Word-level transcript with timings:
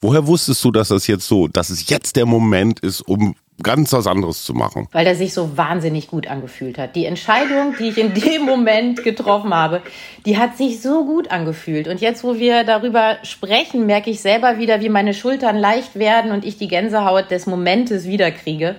Woher 0.00 0.28
wusstest 0.28 0.64
du, 0.64 0.70
dass 0.70 0.88
das 0.88 1.08
jetzt 1.08 1.26
so, 1.26 1.48
dass 1.48 1.70
es 1.70 1.88
jetzt 1.88 2.14
der 2.14 2.24
Moment 2.24 2.78
ist, 2.78 3.00
um 3.00 3.34
ganz 3.60 3.92
was 3.92 4.06
anderes 4.06 4.44
zu 4.44 4.54
machen? 4.54 4.86
Weil 4.92 5.08
er 5.08 5.16
sich 5.16 5.34
so 5.34 5.56
wahnsinnig 5.56 6.06
gut 6.06 6.28
angefühlt 6.28 6.78
hat. 6.78 6.94
Die 6.94 7.04
Entscheidung, 7.04 7.74
die 7.80 7.88
ich 7.88 7.98
in 7.98 8.14
dem 8.14 8.42
Moment 8.42 9.02
getroffen 9.02 9.52
habe, 9.52 9.82
die 10.24 10.38
hat 10.38 10.56
sich 10.56 10.80
so 10.80 11.04
gut 11.04 11.32
angefühlt. 11.32 11.88
Und 11.88 12.00
jetzt, 12.00 12.22
wo 12.22 12.38
wir 12.38 12.62
darüber 12.62 13.16
sprechen, 13.24 13.86
merke 13.86 14.10
ich 14.10 14.20
selber 14.20 14.58
wieder, 14.58 14.80
wie 14.80 14.88
meine 14.88 15.14
Schultern 15.14 15.56
leicht 15.56 15.96
werden 15.96 16.30
und 16.30 16.44
ich 16.44 16.56
die 16.56 16.68
Gänsehaut 16.68 17.32
des 17.32 17.46
Momentes 17.46 18.06
wiederkriege, 18.06 18.76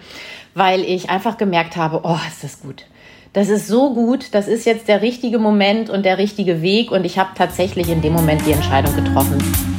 weil 0.53 0.81
ich 0.81 1.09
einfach 1.09 1.35
gemerkt 1.35 1.75
habe, 1.75 1.99
oh, 2.03 2.19
ist 2.29 2.45
das 2.45 2.61
gut. 2.61 2.85
Das 3.33 3.49
ist 3.49 3.67
so 3.67 3.93
gut, 3.93 4.33
das 4.33 4.47
ist 4.47 4.65
jetzt 4.65 4.87
der 4.87 5.01
richtige 5.01 5.37
Moment 5.37 5.89
und 5.89 6.05
der 6.05 6.17
richtige 6.17 6.61
Weg 6.61 6.91
und 6.91 7.05
ich 7.05 7.19
habe 7.19 7.31
tatsächlich 7.35 7.89
in 7.89 8.01
dem 8.01 8.13
Moment 8.13 8.45
die 8.45 8.53
Entscheidung 8.53 8.95
getroffen. 8.95 9.78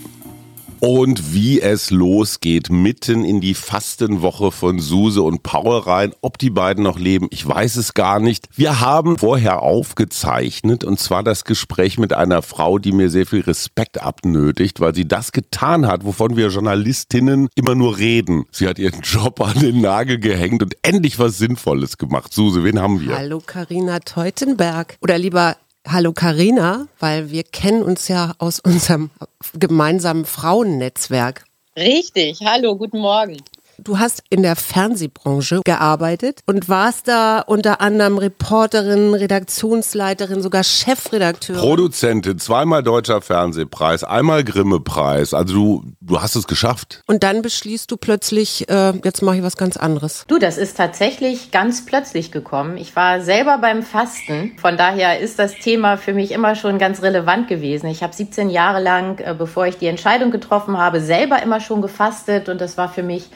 Und 0.83 1.35
wie 1.35 1.61
es 1.61 1.91
losgeht, 1.91 2.71
mitten 2.71 3.23
in 3.23 3.39
die 3.39 3.53
Fastenwoche 3.53 4.51
von 4.51 4.79
Suse 4.79 5.21
und 5.21 5.43
Paul 5.43 5.77
rein. 5.77 6.11
Ob 6.21 6.39
die 6.39 6.49
beiden 6.49 6.83
noch 6.83 6.97
leben, 6.97 7.27
ich 7.29 7.47
weiß 7.47 7.75
es 7.75 7.93
gar 7.93 8.19
nicht. 8.19 8.47
Wir 8.55 8.79
haben 8.79 9.19
vorher 9.19 9.61
aufgezeichnet 9.61 10.83
und 10.83 10.99
zwar 10.99 11.21
das 11.21 11.45
Gespräch 11.45 11.99
mit 11.99 12.13
einer 12.13 12.41
Frau, 12.41 12.79
die 12.79 12.93
mir 12.93 13.11
sehr 13.11 13.27
viel 13.27 13.41
Respekt 13.41 14.01
abnötigt, 14.01 14.79
weil 14.79 14.95
sie 14.95 15.07
das 15.07 15.31
getan 15.31 15.85
hat, 15.85 16.03
wovon 16.03 16.35
wir 16.35 16.47
Journalistinnen 16.47 17.49
immer 17.53 17.75
nur 17.75 17.99
reden. 17.99 18.45
Sie 18.49 18.67
hat 18.67 18.79
ihren 18.79 19.01
Job 19.01 19.39
an 19.39 19.59
den 19.59 19.81
Nagel 19.81 20.17
gehängt 20.17 20.63
und 20.63 20.75
endlich 20.81 21.19
was 21.19 21.37
Sinnvolles 21.37 21.99
gemacht. 21.99 22.33
Suse, 22.33 22.63
wen 22.63 22.81
haben 22.81 23.01
wir? 23.01 23.15
Hallo 23.15 23.39
Karina 23.45 23.99
Teutenberg. 23.99 24.97
Oder 24.99 25.19
lieber 25.19 25.57
Hallo 25.87 26.13
Karina, 26.13 26.87
weil 26.99 27.31
wir 27.31 27.43
kennen 27.43 27.81
uns 27.83 28.07
ja 28.07 28.33
aus 28.37 28.59
unserem 28.59 29.09
gemeinsamen 29.53 30.25
Frauennetzwerk. 30.25 31.43
Richtig, 31.75 32.39
hallo, 32.45 32.75
guten 32.75 32.99
Morgen. 32.99 33.37
Du 33.77 33.99
hast 33.99 34.23
in 34.29 34.43
der 34.43 34.55
Fernsehbranche 34.55 35.61
gearbeitet 35.65 36.41
und 36.45 36.69
warst 36.69 37.07
da 37.07 37.39
unter 37.39 37.81
anderem 37.81 38.17
Reporterin, 38.17 39.13
Redaktionsleiterin, 39.13 40.41
sogar 40.41 40.63
Chefredakteurin. 40.63 41.61
Produzentin, 41.61 42.37
zweimal 42.37 42.83
Deutscher 42.83 43.21
Fernsehpreis, 43.21 44.03
einmal 44.03 44.43
Grimme-Preis. 44.43 45.33
Also 45.33 45.53
du, 45.53 45.83
du 46.01 46.21
hast 46.21 46.35
es 46.35 46.47
geschafft. 46.47 47.01
Und 47.07 47.23
dann 47.23 47.41
beschließt 47.41 47.89
du 47.89 47.97
plötzlich, 47.97 48.69
äh, 48.69 48.93
jetzt 49.03 49.21
mache 49.21 49.37
ich 49.37 49.43
was 49.43 49.57
ganz 49.57 49.77
anderes. 49.77 50.25
Du, 50.27 50.37
das 50.37 50.57
ist 50.57 50.77
tatsächlich 50.77 51.51
ganz 51.51 51.85
plötzlich 51.85 52.31
gekommen. 52.31 52.77
Ich 52.77 52.95
war 52.95 53.21
selber 53.21 53.57
beim 53.57 53.83
Fasten. 53.83 54.53
Von 54.57 54.77
daher 54.77 55.19
ist 55.19 55.39
das 55.39 55.55
Thema 55.55 55.97
für 55.97 56.13
mich 56.13 56.31
immer 56.31 56.55
schon 56.55 56.77
ganz 56.77 57.01
relevant 57.01 57.47
gewesen. 57.47 57.87
Ich 57.87 58.03
habe 58.03 58.13
17 58.13 58.49
Jahre 58.49 58.81
lang, 58.81 59.19
äh, 59.19 59.33
bevor 59.37 59.65
ich 59.65 59.77
die 59.77 59.87
Entscheidung 59.87 60.31
getroffen 60.31 60.77
habe, 60.77 61.01
selber 61.01 61.41
immer 61.41 61.59
schon 61.59 61.81
gefastet 61.81 62.49
und 62.49 62.61
das 62.61 62.77
war 62.77 62.89
für 62.89 63.03
mich 63.03 63.29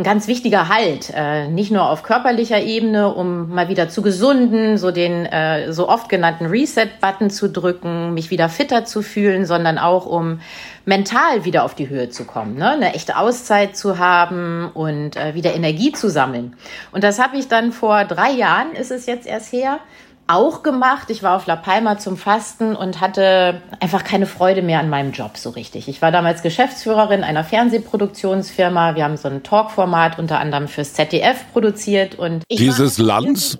ein 0.00 0.02
ganz 0.02 0.28
wichtiger 0.28 0.68
Halt, 0.68 1.12
äh, 1.14 1.48
nicht 1.48 1.70
nur 1.70 1.88
auf 1.88 2.02
körperlicher 2.02 2.60
Ebene, 2.60 3.12
um 3.12 3.50
mal 3.50 3.68
wieder 3.68 3.90
zu 3.90 4.00
gesunden, 4.00 4.78
so 4.78 4.90
den 4.90 5.26
äh, 5.26 5.72
so 5.72 5.88
oft 5.88 6.08
genannten 6.08 6.46
Reset-Button 6.46 7.28
zu 7.28 7.50
drücken, 7.50 8.14
mich 8.14 8.30
wieder 8.30 8.48
fitter 8.48 8.86
zu 8.86 9.02
fühlen, 9.02 9.44
sondern 9.44 9.76
auch 9.76 10.06
um 10.06 10.40
mental 10.86 11.44
wieder 11.44 11.64
auf 11.64 11.74
die 11.74 11.90
Höhe 11.90 12.08
zu 12.08 12.24
kommen, 12.24 12.56
ne? 12.56 12.70
eine 12.70 12.94
echte 12.94 13.18
Auszeit 13.18 13.76
zu 13.76 13.98
haben 13.98 14.70
und 14.72 15.16
äh, 15.16 15.34
wieder 15.34 15.54
Energie 15.54 15.92
zu 15.92 16.08
sammeln. 16.08 16.56
Und 16.92 17.04
das 17.04 17.18
habe 17.18 17.36
ich 17.36 17.48
dann 17.48 17.70
vor 17.70 18.04
drei 18.04 18.30
Jahren, 18.30 18.72
ist 18.72 18.90
es 18.90 19.04
jetzt 19.04 19.26
erst 19.26 19.52
her, 19.52 19.80
auch 20.30 20.62
gemacht. 20.62 21.10
Ich 21.10 21.22
war 21.22 21.36
auf 21.36 21.46
La 21.46 21.56
Palma 21.56 21.98
zum 21.98 22.16
Fasten 22.16 22.76
und 22.76 23.00
hatte 23.00 23.60
einfach 23.80 24.04
keine 24.04 24.26
Freude 24.26 24.62
mehr 24.62 24.78
an 24.78 24.88
meinem 24.88 25.12
Job 25.12 25.36
so 25.36 25.50
richtig. 25.50 25.88
Ich 25.88 26.00
war 26.02 26.12
damals 26.12 26.42
Geschäftsführerin 26.42 27.24
einer 27.24 27.42
Fernsehproduktionsfirma. 27.44 28.94
Wir 28.94 29.04
haben 29.04 29.16
so 29.16 29.28
ein 29.28 29.42
Talkformat 29.42 30.18
unter 30.18 30.38
anderem 30.38 30.68
fürs 30.68 30.94
ZDF 30.94 31.52
produziert 31.52 32.14
und 32.14 32.44
dieses 32.50 32.98
Lanz? 33.10 33.58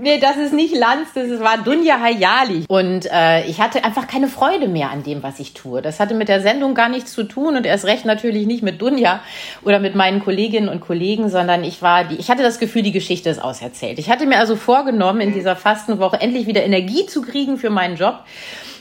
Nee, 0.00 0.18
das 0.18 0.36
ist 0.36 0.52
nicht 0.52 0.74
Lanz, 0.74 1.08
das 1.14 1.40
war 1.40 1.58
Dunja 1.58 1.98
Hayali 2.00 2.64
und 2.68 3.06
äh, 3.10 3.44
ich 3.46 3.60
hatte 3.60 3.84
einfach 3.84 4.06
keine 4.06 4.28
Freude 4.28 4.68
mehr 4.68 4.90
an 4.90 5.02
dem, 5.02 5.22
was 5.22 5.40
ich 5.40 5.54
tue. 5.54 5.80
Das 5.82 6.00
hatte 6.00 6.14
mit 6.14 6.28
der 6.28 6.42
Sendung 6.42 6.74
gar 6.74 6.88
nichts 6.88 7.12
zu 7.12 7.24
tun 7.24 7.56
und 7.56 7.64
erst 7.64 7.86
recht 7.86 8.04
natürlich 8.04 8.46
nicht 8.46 8.62
mit 8.62 8.82
Dunja 8.82 9.20
oder 9.62 9.78
mit 9.78 9.94
meinen 9.94 10.22
Kolleginnen 10.22 10.68
und 10.68 10.80
Kollegen, 10.80 11.30
sondern 11.30 11.64
ich 11.64 11.82
war 11.82 12.04
die 12.04 12.16
ich 12.16 12.30
hatte 12.30 12.42
das 12.42 12.58
Gefühl, 12.58 12.82
die 12.82 12.92
Geschichte 12.92 13.30
ist 13.30 13.42
auserzählt. 13.42 13.98
Ich 13.98 14.10
hatte 14.10 14.26
mir 14.26 14.38
also 14.38 14.56
vorgenommen 14.56 15.20
in 15.20 15.32
dieser 15.32 15.56
Fastenwoche 15.56 16.09
Woche 16.10 16.20
endlich 16.20 16.46
wieder 16.46 16.64
Energie 16.64 17.06
zu 17.06 17.22
kriegen 17.22 17.58
für 17.58 17.70
meinen 17.70 17.96
Job. 17.96 18.24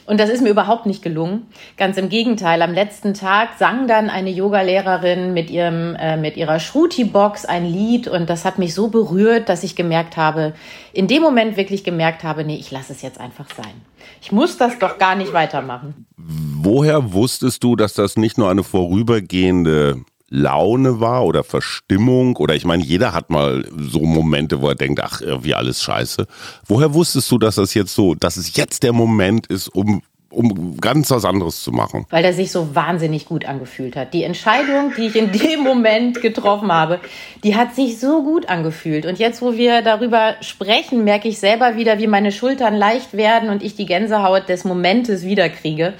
Und 0.05 0.19
das 0.19 0.31
ist 0.31 0.41
mir 0.41 0.49
überhaupt 0.49 0.87
nicht 0.87 1.03
gelungen. 1.03 1.45
Ganz 1.77 1.95
im 1.97 2.09
Gegenteil. 2.09 2.63
Am 2.63 2.73
letzten 2.73 3.13
Tag 3.13 3.49
sang 3.59 3.87
dann 3.87 4.09
eine 4.09 4.31
Yogalehrerin 4.31 5.35
mit 5.35 5.51
ihrem, 5.51 5.95
äh, 5.95 6.17
mit 6.17 6.35
ihrer 6.35 6.59
Shruti-Box 6.59 7.45
ein 7.45 7.63
Lied 7.63 8.07
und 8.07 8.27
das 8.27 8.43
hat 8.43 8.57
mich 8.57 8.73
so 8.73 8.87
berührt, 8.87 9.49
dass 9.49 9.63
ich 9.63 9.75
gemerkt 9.75 10.17
habe, 10.17 10.53
in 10.93 11.07
dem 11.07 11.21
Moment 11.21 11.57
wirklich 11.57 11.83
gemerkt 11.83 12.23
habe, 12.23 12.43
nee, 12.43 12.55
ich 12.55 12.71
lasse 12.71 12.91
es 12.91 13.03
jetzt 13.03 13.19
einfach 13.19 13.45
sein. 13.55 13.73
Ich 14.19 14.31
muss 14.31 14.57
das 14.57 14.79
doch 14.79 14.97
gar 14.97 15.13
nicht 15.13 15.33
weitermachen. 15.33 16.07
Woher 16.17 17.13
wusstest 17.13 17.63
du, 17.63 17.75
dass 17.75 17.93
das 17.93 18.17
nicht 18.17 18.39
nur 18.39 18.49
eine 18.49 18.63
vorübergehende 18.63 20.01
Laune 20.29 20.99
war 20.99 21.25
oder 21.25 21.43
Verstimmung 21.43 22.35
oder 22.35 22.55
ich 22.55 22.65
meine, 22.65 22.83
jeder 22.83 23.13
hat 23.13 23.29
mal 23.29 23.65
so 23.77 24.01
Momente, 24.01 24.61
wo 24.61 24.69
er 24.69 24.75
denkt, 24.75 25.01
ach, 25.01 25.21
irgendwie 25.21 25.55
alles 25.55 25.81
scheiße. 25.81 26.27
Woher 26.65 26.93
wusstest 26.93 27.29
du, 27.31 27.37
dass 27.37 27.55
das 27.55 27.73
jetzt 27.73 27.93
so, 27.93 28.15
dass 28.15 28.37
es 28.37 28.55
jetzt 28.55 28.83
der 28.83 28.93
Moment 28.93 29.47
ist, 29.47 29.67
um 29.69 30.01
um 30.31 30.77
ganz 30.77 31.09
was 31.09 31.25
anderes 31.25 31.63
zu 31.63 31.71
machen. 31.71 32.05
Weil 32.11 32.23
er 32.23 32.33
sich 32.33 32.51
so 32.51 32.75
wahnsinnig 32.75 33.25
gut 33.25 33.45
angefühlt 33.45 33.95
hat. 33.95 34.13
Die 34.13 34.23
Entscheidung, 34.23 34.93
die 34.95 35.07
ich 35.07 35.15
in 35.15 35.31
dem 35.39 35.61
Moment 35.61 36.21
getroffen 36.21 36.71
habe, 36.71 36.99
die 37.43 37.55
hat 37.55 37.73
sich 37.75 37.99
so 37.99 38.23
gut 38.23 38.47
angefühlt. 38.47 39.07
Und 39.07 39.17
jetzt, 39.17 39.41
wo 39.41 39.53
wir 39.53 39.81
darüber 39.81 40.35
sprechen, 40.41 41.03
merke 41.03 41.27
ich 41.27 41.39
selber 41.39 41.77
wieder, 41.77 41.97
wie 41.97 42.07
meine 42.07 42.31
Schultern 42.31 42.75
leicht 42.75 43.13
werden 43.13 43.49
und 43.49 43.63
ich 43.63 43.75
die 43.75 43.87
Gänsehaut 43.87 44.49
des 44.49 44.65
Momentes 44.65 45.23
wiederkriege, 45.23 45.93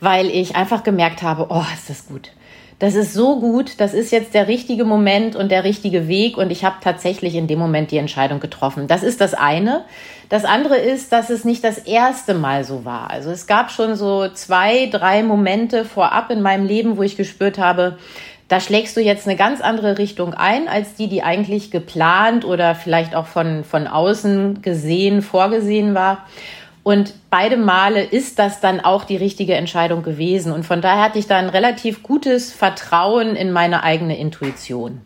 weil 0.00 0.26
ich 0.26 0.56
einfach 0.56 0.82
gemerkt 0.82 1.22
habe, 1.22 1.46
oh, 1.50 1.64
ist 1.74 1.88
das 1.88 2.08
gut 2.08 2.32
das 2.78 2.94
ist 2.94 3.12
so 3.12 3.40
gut, 3.40 3.80
das 3.80 3.92
ist 3.92 4.12
jetzt 4.12 4.34
der 4.34 4.46
richtige 4.46 4.84
Moment 4.84 5.34
und 5.34 5.50
der 5.50 5.64
richtige 5.64 6.06
Weg 6.06 6.36
und 6.36 6.52
ich 6.52 6.64
habe 6.64 6.76
tatsächlich 6.80 7.34
in 7.34 7.48
dem 7.48 7.58
Moment 7.58 7.90
die 7.90 7.96
Entscheidung 7.96 8.38
getroffen. 8.38 8.86
Das 8.86 9.02
ist 9.02 9.20
das 9.20 9.34
eine. 9.34 9.84
Das 10.28 10.44
andere 10.44 10.76
ist, 10.76 11.10
dass 11.10 11.28
es 11.30 11.44
nicht 11.44 11.64
das 11.64 11.78
erste 11.78 12.34
Mal 12.34 12.62
so 12.62 12.84
war. 12.84 13.10
Also 13.10 13.30
es 13.30 13.46
gab 13.48 13.72
schon 13.72 13.96
so 13.96 14.28
zwei, 14.28 14.86
drei 14.86 15.24
Momente 15.24 15.84
vorab 15.84 16.30
in 16.30 16.40
meinem 16.40 16.66
Leben, 16.66 16.96
wo 16.96 17.02
ich 17.02 17.16
gespürt 17.16 17.58
habe, 17.58 17.98
da 18.46 18.60
schlägst 18.60 18.96
du 18.96 19.02
jetzt 19.02 19.26
eine 19.26 19.36
ganz 19.36 19.60
andere 19.60 19.98
Richtung 19.98 20.32
ein, 20.32 20.68
als 20.68 20.94
die, 20.94 21.08
die 21.08 21.22
eigentlich 21.22 21.70
geplant 21.70 22.46
oder 22.46 22.74
vielleicht 22.74 23.14
auch 23.14 23.26
von, 23.26 23.62
von 23.62 23.86
außen 23.86 24.62
gesehen, 24.62 25.20
vorgesehen 25.20 25.94
war. 25.94 26.26
Und 26.88 27.12
beide 27.28 27.58
Male 27.58 28.02
ist 28.02 28.38
das 28.38 28.60
dann 28.62 28.80
auch 28.80 29.04
die 29.04 29.18
richtige 29.18 29.54
Entscheidung 29.54 30.02
gewesen. 30.02 30.52
Und 30.52 30.64
von 30.64 30.80
daher 30.80 31.02
hatte 31.04 31.18
ich 31.18 31.26
da 31.26 31.36
ein 31.36 31.50
relativ 31.50 32.02
gutes 32.02 32.50
Vertrauen 32.50 33.36
in 33.36 33.52
meine 33.52 33.82
eigene 33.82 34.16
Intuition. 34.18 35.02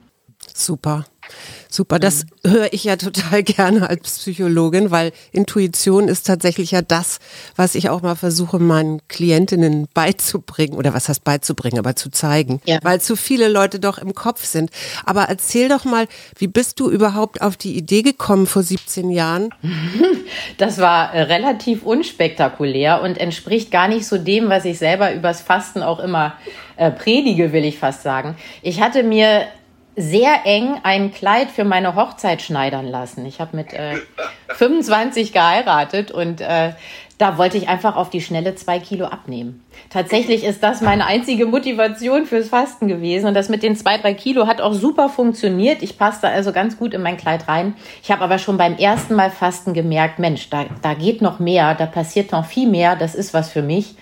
Super. 0.55 1.07
Super, 1.73 1.99
das 1.99 2.27
mhm. 2.45 2.51
höre 2.51 2.73
ich 2.75 2.85
ja 2.85 2.97
total 2.97 3.43
gerne 3.43 3.89
als 3.89 4.19
Psychologin, 4.19 4.91
weil 4.91 5.11
Intuition 5.33 6.07
ist 6.07 6.27
tatsächlich 6.27 6.73
ja 6.73 6.83
das, 6.83 7.19
was 7.57 7.75
ich 7.75 7.89
auch 7.89 8.03
mal 8.03 8.15
versuche, 8.15 8.59
meinen 8.59 9.01
Klientinnen 9.09 9.89
beizubringen 9.95 10.75
oder 10.75 10.93
was 10.93 11.09
heißt 11.09 11.25
beizubringen, 11.25 11.79
aber 11.79 11.97
zu 11.97 12.11
zeigen, 12.11 12.61
ja. 12.67 12.79
weil 12.83 13.01
zu 13.01 13.17
viele 13.17 13.49
Leute 13.49 13.81
doch 13.81 13.97
im 13.97 14.15
Kopf 14.15 14.45
sind. 14.45 14.71
Aber 15.07 15.23
erzähl 15.23 15.71
doch 15.71 15.87
mal, 15.87 16.09
wie 16.37 16.47
bist 16.47 16.79
du 16.79 16.91
überhaupt 16.91 17.41
auf 17.41 17.57
die 17.57 17.75
Idee 17.75 18.03
gekommen 18.03 18.47
vor 18.47 18.63
17 18.63 19.11
Jahren? 19.11 19.49
Das 20.59 20.79
war 20.79 21.13
äh, 21.13 21.23
relativ 21.23 21.83
unspektakulär 21.83 23.03
und 23.03 23.19
entspricht 23.19 23.71
gar 23.71 23.89
nicht 23.89 24.07
so 24.07 24.19
dem, 24.19 24.49
was 24.49 24.65
ich 24.65 24.79
selber 24.79 25.13
übers 25.13 25.41
Fasten 25.41 25.83
auch 25.83 25.99
immer 26.01 26.35
äh, 26.77 26.91
predige, 26.91 27.53
will 27.53 27.65
ich 27.65 27.79
fast 27.79 28.03
sagen. 28.03 28.37
Ich 28.63 28.81
hatte 28.81 29.03
mir 29.03 29.47
sehr 29.97 30.47
eng 30.47 30.81
ein 30.83 31.13
Kleid 31.13 31.51
für 31.51 31.65
meine 31.65 31.95
Hochzeit 31.95 32.43
schneidern 32.43 32.87
lassen. 32.87 33.27
Ich 33.27 33.41
habe 33.41 33.57
mit 33.57 33.73
äh, 33.73 33.97
25 34.55 35.33
geheiratet 35.33 36.11
und 36.11 36.41
äh, 36.41 36.73
da 37.23 37.39
wollte 37.39 37.57
ich 37.57 37.69
einfach 37.69 37.95
auf 37.95 38.11
die 38.11 38.21
schnelle 38.21 38.57
zwei 38.57 38.81
Kilo 38.81 39.07
abnehmen. 39.07 39.63
Tatsächlich 39.91 40.43
ist 40.43 40.61
das 40.63 40.81
meine 40.81 41.07
einzige 41.07 41.47
Motivation 41.47 42.27
fürs 42.27 42.49
Fasten 42.49 42.89
gewesen. 42.89 43.27
Und 43.27 43.35
das 43.35 43.49
mit 43.49 43.63
den 43.63 43.77
zwei, 43.77 43.97
drei 43.97 44.13
Kilo 44.13 44.49
hat 44.49 44.61
auch 44.61 44.73
super 44.73 45.09
funktioniert. 45.09 45.85
Ich 45.85 45.99
passte 45.99 46.27
also 46.29 46.51
ganz 46.51 46.79
gut 46.79 46.95
in 46.95 47.03
mein 47.03 47.17
Kleid 47.17 47.47
rein. 47.47 47.75
Ich 48.03 48.11
habe 48.11 48.23
aber 48.23 48.39
schon 48.39 48.57
beim 48.57 48.77
ersten 48.77 49.15
Mal 49.15 49.31
Fasten 49.31 49.73
gemerkt, 49.73 50.19
Mensch, 50.19 50.51
da, 50.51 50.65
da 50.83 50.95
geht 50.95 51.23
noch 51.23 51.39
mehr, 51.39 51.77
da 51.77 51.87
passiert 51.87 52.33
noch 52.33 52.45
viel 52.45 52.69
mehr, 52.69 52.97
das 52.97 53.15
ist 53.15 53.35
was 53.35 53.53
für 53.53 53.63
mich. 53.63 53.95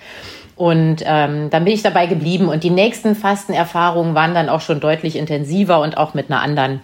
Und 0.61 1.03
ähm, 1.07 1.49
dann 1.49 1.65
bin 1.65 1.73
ich 1.73 1.81
dabei 1.81 2.05
geblieben. 2.05 2.51
Und 2.51 2.65
die 2.65 2.69
nächsten 2.71 3.15
Fastenerfahrungen 3.15 4.15
waren 4.15 4.35
dann 4.35 4.51
auch 4.51 4.61
schon 4.61 4.79
deutlich 4.79 5.17
intensiver 5.17 5.81
und 5.81 5.97
auch 5.97 6.13
mit 6.13 6.31
einer 6.31 6.43
anderen, 6.43 6.83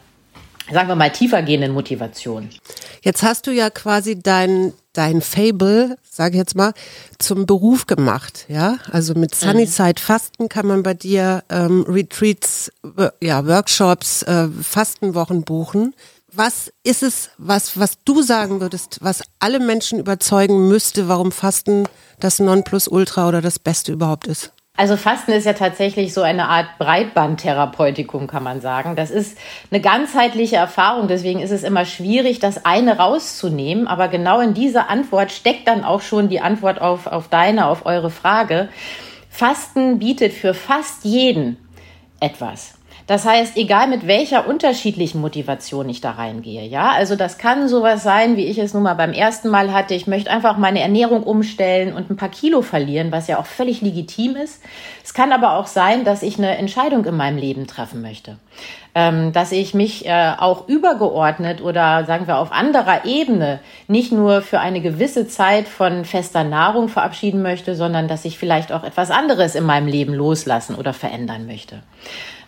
sagen 0.73 0.88
wir 0.88 0.94
mal, 0.94 1.11
tiefergehenden 1.11 1.75
Motivation. 1.75 2.49
Jetzt 3.02 3.23
hast 3.23 3.46
du 3.46 3.50
ja 3.50 3.69
quasi 3.69 4.19
dein, 4.19 4.73
dein 4.94 5.20
Fable, 5.20 5.99
sage 6.11 6.37
ich 6.37 6.38
jetzt 6.38 6.56
mal, 6.56 6.73
zum 7.19 7.44
Beruf 7.44 7.87
gemacht, 7.87 8.46
ja? 8.49 8.78
Also 8.90 9.12
mit 9.12 9.32
mhm. 9.32 9.46
Sunnyside 9.46 10.00
Fasten 10.00 10.49
kann 10.49 10.67
man 10.67 10.82
bei 10.82 10.94
dir 10.94 11.44
ähm, 11.50 11.84
Retreats, 11.87 12.73
ja, 13.20 13.46
Workshops, 13.46 14.23
äh, 14.23 14.49
Fastenwochen 14.49 15.43
buchen. 15.43 15.93
Was 16.38 16.71
ist 16.85 17.03
es, 17.03 17.31
was, 17.38 17.81
was 17.81 18.05
du 18.05 18.21
sagen 18.21 18.61
würdest, 18.61 18.99
was 19.00 19.23
alle 19.38 19.59
Menschen 19.59 19.99
überzeugen 19.99 20.69
müsste, 20.69 21.09
warum 21.09 21.33
Fasten 21.33 21.85
das 22.21 22.41
Nonplusultra 22.41 23.27
oder 23.27 23.41
das 23.41 23.59
Beste 23.59 23.93
überhaupt 23.93 24.27
ist? 24.27 24.53
Also 24.77 24.99
Fasten 24.99 25.33
ist 25.33 25.47
ja 25.47 25.55
tatsächlich 25.55 26.12
so 26.12 26.21
eine 26.21 26.49
Art 26.49 26.67
Breitbandtherapeutikum, 26.79 28.27
kann 28.27 28.43
man 28.43 28.61
sagen. 28.61 28.97
Das 28.97 29.11
ist 29.11 29.38
eine 29.71 29.81
ganzheitliche 29.81 30.56
Erfahrung, 30.56 31.09
deswegen 31.09 31.41
ist 31.41 31.53
es 31.53 31.62
immer 31.62 31.87
schwierig, 31.87 32.38
das 32.38 32.67
eine 32.67 32.99
rauszunehmen. 32.99 33.87
Aber 33.87 34.09
genau 34.09 34.41
in 34.41 34.53
dieser 34.53 34.91
Antwort 34.91 35.33
steckt 35.33 35.67
dann 35.67 35.85
auch 35.85 36.03
schon 36.03 36.29
die 36.29 36.41
Antwort 36.41 36.83
auf, 36.83 37.06
auf 37.06 37.29
deine, 37.29 37.65
auf 37.65 37.87
eure 37.87 38.11
Frage. 38.11 38.69
Fasten 39.31 39.99
bietet 39.99 40.35
für 40.35 40.53
fast 40.53 41.06
jeden 41.06 41.56
etwas. 42.21 42.75
Das 43.06 43.25
heißt, 43.25 43.56
egal 43.56 43.87
mit 43.87 44.08
welcher 44.08 44.49
unterschiedlichen 44.49 45.20
Motivation 45.20 45.88
ich 45.88 46.00
da 46.00 46.12
reingehe, 46.12 46.67
ja, 46.67 46.91
also 46.91 47.14
das 47.14 47.38
kann 47.38 47.69
sowas 47.69 48.03
sein, 48.03 48.37
wie 48.37 48.47
ich 48.47 48.58
es 48.58 48.75
nun 48.75 48.82
mal 48.82 48.94
beim 48.94 49.12
ersten 49.12 49.49
Mal 49.49 49.73
hatte. 49.73 49.94
Ich 49.94 50.08
möchte 50.08 50.29
einfach 50.29 50.56
meine 50.56 50.81
Ernährung 50.81 51.23
umstellen 51.23 51.94
und 51.94 52.11
ein 52.11 52.17
paar 52.17 52.31
Kilo 52.31 52.62
verlieren, 52.62 53.12
was 53.12 53.29
ja 53.29 53.38
auch 53.38 53.47
völlig 53.47 53.81
legitim 53.81 54.35
ist. 54.35 54.61
Es 55.05 55.14
kann 55.14 55.31
aber 55.31 55.53
auch 55.53 55.69
sein, 55.69 56.03
dass 56.03 56.25
ich 56.25 56.38
eine 56.38 56.56
Entscheidung 56.56 57.05
in 57.05 57.17
meinem 57.17 57.38
Leben 57.38 57.69
treffen 57.69 58.03
möchte, 58.03 58.38
ähm, 58.97 59.32
dass 59.32 59.52
ich 59.52 59.73
mich 59.73 60.05
äh, 60.06 60.32
auch 60.37 60.67
übergeordnet 60.67 61.62
oder 61.62 62.05
sagen 62.06 62.26
wir 62.26 62.38
auf 62.38 62.50
anderer 62.50 63.05
Ebene 63.05 63.61
nicht 63.87 64.11
nur 64.11 64.43
für 64.43 64.59
eine 64.59 64.81
gewisse 64.81 65.29
Zeit 65.29 65.69
von 65.69 66.05
fester 66.05 66.43
Nahrung 66.43 66.88
verabschieden 66.88 67.41
möchte, 67.41 67.76
sondern 67.76 68.09
dass 68.09 68.25
ich 68.25 68.37
vielleicht 68.37 68.73
auch 68.73 68.82
etwas 68.82 69.12
anderes 69.12 69.55
in 69.55 69.62
meinem 69.62 69.87
Leben 69.87 70.12
loslassen 70.12 70.75
oder 70.75 70.93
verändern 70.93 71.47
möchte. 71.47 71.85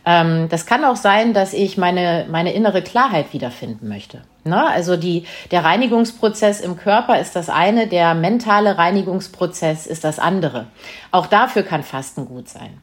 Ähm, 0.08 0.49
das 0.49 0.64
kann 0.64 0.87
auch 0.87 0.96
sein, 0.96 1.34
dass 1.34 1.52
ich 1.52 1.76
meine, 1.76 2.25
meine 2.31 2.55
innere 2.55 2.81
Klarheit 2.81 3.34
wiederfinden 3.34 3.88
möchte. 3.88 4.22
Ne? 4.44 4.66
Also 4.66 4.96
die, 4.96 5.25
der 5.50 5.64
Reinigungsprozess 5.64 6.62
im 6.62 6.78
Körper 6.78 7.20
ist 7.20 7.37
das 7.37 7.50
eine, 7.50 7.87
der 7.87 8.14
mentale 8.14 8.78
Reinigungsprozess 8.78 9.87
ist 9.87 10.05
das 10.05 10.19
andere. 10.19 10.69
Auch 11.10 11.26
dafür 11.26 11.62
kann 11.62 11.82
Fasten 11.82 12.25
gut 12.25 12.49
sein. 12.49 12.78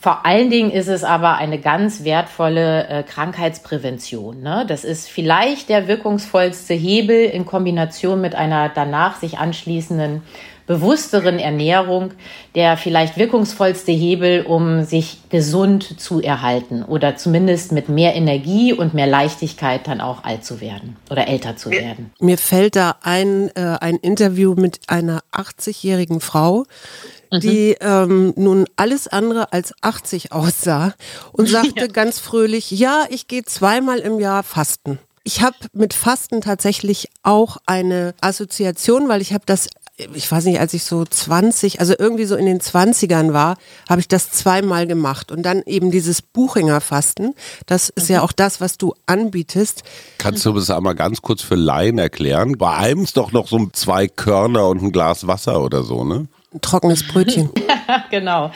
Vor 0.00 0.24
allen 0.24 0.48
Dingen 0.48 0.70
ist 0.70 0.88
es 0.88 1.04
aber 1.04 1.36
eine 1.36 1.58
ganz 1.58 2.04
wertvolle 2.04 2.88
äh, 2.88 3.02
Krankheitsprävention. 3.02 4.40
Ne? 4.40 4.64
Das 4.66 4.82
ist 4.82 5.10
vielleicht 5.10 5.68
der 5.68 5.88
wirkungsvollste 5.88 6.72
Hebel 6.72 7.26
in 7.26 7.44
Kombination 7.44 8.22
mit 8.22 8.34
einer 8.34 8.70
danach 8.70 9.16
sich 9.16 9.38
anschließenden 9.38 10.22
bewussteren 10.66 11.38
Ernährung 11.38 12.12
der 12.54 12.76
vielleicht 12.76 13.16
wirkungsvollste 13.16 13.92
Hebel, 13.92 14.42
um 14.42 14.84
sich 14.84 15.18
gesund 15.30 16.00
zu 16.00 16.20
erhalten 16.20 16.82
oder 16.82 17.16
zumindest 17.16 17.72
mit 17.72 17.88
mehr 17.88 18.14
Energie 18.14 18.72
und 18.72 18.94
mehr 18.94 19.06
Leichtigkeit 19.06 19.86
dann 19.86 20.00
auch 20.00 20.24
alt 20.24 20.44
zu 20.44 20.60
werden 20.60 20.96
oder 21.10 21.28
älter 21.28 21.56
zu 21.56 21.70
werden. 21.70 22.10
Mir 22.20 22.38
fällt 22.38 22.76
da 22.76 22.96
ein, 23.02 23.50
äh, 23.54 23.78
ein 23.80 23.96
Interview 23.96 24.54
mit 24.54 24.80
einer 24.88 25.20
80-jährigen 25.32 26.20
Frau, 26.20 26.64
mhm. 27.30 27.40
die 27.40 27.76
ähm, 27.80 28.34
nun 28.36 28.66
alles 28.76 29.08
andere 29.08 29.52
als 29.52 29.72
80 29.80 30.32
aussah 30.32 30.94
und 31.32 31.48
sagte 31.48 31.80
ja. 31.80 31.86
ganz 31.86 32.18
fröhlich, 32.18 32.70
ja, 32.70 33.06
ich 33.08 33.28
gehe 33.28 33.44
zweimal 33.44 33.98
im 33.98 34.20
Jahr 34.20 34.42
fasten. 34.42 34.98
Ich 35.24 35.40
habe 35.40 35.56
mit 35.72 35.94
Fasten 35.94 36.40
tatsächlich 36.40 37.08
auch 37.22 37.58
eine 37.66 38.14
Assoziation, 38.20 39.08
weil 39.08 39.20
ich 39.20 39.32
habe 39.32 39.44
das 39.46 39.68
ich 40.14 40.30
weiß 40.30 40.46
nicht, 40.46 40.58
als 40.58 40.74
ich 40.74 40.84
so 40.84 41.04
20, 41.04 41.80
also 41.80 41.94
irgendwie 41.98 42.24
so 42.24 42.34
in 42.34 42.46
den 42.46 42.60
20ern 42.60 43.32
war, 43.32 43.56
habe 43.88 44.00
ich 44.00 44.08
das 44.08 44.30
zweimal 44.30 44.86
gemacht. 44.86 45.30
Und 45.30 45.42
dann 45.42 45.62
eben 45.66 45.90
dieses 45.90 46.22
Buchinger 46.22 46.80
Fasten, 46.80 47.34
das 47.66 47.90
ist 47.90 48.08
ja 48.08 48.18
mhm. 48.18 48.24
auch 48.24 48.32
das, 48.32 48.60
was 48.60 48.78
du 48.78 48.94
anbietest. 49.06 49.82
Kannst 50.18 50.46
du 50.46 50.52
das 50.52 50.70
einmal 50.70 50.94
ganz 50.94 51.22
kurz 51.22 51.42
für 51.42 51.56
Laien 51.56 51.98
erklären? 51.98 52.56
Bei 52.58 52.74
einem 52.74 53.04
ist 53.04 53.16
doch 53.16 53.32
noch 53.32 53.48
so 53.48 53.68
zwei 53.72 54.08
Körner 54.08 54.66
und 54.68 54.82
ein 54.82 54.92
Glas 54.92 55.26
Wasser 55.26 55.62
oder 55.62 55.82
so, 55.82 56.04
ne? 56.04 56.26
Trockenes 56.60 57.06
Brötchen. 57.06 57.50
genau. 58.10 58.50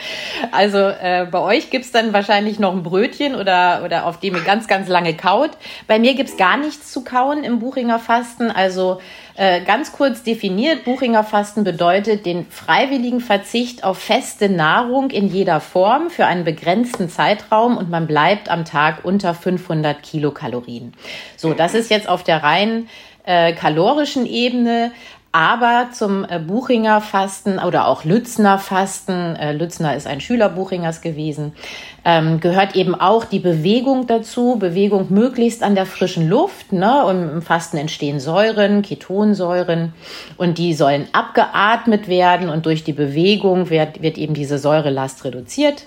Also 0.51 0.77
äh, 0.77 1.25
bei 1.29 1.39
euch 1.39 1.69
gibt's 1.71 1.91
dann 1.91 2.13
wahrscheinlich 2.13 2.59
noch 2.59 2.73
ein 2.73 2.83
Brötchen 2.83 3.35
oder, 3.35 3.81
oder 3.83 4.05
auf 4.05 4.19
dem 4.19 4.35
ihr 4.35 4.41
ganz, 4.41 4.67
ganz 4.67 4.87
lange 4.87 5.15
kaut. 5.15 5.51
Bei 5.87 5.97
mir 5.97 6.13
gibt's 6.13 6.37
gar 6.37 6.57
nichts 6.57 6.91
zu 6.91 7.03
kauen 7.03 7.43
im 7.43 7.59
Buchinger 7.59 7.97
Fasten. 7.97 8.51
Also 8.51 8.99
äh, 9.35 9.61
ganz 9.61 9.91
kurz 9.91 10.23
definiert, 10.23 10.83
Buchinger 10.83 11.23
Fasten 11.23 11.63
bedeutet 11.63 12.25
den 12.25 12.45
freiwilligen 12.45 13.19
Verzicht 13.19 13.83
auf 13.83 13.97
feste 13.97 14.49
Nahrung 14.49 15.09
in 15.09 15.27
jeder 15.27 15.59
Form 15.59 16.09
für 16.09 16.25
einen 16.25 16.43
begrenzten 16.43 17.09
Zeitraum 17.09 17.77
und 17.77 17.89
man 17.89 18.05
bleibt 18.05 18.49
am 18.49 18.63
Tag 18.63 19.05
unter 19.05 19.33
500 19.33 20.03
Kilokalorien. 20.03 20.93
So, 21.35 21.53
das 21.53 21.73
ist 21.73 21.89
jetzt 21.89 22.07
auf 22.07 22.23
der 22.23 22.43
rein 22.43 22.89
äh, 23.27 23.53
kalorischen 23.53 24.25
Ebene. 24.25 24.91
Aber 25.31 25.89
zum 25.91 26.25
äh, 26.25 26.39
Buchinger 26.39 27.01
Fasten 27.01 27.59
oder 27.59 27.87
auch 27.87 28.05
Lützner 28.05 28.57
Fasten, 28.57 29.35
äh, 29.35 29.51
Lützner 29.51 29.95
ist 29.95 30.07
ein 30.07 30.21
Schüler 30.21 30.49
Buchingers 30.49 31.01
gewesen, 31.01 31.53
ähm, 32.05 32.39
gehört 32.39 32.75
eben 32.75 32.95
auch 32.95 33.25
die 33.25 33.39
Bewegung 33.39 34.07
dazu. 34.07 34.57
Bewegung 34.57 35.07
möglichst 35.09 35.63
an 35.63 35.75
der 35.75 35.85
frischen 35.85 36.29
Luft. 36.29 36.71
Ne? 36.71 37.03
Und 37.05 37.29
im 37.29 37.41
Fasten 37.41 37.77
entstehen 37.77 38.19
Säuren, 38.19 38.81
Ketonsäuren 38.81 39.93
und 40.37 40.57
die 40.57 40.73
sollen 40.73 41.07
abgeatmet 41.11 42.07
werden 42.07 42.49
und 42.49 42.65
durch 42.65 42.83
die 42.83 42.93
Bewegung 42.93 43.69
wird, 43.69 44.01
wird 44.01 44.17
eben 44.17 44.33
diese 44.33 44.57
Säurelast 44.57 45.25
reduziert. 45.25 45.83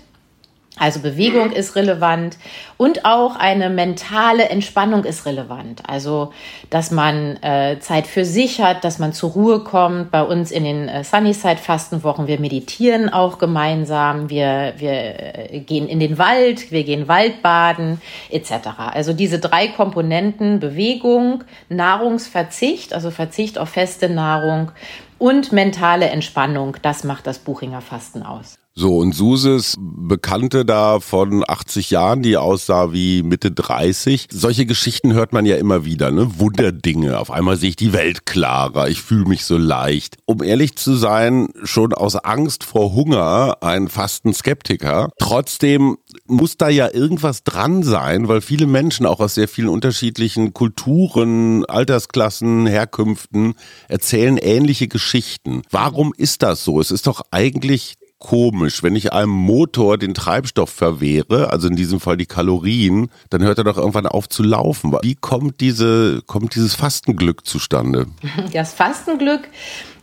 Also 0.81 1.01
Bewegung 1.01 1.53
ist 1.53 1.77
relevant 1.77 2.39
und 2.79 3.05
auch 3.05 3.37
eine 3.37 3.69
mentale 3.69 4.49
Entspannung 4.49 5.05
ist 5.05 5.27
relevant. 5.27 5.83
Also, 5.87 6.33
dass 6.71 6.91
man 6.91 7.37
äh, 7.43 7.79
Zeit 7.81 8.07
für 8.07 8.25
sich 8.25 8.63
hat, 8.63 8.83
dass 8.83 8.99
man 8.99 9.13
zur 9.13 9.33
Ruhe 9.33 9.61
kommt. 9.61 10.11
Bei 10.11 10.23
uns 10.23 10.51
in 10.51 10.65
den 10.65 10.89
äh, 10.89 11.05
Sunnyside-Fastenwochen, 11.05 12.29
wir 12.29 12.41
meditieren 12.41 13.13
auch 13.13 13.37
gemeinsam, 13.37 14.31
wir, 14.31 14.73
wir 14.79 15.53
äh, 15.53 15.61
gehen 15.61 15.87
in 15.87 16.01
den 16.01 16.17
Wald, 16.17 16.73
wir 16.73 16.83
gehen 16.85 17.09
Waldbaden 17.09 18.01
etc. 18.31 18.53
Also 18.95 19.13
diese 19.13 19.39
drei 19.39 19.69
Komponenten 19.69 20.61
Bewegung, 20.61 21.45
Nahrungsverzicht, 21.69 22.95
also 22.95 23.11
Verzicht 23.11 23.59
auf 23.59 23.69
feste 23.69 24.09
Nahrung 24.09 24.73
und 25.19 25.53
mentale 25.53 26.07
Entspannung, 26.07 26.79
das 26.81 27.05
macht 27.05 27.27
das 27.27 27.39
Buchinger 27.39 27.83
Fasten 27.83 28.23
aus. 28.23 28.60
So, 28.81 28.97
und 28.97 29.15
Suses 29.15 29.77
Bekannte 29.79 30.65
da 30.65 31.01
von 31.01 31.45
80 31.47 31.91
Jahren, 31.91 32.23
die 32.23 32.39
aussah 32.39 32.93
wie 32.95 33.23
Mitte 33.23 33.51
30. 33.51 34.29
Solche 34.33 34.65
Geschichten 34.65 35.13
hört 35.13 35.35
man 35.35 35.45
ja 35.45 35.57
immer 35.57 35.85
wieder, 35.85 36.11
ne? 36.11 36.39
Wunderdinge. 36.39 37.19
Auf 37.19 37.31
einmal 37.31 37.59
sehe 37.59 37.69
ich 37.69 37.77
die 37.77 37.93
Welt 37.93 38.25
klarer. 38.25 38.89
Ich 38.89 39.03
fühle 39.03 39.27
mich 39.27 39.45
so 39.45 39.59
leicht. 39.59 40.17
Um 40.25 40.43
ehrlich 40.43 40.77
zu 40.77 40.95
sein, 40.95 41.49
schon 41.63 41.93
aus 41.93 42.17
Angst 42.17 42.65
vor 42.65 42.95
Hunger 42.95 43.59
ein 43.61 43.89
Fasten-Skeptiker. 43.89 45.11
Trotzdem 45.19 45.99
muss 46.27 46.57
da 46.57 46.71
ja 46.71 46.89
irgendwas 46.91 47.45
dran 47.45 47.83
sein, 47.83 48.29
weil 48.29 48.41
viele 48.41 48.67
Menschen 48.67 49.05
auch 49.05 49.21
aus 49.21 49.35
sehr 49.35 49.47
vielen 49.47 49.69
unterschiedlichen 49.69 50.55
Kulturen, 50.55 51.67
Altersklassen, 51.67 52.67
Herkünften 52.67 53.53
erzählen 53.89 54.39
ähnliche 54.39 54.89
Geschichten. 54.89 55.61
Warum 55.71 56.15
ist 56.17 56.43
das 56.43 56.65
so? 56.65 56.81
Es 56.81 56.91
ist 56.91 57.07
doch 57.07 57.21
eigentlich 57.31 57.97
komisch. 58.21 58.85
Wenn 58.85 58.95
ich 58.95 59.13
einem 59.13 59.33
Motor 59.33 59.99
den 59.99 60.15
Treibstoff 60.15 60.71
verwehre, 60.71 61.51
also 61.51 61.67
in 61.67 61.75
diesem 61.75 61.99
Fall 61.99 62.17
die 62.17 62.27
Kalorien, 62.27 63.11
dann 63.31 63.43
hört 63.43 63.59
er 63.59 63.65
doch 63.65 63.77
irgendwann 63.77 64.07
auf 64.07 64.29
zu 64.29 64.45
laufen. 64.45 64.97
Wie 65.03 65.17
kommt 65.17 65.61
diese, 65.61 66.23
kommt 66.27 66.55
dieses 66.55 66.77
Fastenglück 66.77 67.45
zustande? 67.45 68.07
Das 68.53 68.75
Fastenglück, 68.75 69.49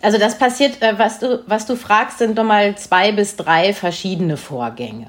also 0.01 0.17
das 0.17 0.37
passiert, 0.37 0.81
äh, 0.81 0.97
was 0.97 1.19
du, 1.19 1.43
was 1.47 1.65
du 1.65 1.75
fragst, 1.75 2.17
sind 2.17 2.37
doch 2.37 2.43
mal 2.43 2.77
zwei 2.77 3.11
bis 3.11 3.35
drei 3.35 3.73
verschiedene 3.73 4.35
Vorgänge. 4.35 5.07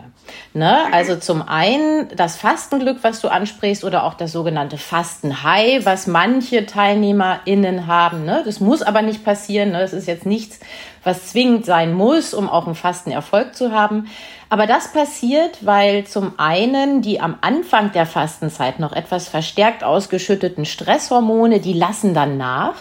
Ne? 0.55 0.93
Also 0.93 1.17
zum 1.17 1.43
einen 1.43 2.09
das 2.17 2.37
Fastenglück, 2.37 2.99
was 3.03 3.21
du 3.21 3.29
ansprichst, 3.29 3.85
oder 3.85 4.05
auch 4.05 4.15
das 4.15 4.33
sogenannte 4.33 4.79
Fastenhigh, 4.79 5.85
was 5.85 6.07
manche 6.07 6.67
TeilnehmerInnen 6.67 7.87
haben. 7.87 8.25
Ne? 8.25 8.43
Das 8.45 8.61
muss 8.61 8.83
aber 8.83 9.03
nicht 9.03 9.25
passieren. 9.25 9.73
Ne? 9.73 9.81
Das 9.81 9.93
ist 9.93 10.09
jetzt 10.09 10.27
nichts, 10.27 10.61
was 11.05 11.29
zwingend 11.29 11.67
sein 11.67 11.95
muss, 11.95 12.35
um 12.35 12.49
auch 12.49 12.67
einen 12.67 12.75
Fastenerfolg 12.75 13.55
zu 13.55 13.73
haben. 13.73 14.09
Aber 14.51 14.67
das 14.67 14.93
passiert, 14.93 15.67
weil 15.67 16.05
zum 16.05 16.39
einen 16.39 17.03
die 17.03 17.21
am 17.21 17.37
Anfang 17.43 17.93
der 17.93 18.07
Fastenzeit 18.07 18.81
noch 18.81 18.93
etwas 18.93 19.29
verstärkt 19.29 19.85
ausgeschütteten 19.85 20.65
Stresshormone, 20.65 21.61
die 21.61 21.75
lassen 21.75 22.15
dann 22.15 22.39
nach. 22.39 22.75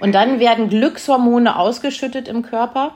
Und 0.00 0.14
dann 0.14 0.40
werden 0.40 0.70
Glückshormone 0.70 1.58
ausgeschüttet 1.58 2.28
im 2.28 2.42
Körper. 2.42 2.92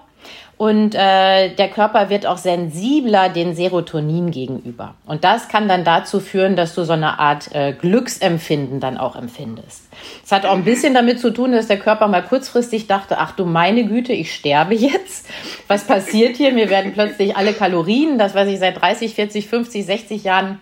Und 0.58 0.94
äh, 0.94 1.54
der 1.54 1.68
Körper 1.68 2.08
wird 2.08 2.24
auch 2.24 2.38
sensibler 2.38 3.28
den 3.28 3.54
Serotonin 3.54 4.30
gegenüber. 4.30 4.94
Und 5.04 5.22
das 5.22 5.48
kann 5.48 5.68
dann 5.68 5.84
dazu 5.84 6.18
führen, 6.18 6.56
dass 6.56 6.74
du 6.74 6.84
so 6.84 6.94
eine 6.94 7.18
Art 7.18 7.54
äh, 7.54 7.74
Glücksempfinden 7.74 8.80
dann 8.80 8.96
auch 8.96 9.16
empfindest. 9.16 9.82
Es 10.24 10.32
hat 10.32 10.46
auch 10.46 10.54
ein 10.54 10.64
bisschen 10.64 10.94
damit 10.94 11.20
zu 11.20 11.30
tun, 11.30 11.52
dass 11.52 11.66
der 11.66 11.78
Körper 11.78 12.08
mal 12.08 12.22
kurzfristig 12.22 12.86
dachte, 12.86 13.18
ach 13.18 13.32
du 13.32 13.44
meine 13.44 13.84
Güte, 13.84 14.14
ich 14.14 14.34
sterbe 14.34 14.74
jetzt. 14.74 15.28
Was 15.68 15.84
passiert 15.84 16.36
hier? 16.36 16.52
Mir 16.52 16.70
werden 16.70 16.94
plötzlich 16.94 17.36
alle 17.36 17.52
Kalorien, 17.52 18.18
das 18.18 18.34
was 18.34 18.48
ich 18.48 18.58
seit 18.58 18.80
30, 18.80 19.14
40, 19.14 19.48
50, 19.48 19.84
60 19.84 20.24
Jahren 20.24 20.60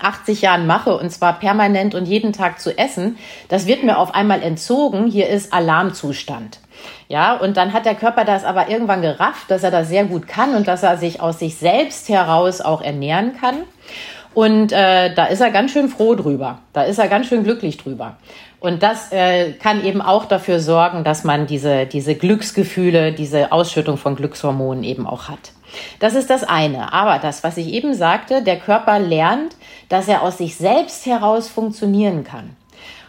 80 0.00 0.42
Jahren 0.42 0.66
mache 0.66 0.96
und 0.96 1.10
zwar 1.10 1.38
permanent 1.38 1.94
und 1.94 2.06
jeden 2.06 2.32
Tag 2.32 2.60
zu 2.60 2.76
essen, 2.76 3.16
das 3.48 3.68
wird 3.68 3.84
mir 3.84 3.98
auf 3.98 4.12
einmal 4.12 4.42
entzogen. 4.42 5.06
Hier 5.06 5.28
ist 5.28 5.52
Alarmzustand. 5.52 6.58
Ja, 7.08 7.34
und 7.34 7.56
dann 7.56 7.72
hat 7.72 7.86
der 7.86 7.94
Körper 7.94 8.24
das 8.24 8.44
aber 8.44 8.68
irgendwann 8.68 9.02
gerafft, 9.02 9.50
dass 9.50 9.62
er 9.62 9.70
das 9.70 9.88
sehr 9.88 10.04
gut 10.04 10.26
kann 10.26 10.54
und 10.54 10.66
dass 10.68 10.82
er 10.82 10.96
sich 10.96 11.20
aus 11.20 11.38
sich 11.38 11.56
selbst 11.56 12.08
heraus 12.08 12.60
auch 12.60 12.82
ernähren 12.82 13.34
kann. 13.40 13.56
Und 14.34 14.72
äh, 14.72 15.14
da 15.14 15.26
ist 15.26 15.40
er 15.40 15.50
ganz 15.50 15.70
schön 15.70 15.88
froh 15.88 16.14
drüber. 16.14 16.58
Da 16.72 16.82
ist 16.82 16.98
er 16.98 17.08
ganz 17.08 17.28
schön 17.28 17.44
glücklich 17.44 17.76
drüber. 17.76 18.16
Und 18.58 18.82
das 18.82 19.12
äh, 19.12 19.52
kann 19.52 19.84
eben 19.84 20.00
auch 20.00 20.24
dafür 20.24 20.58
sorgen, 20.58 21.04
dass 21.04 21.22
man 21.22 21.46
diese, 21.46 21.86
diese 21.86 22.14
Glücksgefühle, 22.14 23.12
diese 23.12 23.52
Ausschüttung 23.52 23.96
von 23.96 24.16
Glückshormonen 24.16 24.82
eben 24.82 25.06
auch 25.06 25.28
hat. 25.28 25.52
Das 26.00 26.14
ist 26.14 26.30
das 26.30 26.44
eine. 26.44 26.92
Aber 26.92 27.18
das, 27.18 27.44
was 27.44 27.56
ich 27.58 27.68
eben 27.68 27.94
sagte, 27.94 28.42
der 28.42 28.58
Körper 28.58 28.98
lernt, 28.98 29.54
dass 29.88 30.08
er 30.08 30.22
aus 30.22 30.38
sich 30.38 30.56
selbst 30.56 31.06
heraus 31.06 31.48
funktionieren 31.48 32.24
kann. 32.24 32.56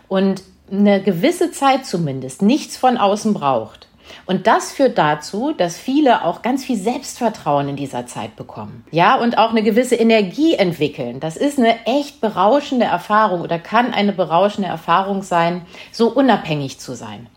Und 0.07 0.43
eine 0.71 1.01
gewisse 1.01 1.51
Zeit 1.51 1.85
zumindest 1.85 2.41
nichts 2.41 2.77
von 2.77 2.97
außen 2.97 3.33
braucht. 3.33 3.87
Und 4.25 4.47
das 4.47 4.71
führt 4.71 4.97
dazu, 4.97 5.53
dass 5.55 5.77
viele 5.77 6.23
auch 6.23 6.41
ganz 6.41 6.65
viel 6.65 6.77
Selbstvertrauen 6.77 7.69
in 7.69 7.75
dieser 7.75 8.07
Zeit 8.07 8.35
bekommen. 8.35 8.83
Ja, 8.91 9.15
und 9.15 9.37
auch 9.37 9.51
eine 9.51 9.63
gewisse 9.63 9.95
Energie 9.95 10.53
entwickeln. 10.53 11.19
Das 11.19 11.37
ist 11.37 11.59
eine 11.59 11.85
echt 11.85 12.21
berauschende 12.21 12.85
Erfahrung 12.85 13.41
oder 13.41 13.59
kann 13.59 13.93
eine 13.93 14.13
berauschende 14.13 14.69
Erfahrung 14.69 15.21
sein, 15.21 15.61
so 15.91 16.09
unabhängig 16.09 16.79
zu 16.79 16.95
sein 16.95 17.27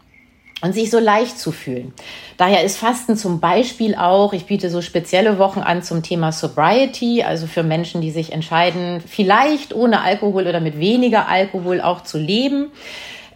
und 0.61 0.73
sich 0.73 0.91
so 0.91 0.99
leicht 0.99 1.39
zu 1.39 1.53
fühlen. 1.53 1.93
Daher 2.37 2.65
ist 2.65 2.79
Fasten 2.79 3.17
zum 3.17 3.39
Beispiel 3.39 3.95
auch, 3.95 4.33
ich 4.33 4.47
biete 4.47 4.71
so 4.71 4.83
spezielle 4.83 5.39
Wochen 5.39 5.61
an 5.61 5.83
zum 5.83 6.03
Thema 6.03 6.33
Sobriety, 6.33 7.23
also 7.23 7.47
für 7.47 7.63
Menschen, 7.63 8.01
die 8.01 8.11
sich 8.11 8.33
entscheiden, 8.33 9.01
vielleicht 9.07 9.75
ohne 9.75 10.01
Alkohol 10.01 10.47
oder 10.47 10.61
mit 10.61 10.79
weniger 10.79 11.29
Alkohol 11.29 11.81
auch 11.81 12.03
zu 12.03 12.19
leben 12.19 12.73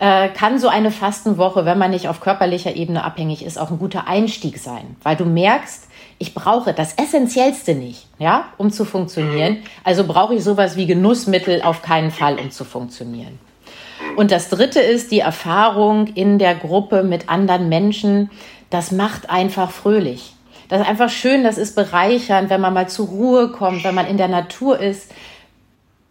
äh, 0.03 0.31
kann 0.31 0.59
so 0.59 0.67
eine 0.67 0.91
Fastenwoche, 0.91 1.65
wenn 1.65 1.79
man 1.79 1.93
nicht 1.93 2.09
auf 2.09 2.21
körperlicher 2.21 2.75
Ebene 2.75 3.05
abhängig 3.05 3.45
ist, 3.45 3.57
auch 3.57 3.71
ein 3.71 3.79
guter 3.79 4.09
Einstieg 4.09 4.59
sein, 4.59 4.97
weil 5.05 5.15
du 5.15 5.25
merkst, 5.25 5.87
ich 6.19 6.35
brauche 6.35 6.73
das 6.73 6.95
Essentiellste 6.95 7.77
nicht, 7.77 8.09
ja, 8.19 8.47
um 8.59 8.73
zu 8.73 8.85
funktionieren. 8.85 9.59
Also 9.85 10.05
brauche 10.05 10.35
ich 10.35 10.43
sowas 10.43 10.75
wie 10.75 10.87
Genussmittel 10.87 11.63
auf 11.63 11.83
keinen 11.83 12.11
Fall, 12.11 12.41
um 12.41 12.51
zu 12.51 12.65
funktionieren. 12.65 13.39
Und 14.17 14.33
das 14.33 14.49
Dritte 14.49 14.81
ist 14.81 15.13
die 15.13 15.21
Erfahrung 15.21 16.09
in 16.09 16.41
der 16.41 16.57
Gruppe 16.57 17.05
mit 17.05 17.29
anderen 17.29 17.69
Menschen. 17.69 18.29
Das 18.71 18.91
macht 18.91 19.31
einfach 19.31 19.71
fröhlich. 19.71 20.33
Das 20.69 20.81
ist 20.81 20.89
einfach 20.89 21.11
schön, 21.11 21.45
das 21.45 21.59
ist 21.59 21.77
bereichernd, 21.77 22.51
wenn 22.51 22.61
man 22.61 22.75
mal 22.75 22.89
zur 22.89 23.07
Ruhe 23.07 23.53
kommt, 23.53 23.85
wenn 23.85 23.95
man 23.95 24.09
in 24.09 24.17
der 24.17 24.29
Natur 24.29 24.81
ist, 24.81 25.13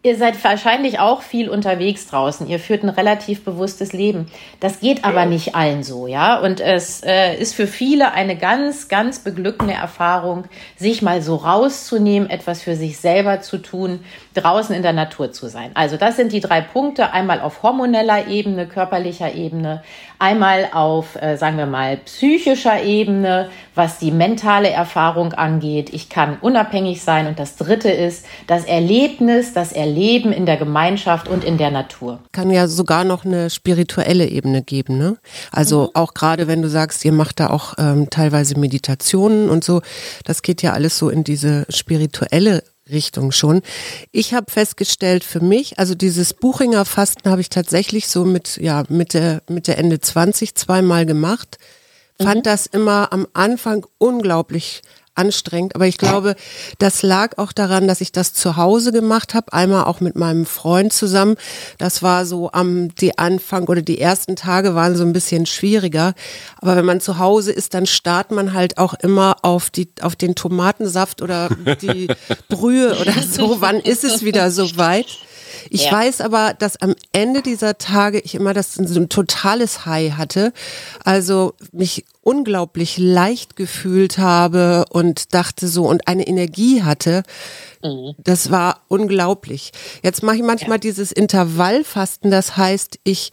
Ihr 0.03 0.17
seid 0.17 0.43
wahrscheinlich 0.43 0.97
auch 0.97 1.21
viel 1.21 1.47
unterwegs 1.47 2.07
draußen. 2.07 2.47
Ihr 2.47 2.57
führt 2.57 2.81
ein 2.81 2.89
relativ 2.89 3.45
bewusstes 3.45 3.93
Leben. 3.93 4.31
Das 4.59 4.79
geht 4.79 5.05
aber 5.05 5.25
nicht 5.25 5.53
allen 5.53 5.83
so, 5.83 6.07
ja. 6.07 6.39
Und 6.39 6.59
es 6.59 7.03
äh, 7.03 7.35
ist 7.35 7.53
für 7.53 7.67
viele 7.67 8.11
eine 8.13 8.35
ganz, 8.35 8.87
ganz 8.87 9.19
beglückende 9.19 9.75
Erfahrung, 9.75 10.45
sich 10.75 11.03
mal 11.03 11.21
so 11.21 11.35
rauszunehmen, 11.35 12.31
etwas 12.31 12.63
für 12.63 12.75
sich 12.75 12.97
selber 12.97 13.41
zu 13.41 13.59
tun, 13.59 13.99
draußen 14.33 14.75
in 14.75 14.81
der 14.81 14.93
Natur 14.93 15.33
zu 15.33 15.47
sein. 15.49 15.69
Also 15.75 15.97
das 15.97 16.15
sind 16.15 16.31
die 16.31 16.39
drei 16.39 16.61
Punkte. 16.61 17.11
Einmal 17.11 17.39
auf 17.39 17.61
hormoneller 17.61 18.27
Ebene, 18.27 18.65
körperlicher 18.65 19.35
Ebene, 19.35 19.83
einmal 20.17 20.69
auf, 20.73 21.21
äh, 21.21 21.37
sagen 21.37 21.57
wir 21.57 21.67
mal, 21.67 21.97
psychischer 21.97 22.81
Ebene, 22.81 23.49
was 23.75 23.99
die 23.99 24.11
mentale 24.11 24.69
Erfahrung 24.69 25.33
angeht. 25.33 25.93
Ich 25.93 26.09
kann 26.09 26.37
unabhängig 26.41 27.03
sein. 27.03 27.27
Und 27.27 27.37
das 27.37 27.55
dritte 27.55 27.91
ist 27.91 28.25
das 28.47 28.65
Erlebnis, 28.65 29.53
das 29.53 29.71
Erleben 29.91 30.31
in 30.31 30.45
der 30.45 30.55
Gemeinschaft 30.55 31.27
und 31.27 31.43
in 31.43 31.57
der 31.57 31.69
Natur. 31.69 32.19
Kann 32.31 32.49
ja 32.49 32.69
sogar 32.69 33.03
noch 33.03 33.25
eine 33.25 33.49
spirituelle 33.49 34.25
Ebene 34.25 34.63
geben, 34.63 34.97
ne? 34.97 35.17
Also 35.51 35.83
mhm. 35.83 35.89
auch 35.95 36.13
gerade 36.13 36.47
wenn 36.47 36.61
du 36.61 36.69
sagst, 36.69 37.03
ihr 37.03 37.11
macht 37.11 37.41
da 37.41 37.49
auch 37.49 37.73
ähm, 37.77 38.09
teilweise 38.09 38.57
Meditationen 38.57 39.49
und 39.49 39.65
so, 39.65 39.81
das 40.23 40.43
geht 40.43 40.61
ja 40.61 40.71
alles 40.71 40.97
so 40.97 41.09
in 41.09 41.25
diese 41.25 41.65
spirituelle 41.67 42.63
Richtung 42.89 43.33
schon. 43.33 43.61
Ich 44.13 44.33
habe 44.33 44.49
festgestellt 44.49 45.25
für 45.25 45.41
mich, 45.41 45.77
also 45.77 45.93
dieses 45.93 46.33
Buchinger 46.33 46.85
Fasten 46.85 47.29
habe 47.29 47.41
ich 47.41 47.49
tatsächlich 47.49 48.07
so 48.07 48.23
mit 48.23 48.57
ja 48.57 48.83
Mitte 48.87 49.41
Mitte 49.49 49.75
Ende 49.75 49.99
20 49.99 50.55
zweimal 50.55 51.05
gemacht. 51.05 51.57
Fand 52.17 52.37
mhm. 52.37 52.43
das 52.43 52.65
immer 52.65 53.11
am 53.11 53.27
Anfang 53.33 53.85
unglaublich 53.97 54.83
anstrengend. 55.15 55.75
Aber 55.75 55.87
ich 55.87 55.97
glaube, 55.97 56.35
das 56.79 57.03
lag 57.03 57.37
auch 57.37 57.51
daran, 57.51 57.87
dass 57.87 58.01
ich 58.01 58.11
das 58.11 58.33
zu 58.33 58.57
Hause 58.57 58.91
gemacht 58.91 59.33
habe. 59.33 59.53
Einmal 59.53 59.85
auch 59.85 59.99
mit 59.99 60.15
meinem 60.15 60.45
Freund 60.45 60.93
zusammen. 60.93 61.35
Das 61.77 62.01
war 62.01 62.25
so 62.25 62.51
am 62.51 62.93
die 62.95 63.17
Anfang 63.17 63.65
oder 63.67 63.81
die 63.81 63.99
ersten 63.99 64.35
Tage 64.35 64.75
waren 64.75 64.95
so 64.95 65.03
ein 65.03 65.13
bisschen 65.13 65.45
schwieriger. 65.45 66.13
Aber 66.57 66.75
wenn 66.75 66.85
man 66.85 67.01
zu 67.01 67.17
Hause 67.17 67.51
ist, 67.51 67.73
dann 67.73 67.85
startet 67.85 68.35
man 68.35 68.53
halt 68.53 68.77
auch 68.77 68.93
immer 68.93 69.37
auf 69.41 69.69
die 69.69 69.89
auf 70.01 70.15
den 70.15 70.35
Tomatensaft 70.35 71.21
oder 71.21 71.49
die 71.81 72.07
Brühe 72.49 72.97
oder 72.99 73.13
so. 73.21 73.61
Wann 73.61 73.79
ist 73.79 74.03
es 74.03 74.23
wieder 74.23 74.51
so 74.51 74.77
weit? 74.77 75.07
Ich 75.69 75.85
ja. 75.85 75.91
weiß 75.91 76.21
aber, 76.21 76.53
dass 76.57 76.81
am 76.81 76.95
Ende 77.11 77.41
dieser 77.41 77.77
Tage 77.77 78.19
ich 78.19 78.35
immer 78.35 78.53
das 78.53 78.73
so 78.73 78.99
ein 78.99 79.09
totales 79.09 79.85
High 79.85 80.13
hatte. 80.13 80.53
Also 81.03 81.53
mich 81.71 82.05
unglaublich 82.21 82.97
leicht 82.97 83.55
gefühlt 83.55 84.17
habe 84.17 84.85
und 84.89 85.33
dachte 85.33 85.67
so 85.67 85.87
und 85.87 86.07
eine 86.07 86.27
Energie 86.27 86.83
hatte. 86.83 87.23
Mhm. 87.83 88.13
Das 88.17 88.51
war 88.51 88.81
unglaublich. 88.87 89.71
Jetzt 90.03 90.23
mache 90.23 90.37
ich 90.37 90.43
manchmal 90.43 90.77
ja. 90.77 90.81
dieses 90.81 91.11
Intervallfasten, 91.11 92.29
das 92.31 92.57
heißt, 92.57 92.99
ich 93.03 93.31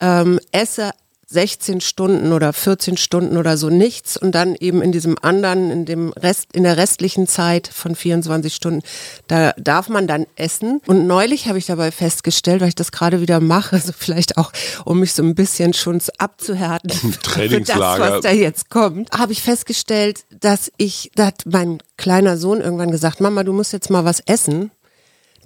ähm, 0.00 0.38
esse 0.52 0.90
16 1.28 1.80
Stunden 1.80 2.32
oder 2.32 2.52
14 2.52 2.96
Stunden 2.96 3.36
oder 3.36 3.56
so 3.56 3.68
nichts 3.68 4.16
und 4.16 4.34
dann 4.34 4.54
eben 4.54 4.80
in 4.80 4.92
diesem 4.92 5.16
anderen, 5.20 5.72
in 5.72 5.84
dem 5.84 6.12
Rest, 6.12 6.48
in 6.52 6.62
der 6.62 6.76
restlichen 6.76 7.26
Zeit 7.26 7.66
von 7.66 7.96
24 7.96 8.54
Stunden, 8.54 8.82
da 9.26 9.52
darf 9.58 9.88
man 9.88 10.06
dann 10.06 10.26
essen. 10.36 10.80
Und 10.86 11.08
neulich 11.08 11.48
habe 11.48 11.58
ich 11.58 11.66
dabei 11.66 11.90
festgestellt, 11.90 12.60
weil 12.60 12.68
ich 12.68 12.74
das 12.76 12.92
gerade 12.92 13.20
wieder 13.20 13.40
mache, 13.40 13.78
so 13.84 13.92
vielleicht 13.96 14.38
auch, 14.38 14.52
um 14.84 15.00
mich 15.00 15.14
so 15.14 15.22
ein 15.24 15.34
bisschen 15.34 15.72
schon 15.72 16.00
abzuhärten 16.18 16.90
für 17.22 17.60
das, 17.60 17.76
was 17.76 18.20
da 18.20 18.30
jetzt 18.30 18.70
kommt, 18.70 19.10
habe 19.10 19.32
ich 19.32 19.42
festgestellt, 19.42 20.24
dass 20.40 20.70
ich, 20.76 21.10
da 21.16 21.26
hat 21.26 21.42
mein 21.46 21.78
kleiner 21.96 22.36
Sohn 22.36 22.60
irgendwann 22.60 22.92
gesagt, 22.92 23.20
Mama, 23.20 23.42
du 23.42 23.52
musst 23.52 23.72
jetzt 23.72 23.90
mal 23.90 24.04
was 24.04 24.20
essen 24.20 24.70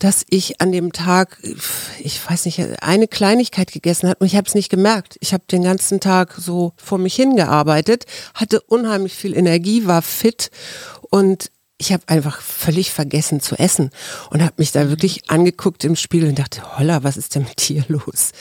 dass 0.01 0.25
ich 0.29 0.61
an 0.61 0.73
dem 0.73 0.93
Tag, 0.93 1.39
ich 2.01 2.21
weiß 2.29 2.47
nicht, 2.47 2.61
eine 2.83 3.07
Kleinigkeit 3.07 3.71
gegessen 3.71 4.09
habe 4.09 4.19
und 4.21 4.27
ich 4.27 4.37
habe 4.37 4.49
es 4.49 4.55
nicht 4.55 4.71
gemerkt. 4.71 5.17
Ich 5.21 5.33
habe 5.33 5.45
den 5.51 5.63
ganzen 5.63 6.01
Tag 6.01 6.35
so 6.37 6.73
vor 6.77 6.99
mich 6.99 7.15
hingearbeitet, 7.15 8.07
hatte 8.35 8.61
unheimlich 8.63 9.15
viel 9.15 9.37
Energie, 9.37 9.87
war 9.87 10.03
fit 10.03 10.51
und 11.11 11.51
ich 11.81 11.95
habe 11.95 12.03
einfach 12.09 12.43
völlig 12.43 12.93
vergessen 12.93 13.41
zu 13.41 13.59
essen 13.59 13.91
und 14.29 14.43
habe 14.43 14.53
mich 14.59 14.71
da 14.71 14.91
wirklich 14.91 15.31
angeguckt 15.31 15.83
im 15.85 15.97
Spiegel 15.97 16.29
und 16.29 16.39
dachte, 16.39 16.61
holla, 16.77 17.03
was 17.05 17.17
ist 17.17 17.35
denn 17.35 17.45
mit 17.45 17.69
dir 17.69 17.85
los? 17.89 18.33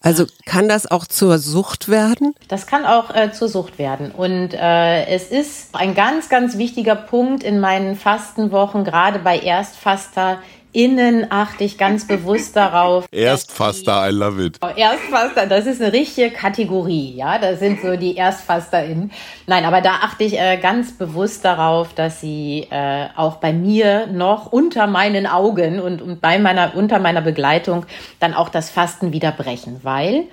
Also 0.00 0.24
kann 0.46 0.66
das 0.66 0.90
auch 0.90 1.06
zur 1.06 1.38
Sucht 1.38 1.90
werden? 1.90 2.34
Das 2.48 2.66
kann 2.66 2.86
auch 2.86 3.14
äh, 3.14 3.32
zur 3.32 3.50
Sucht 3.50 3.78
werden. 3.78 4.12
Und 4.12 4.54
äh, 4.54 5.04
es 5.08 5.24
ist 5.24 5.74
ein 5.74 5.94
ganz, 5.94 6.30
ganz 6.30 6.56
wichtiger 6.56 6.96
Punkt 6.96 7.44
in 7.44 7.60
meinen 7.60 7.96
Fastenwochen, 7.96 8.84
gerade 8.84 9.18
bei 9.18 9.38
Erstfaster, 9.38 10.38
innen 10.76 11.26
achte 11.30 11.64
ich 11.64 11.78
ganz 11.78 12.06
bewusst 12.06 12.54
darauf. 12.54 13.06
Erstfaster, 13.12 14.06
I 14.06 14.12
love 14.12 14.44
it. 14.44 14.58
Oh, 14.62 14.68
Erstfaster, 14.76 15.46
das 15.46 15.64
ist 15.64 15.80
eine 15.80 15.92
richtige 15.94 16.30
Kategorie, 16.30 17.14
ja. 17.16 17.38
Das 17.38 17.60
sind 17.60 17.80
so 17.80 17.96
die 17.96 18.18
ErstfasterInnen. 18.18 19.10
Nein, 19.46 19.64
aber 19.64 19.80
da 19.80 19.94
achte 20.02 20.24
ich 20.24 20.38
äh, 20.38 20.58
ganz 20.58 20.92
bewusst 20.92 21.46
darauf, 21.46 21.94
dass 21.94 22.20
sie 22.20 22.66
äh, 22.70 23.06
auch 23.16 23.36
bei 23.36 23.54
mir 23.54 24.06
noch 24.08 24.52
unter 24.52 24.86
meinen 24.86 25.26
Augen 25.26 25.80
und, 25.80 26.02
und 26.02 26.20
bei 26.20 26.38
meiner, 26.38 26.76
unter 26.76 26.98
meiner 26.98 27.22
Begleitung 27.22 27.86
dann 28.20 28.34
auch 28.34 28.50
das 28.50 28.68
Fasten 28.68 29.12
wieder 29.12 29.32
brechen, 29.32 29.80
weil 29.82 30.24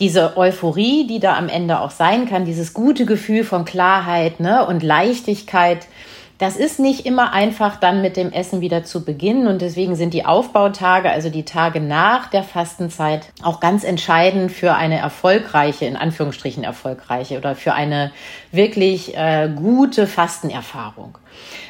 diese 0.00 0.36
Euphorie, 0.36 1.06
die 1.06 1.20
da 1.20 1.36
am 1.36 1.48
Ende 1.48 1.78
auch 1.78 1.92
sein 1.92 2.28
kann, 2.28 2.44
dieses 2.44 2.74
gute 2.74 3.06
Gefühl 3.06 3.44
von 3.44 3.64
Klarheit 3.64 4.40
ne, 4.40 4.66
und 4.66 4.82
Leichtigkeit, 4.82 5.86
das 6.38 6.56
ist 6.56 6.80
nicht 6.80 7.06
immer 7.06 7.32
einfach 7.32 7.76
dann 7.76 8.02
mit 8.02 8.16
dem 8.16 8.32
Essen 8.32 8.60
wieder 8.60 8.82
zu 8.84 9.04
beginnen 9.04 9.46
und 9.46 9.62
deswegen 9.62 9.94
sind 9.94 10.14
die 10.14 10.24
Aufbautage, 10.24 11.10
also 11.10 11.30
die 11.30 11.44
Tage 11.44 11.80
nach 11.80 12.28
der 12.28 12.42
Fastenzeit, 12.42 13.32
auch 13.42 13.60
ganz 13.60 13.84
entscheidend 13.84 14.50
für 14.50 14.74
eine 14.74 14.98
erfolgreiche, 14.98 15.84
in 15.86 15.96
Anführungsstrichen 15.96 16.64
erfolgreiche 16.64 17.38
oder 17.38 17.54
für 17.54 17.72
eine 17.72 18.10
wirklich 18.50 19.16
äh, 19.16 19.48
gute 19.54 20.06
Fastenerfahrung. 20.06 21.18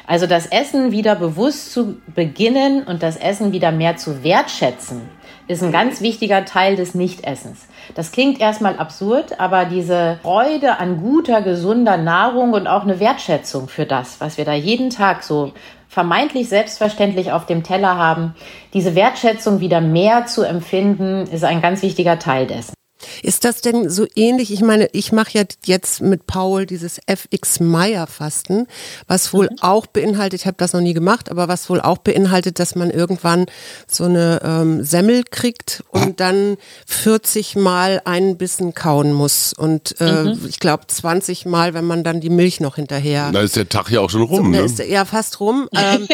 Also 0.07 0.27
das 0.27 0.47
Essen 0.47 0.91
wieder 0.91 1.15
bewusst 1.15 1.71
zu 1.71 1.97
beginnen 2.07 2.83
und 2.83 3.03
das 3.03 3.17
Essen 3.17 3.51
wieder 3.51 3.71
mehr 3.71 3.97
zu 3.97 4.23
wertschätzen, 4.23 5.01
ist 5.47 5.63
ein 5.63 5.71
ganz 5.71 6.01
wichtiger 6.01 6.45
Teil 6.45 6.75
des 6.75 6.95
Nichtessens. 6.95 7.67
Das 7.93 8.11
klingt 8.11 8.39
erstmal 8.39 8.77
absurd, 8.77 9.39
aber 9.39 9.65
diese 9.65 10.19
Freude 10.21 10.79
an 10.79 11.01
guter, 11.01 11.41
gesunder 11.41 11.97
Nahrung 11.97 12.53
und 12.53 12.67
auch 12.67 12.83
eine 12.83 12.99
Wertschätzung 12.99 13.67
für 13.67 13.85
das, 13.85 14.19
was 14.19 14.37
wir 14.37 14.45
da 14.45 14.53
jeden 14.53 14.89
Tag 14.89 15.23
so 15.23 15.53
vermeintlich 15.87 16.49
selbstverständlich 16.49 17.31
auf 17.31 17.45
dem 17.45 17.63
Teller 17.63 17.97
haben, 17.97 18.35
diese 18.73 18.95
Wertschätzung 18.95 19.61
wieder 19.61 19.81
mehr 19.81 20.25
zu 20.25 20.43
empfinden, 20.43 21.23
ist 21.31 21.43
ein 21.43 21.61
ganz 21.61 21.81
wichtiger 21.83 22.19
Teil 22.19 22.47
dessen. 22.47 22.74
Ist 23.23 23.45
das 23.45 23.61
denn 23.61 23.89
so 23.89 24.05
ähnlich? 24.15 24.51
Ich 24.51 24.61
meine, 24.61 24.89
ich 24.91 25.11
mache 25.11 25.37
ja 25.37 25.43
jetzt 25.65 26.01
mit 26.01 26.27
Paul 26.27 26.65
dieses 26.65 26.99
FX 27.05 27.59
Meyer 27.59 28.07
Fasten, 28.07 28.67
was 29.07 29.33
wohl 29.33 29.49
mhm. 29.51 29.57
auch 29.61 29.85
beinhaltet, 29.85 30.41
ich 30.41 30.47
habe 30.47 30.57
das 30.57 30.73
noch 30.73 30.81
nie 30.81 30.93
gemacht, 30.93 31.29
aber 31.29 31.47
was 31.47 31.69
wohl 31.69 31.81
auch 31.81 31.97
beinhaltet, 31.99 32.59
dass 32.59 32.75
man 32.75 32.89
irgendwann 32.89 33.45
so 33.87 34.05
eine 34.05 34.41
ähm, 34.43 34.83
Semmel 34.83 35.23
kriegt 35.23 35.83
und 35.89 36.19
dann 36.19 36.57
40 36.87 37.55
Mal 37.55 38.01
einen 38.05 38.37
Bissen 38.37 38.73
kauen 38.73 39.13
muss 39.13 39.53
und 39.53 39.99
äh, 39.99 40.23
mhm. 40.23 40.45
ich 40.47 40.59
glaube 40.59 40.87
20 40.87 41.45
Mal, 41.45 41.73
wenn 41.73 41.85
man 41.85 42.03
dann 42.03 42.21
die 42.21 42.29
Milch 42.29 42.59
noch 42.59 42.75
hinterher. 42.75 43.31
Da 43.31 43.41
ist 43.41 43.55
der 43.55 43.69
Tag 43.69 43.89
ja 43.89 44.01
auch 44.01 44.09
schon 44.09 44.21
rum, 44.21 44.45
so, 44.45 44.51
ne? 44.51 44.61
Ist, 44.61 44.79
ja, 44.79 45.05
fast 45.05 45.39
rum. 45.39 45.69
Ähm, 45.77 46.07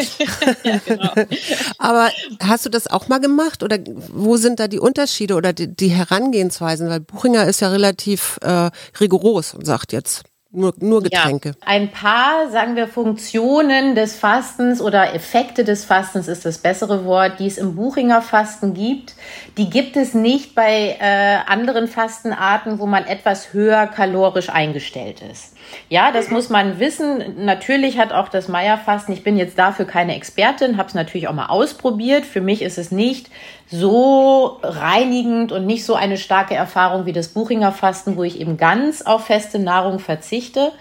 ja, 0.64 0.80
genau. 0.84 1.10
aber 1.78 2.10
hast 2.42 2.66
du 2.66 2.68
das 2.68 2.88
auch 2.88 3.08
mal 3.08 3.20
gemacht 3.20 3.62
oder 3.62 3.78
wo 4.12 4.36
sind 4.36 4.58
da 4.60 4.68
die 4.68 4.80
Unterschiede 4.80 5.34
oder 5.34 5.52
die, 5.52 5.68
die 5.68 5.88
Herangehensweisen? 5.88 6.88
Weil 6.92 7.00
Buchinger 7.00 7.46
ist 7.46 7.60
ja 7.60 7.68
relativ 7.68 8.38
äh, 8.42 8.70
rigoros 9.00 9.54
und 9.54 9.64
sagt 9.64 9.92
jetzt, 9.92 10.24
nur, 10.54 10.74
nur 10.80 11.02
Getränke. 11.02 11.48
Ja, 11.48 11.54
ein 11.64 11.90
paar, 11.90 12.50
sagen 12.50 12.76
wir, 12.76 12.86
Funktionen 12.86 13.94
des 13.94 14.16
Fastens 14.16 14.82
oder 14.82 15.14
Effekte 15.14 15.64
des 15.64 15.86
Fastens 15.86 16.28
ist 16.28 16.44
das 16.44 16.58
bessere 16.58 17.06
Wort, 17.06 17.38
die 17.38 17.46
es 17.46 17.56
im 17.56 17.74
Buchinger 17.74 18.20
Fasten 18.20 18.74
gibt. 18.74 19.14
Die 19.56 19.70
gibt 19.70 19.96
es 19.96 20.12
nicht 20.12 20.54
bei 20.54 20.98
äh, 21.00 21.38
anderen 21.50 21.88
Fastenarten, 21.88 22.78
wo 22.78 22.84
man 22.84 23.06
etwas 23.06 23.54
höher 23.54 23.86
kalorisch 23.86 24.50
eingestellt 24.50 25.22
ist. 25.22 25.51
Ja, 25.88 26.12
das 26.12 26.30
muss 26.30 26.48
man 26.48 26.78
wissen. 26.78 27.44
Natürlich 27.44 27.98
hat 27.98 28.12
auch 28.12 28.28
das 28.28 28.48
Meierfasten, 28.48 29.14
ich 29.14 29.22
bin 29.22 29.36
jetzt 29.36 29.58
dafür 29.58 29.84
keine 29.84 30.16
Expertin, 30.16 30.76
habe 30.76 30.88
es 30.88 30.94
natürlich 30.94 31.28
auch 31.28 31.34
mal 31.34 31.46
ausprobiert. 31.46 32.24
Für 32.24 32.40
mich 32.40 32.62
ist 32.62 32.78
es 32.78 32.90
nicht 32.90 33.30
so 33.68 34.58
reinigend 34.62 35.52
und 35.52 35.66
nicht 35.66 35.84
so 35.84 35.94
eine 35.94 36.16
starke 36.16 36.54
Erfahrung 36.54 37.06
wie 37.06 37.12
das 37.12 37.28
Buchinger 37.28 37.72
Fasten, 37.72 38.16
wo 38.16 38.22
ich 38.22 38.40
eben 38.40 38.56
ganz 38.56 39.02
auf 39.02 39.26
feste 39.26 39.58
Nahrung 39.58 39.98
verzichte. 39.98 40.72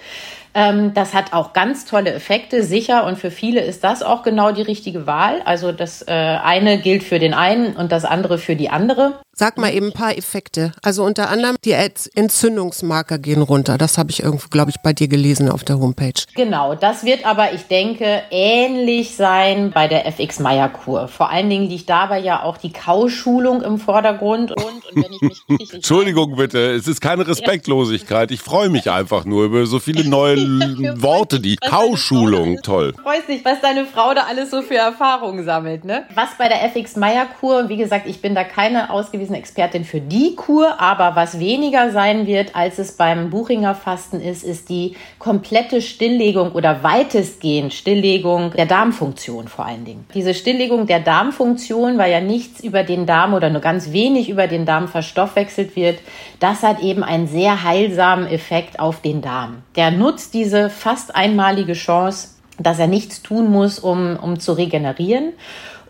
Ähm, 0.53 0.93
das 0.93 1.13
hat 1.13 1.33
auch 1.33 1.53
ganz 1.53 1.85
tolle 1.85 2.13
Effekte, 2.13 2.63
sicher. 2.63 3.05
Und 3.05 3.17
für 3.17 3.31
viele 3.31 3.61
ist 3.61 3.83
das 3.83 4.03
auch 4.03 4.23
genau 4.23 4.51
die 4.51 4.61
richtige 4.61 5.07
Wahl. 5.07 5.41
Also 5.45 5.71
das 5.71 6.01
äh, 6.07 6.11
eine 6.11 6.79
gilt 6.79 7.03
für 7.03 7.19
den 7.19 7.33
einen 7.33 7.75
und 7.75 7.91
das 7.91 8.03
andere 8.03 8.37
für 8.37 8.55
die 8.55 8.69
andere. 8.69 9.19
Sag 9.33 9.57
mal 9.57 9.73
eben 9.73 9.87
ein 9.87 9.93
paar 9.93 10.17
Effekte. 10.17 10.73
Also 10.83 11.03
unter 11.03 11.29
anderem 11.29 11.55
die 11.63 11.71
Entzündungsmarker 11.71 13.17
gehen 13.17 13.41
runter. 13.41 13.77
Das 13.77 13.97
habe 13.97 14.11
ich 14.11 14.21
irgendwo, 14.21 14.49
glaube 14.49 14.71
ich, 14.71 14.81
bei 14.83 14.91
dir 14.91 15.07
gelesen 15.07 15.49
auf 15.49 15.63
der 15.63 15.79
Homepage. 15.79 16.21
Genau, 16.35 16.75
das 16.75 17.05
wird 17.05 17.25
aber, 17.25 17.53
ich 17.53 17.63
denke, 17.63 18.23
ähnlich 18.29 19.15
sein 19.15 19.71
bei 19.71 19.87
der 19.87 20.05
FX 20.05 20.39
Meyer 20.39 20.67
Kur. 20.67 21.07
Vor 21.07 21.29
allen 21.29 21.49
Dingen 21.49 21.69
liegt 21.69 21.89
dabei 21.89 22.19
ja 22.19 22.43
auch 22.43 22.57
die 22.57 22.73
Kauschulung 22.73 23.61
im 23.61 23.77
Vordergrund. 23.79 24.51
Und, 24.51 24.65
und 24.65 25.03
wenn 25.03 25.13
ich 25.13 25.21
mich 25.47 25.73
Entschuldigung 25.73 26.35
bitte, 26.35 26.71
es 26.71 26.87
ist 26.87 26.99
keine 26.99 27.25
Respektlosigkeit. 27.25 28.31
Ich 28.31 28.41
freue 28.41 28.69
mich 28.69 28.91
einfach 28.91 29.23
nur 29.23 29.45
über 29.45 29.65
so 29.65 29.79
viele 29.79 30.07
neue 30.07 30.37
Worte. 31.01 31.39
Die 31.39 31.55
Kauschulung, 31.55 32.61
toll. 32.61 32.93
Ich 32.97 33.05
weiß 33.05 33.27
nicht, 33.29 33.45
was 33.45 33.61
deine 33.61 33.85
Frau 33.85 34.13
da 34.13 34.25
alles 34.29 34.51
so 34.51 34.61
für 34.61 34.75
Erfahrungen 34.75 35.45
sammelt. 35.45 35.85
Ne? 35.85 36.05
Was 36.13 36.37
bei 36.37 36.49
der 36.49 36.63
FX 36.65 36.97
Meyer 36.97 37.25
Kur, 37.39 37.69
wie 37.69 37.77
gesagt, 37.77 38.07
ich 38.07 38.21
bin 38.21 38.35
da 38.35 38.43
keine 38.43 38.89
ausgewiesene 38.89 39.20
ausgewiesene 39.21 39.37
Expertin 39.37 39.85
für 39.85 40.01
die 40.01 40.35
Kur, 40.35 40.79
aber 40.79 41.15
was 41.15 41.39
weniger 41.39 41.91
sein 41.91 42.25
wird, 42.25 42.55
als 42.55 42.79
es 42.79 42.93
beim 42.93 43.29
Buchinger 43.29 43.75
Fasten 43.75 44.19
ist, 44.19 44.43
ist 44.43 44.69
die 44.69 44.95
komplette 45.19 45.81
Stilllegung 45.81 46.53
oder 46.53 46.83
weitestgehend 46.83 47.73
Stilllegung 47.73 48.51
der 48.51 48.65
Darmfunktion 48.65 49.47
vor 49.47 49.65
allen 49.65 49.85
Dingen. 49.85 50.05
Diese 50.13 50.33
Stilllegung 50.33 50.87
der 50.87 50.99
Darmfunktion, 50.99 51.97
weil 51.97 52.11
ja 52.11 52.21
nichts 52.21 52.63
über 52.63 52.83
den 52.83 53.05
Darm 53.05 53.33
oder 53.33 53.49
nur 53.49 53.61
ganz 53.61 53.91
wenig 53.91 54.29
über 54.29 54.47
den 54.47 54.65
Darm 54.65 54.87
verstoffwechselt 54.87 55.75
wird, 55.75 55.99
das 56.39 56.63
hat 56.63 56.81
eben 56.81 57.03
einen 57.03 57.27
sehr 57.27 57.63
heilsamen 57.63 58.27
Effekt 58.27 58.79
auf 58.79 59.01
den 59.01 59.21
Darm. 59.21 59.63
Der 59.75 59.91
nutzt 59.91 60.33
diese 60.33 60.69
fast 60.69 61.15
einmalige 61.15 61.73
Chance, 61.73 62.29
dass 62.57 62.79
er 62.79 62.87
nichts 62.87 63.21
tun 63.21 63.49
muss, 63.49 63.79
um, 63.79 64.17
um 64.17 64.39
zu 64.39 64.53
regenerieren. 64.53 65.33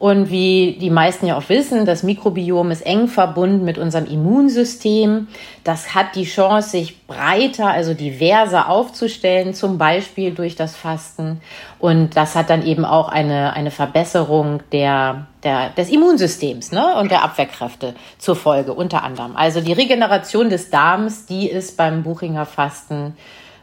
Und 0.01 0.31
wie 0.31 0.79
die 0.81 0.89
meisten 0.89 1.27
ja 1.27 1.37
auch 1.37 1.47
wissen, 1.47 1.85
das 1.85 2.01
Mikrobiom 2.01 2.71
ist 2.71 2.81
eng 2.87 3.07
verbunden 3.07 3.63
mit 3.63 3.77
unserem 3.77 4.07
Immunsystem. 4.07 5.27
Das 5.63 5.93
hat 5.93 6.15
die 6.15 6.23
Chance, 6.23 6.71
sich 6.71 7.05
breiter, 7.05 7.67
also 7.67 7.93
diverser 7.93 8.67
aufzustellen, 8.67 9.53
zum 9.53 9.77
Beispiel 9.77 10.31
durch 10.31 10.55
das 10.55 10.75
Fasten. 10.75 11.39
Und 11.77 12.17
das 12.17 12.35
hat 12.35 12.49
dann 12.49 12.65
eben 12.65 12.83
auch 12.83 13.09
eine, 13.09 13.53
eine 13.53 13.69
Verbesserung 13.69 14.63
der, 14.71 15.27
der, 15.43 15.69
des 15.69 15.91
Immunsystems 15.91 16.71
ne? 16.71 16.95
und 16.99 17.11
der 17.11 17.23
Abwehrkräfte 17.23 17.93
zur 18.17 18.35
Folge, 18.35 18.73
unter 18.73 19.03
anderem. 19.03 19.35
Also 19.35 19.61
die 19.61 19.73
Regeneration 19.73 20.49
des 20.49 20.71
Darms, 20.71 21.27
die 21.27 21.47
ist 21.47 21.77
beim 21.77 22.01
Buchinger 22.01 22.47
Fasten 22.47 23.15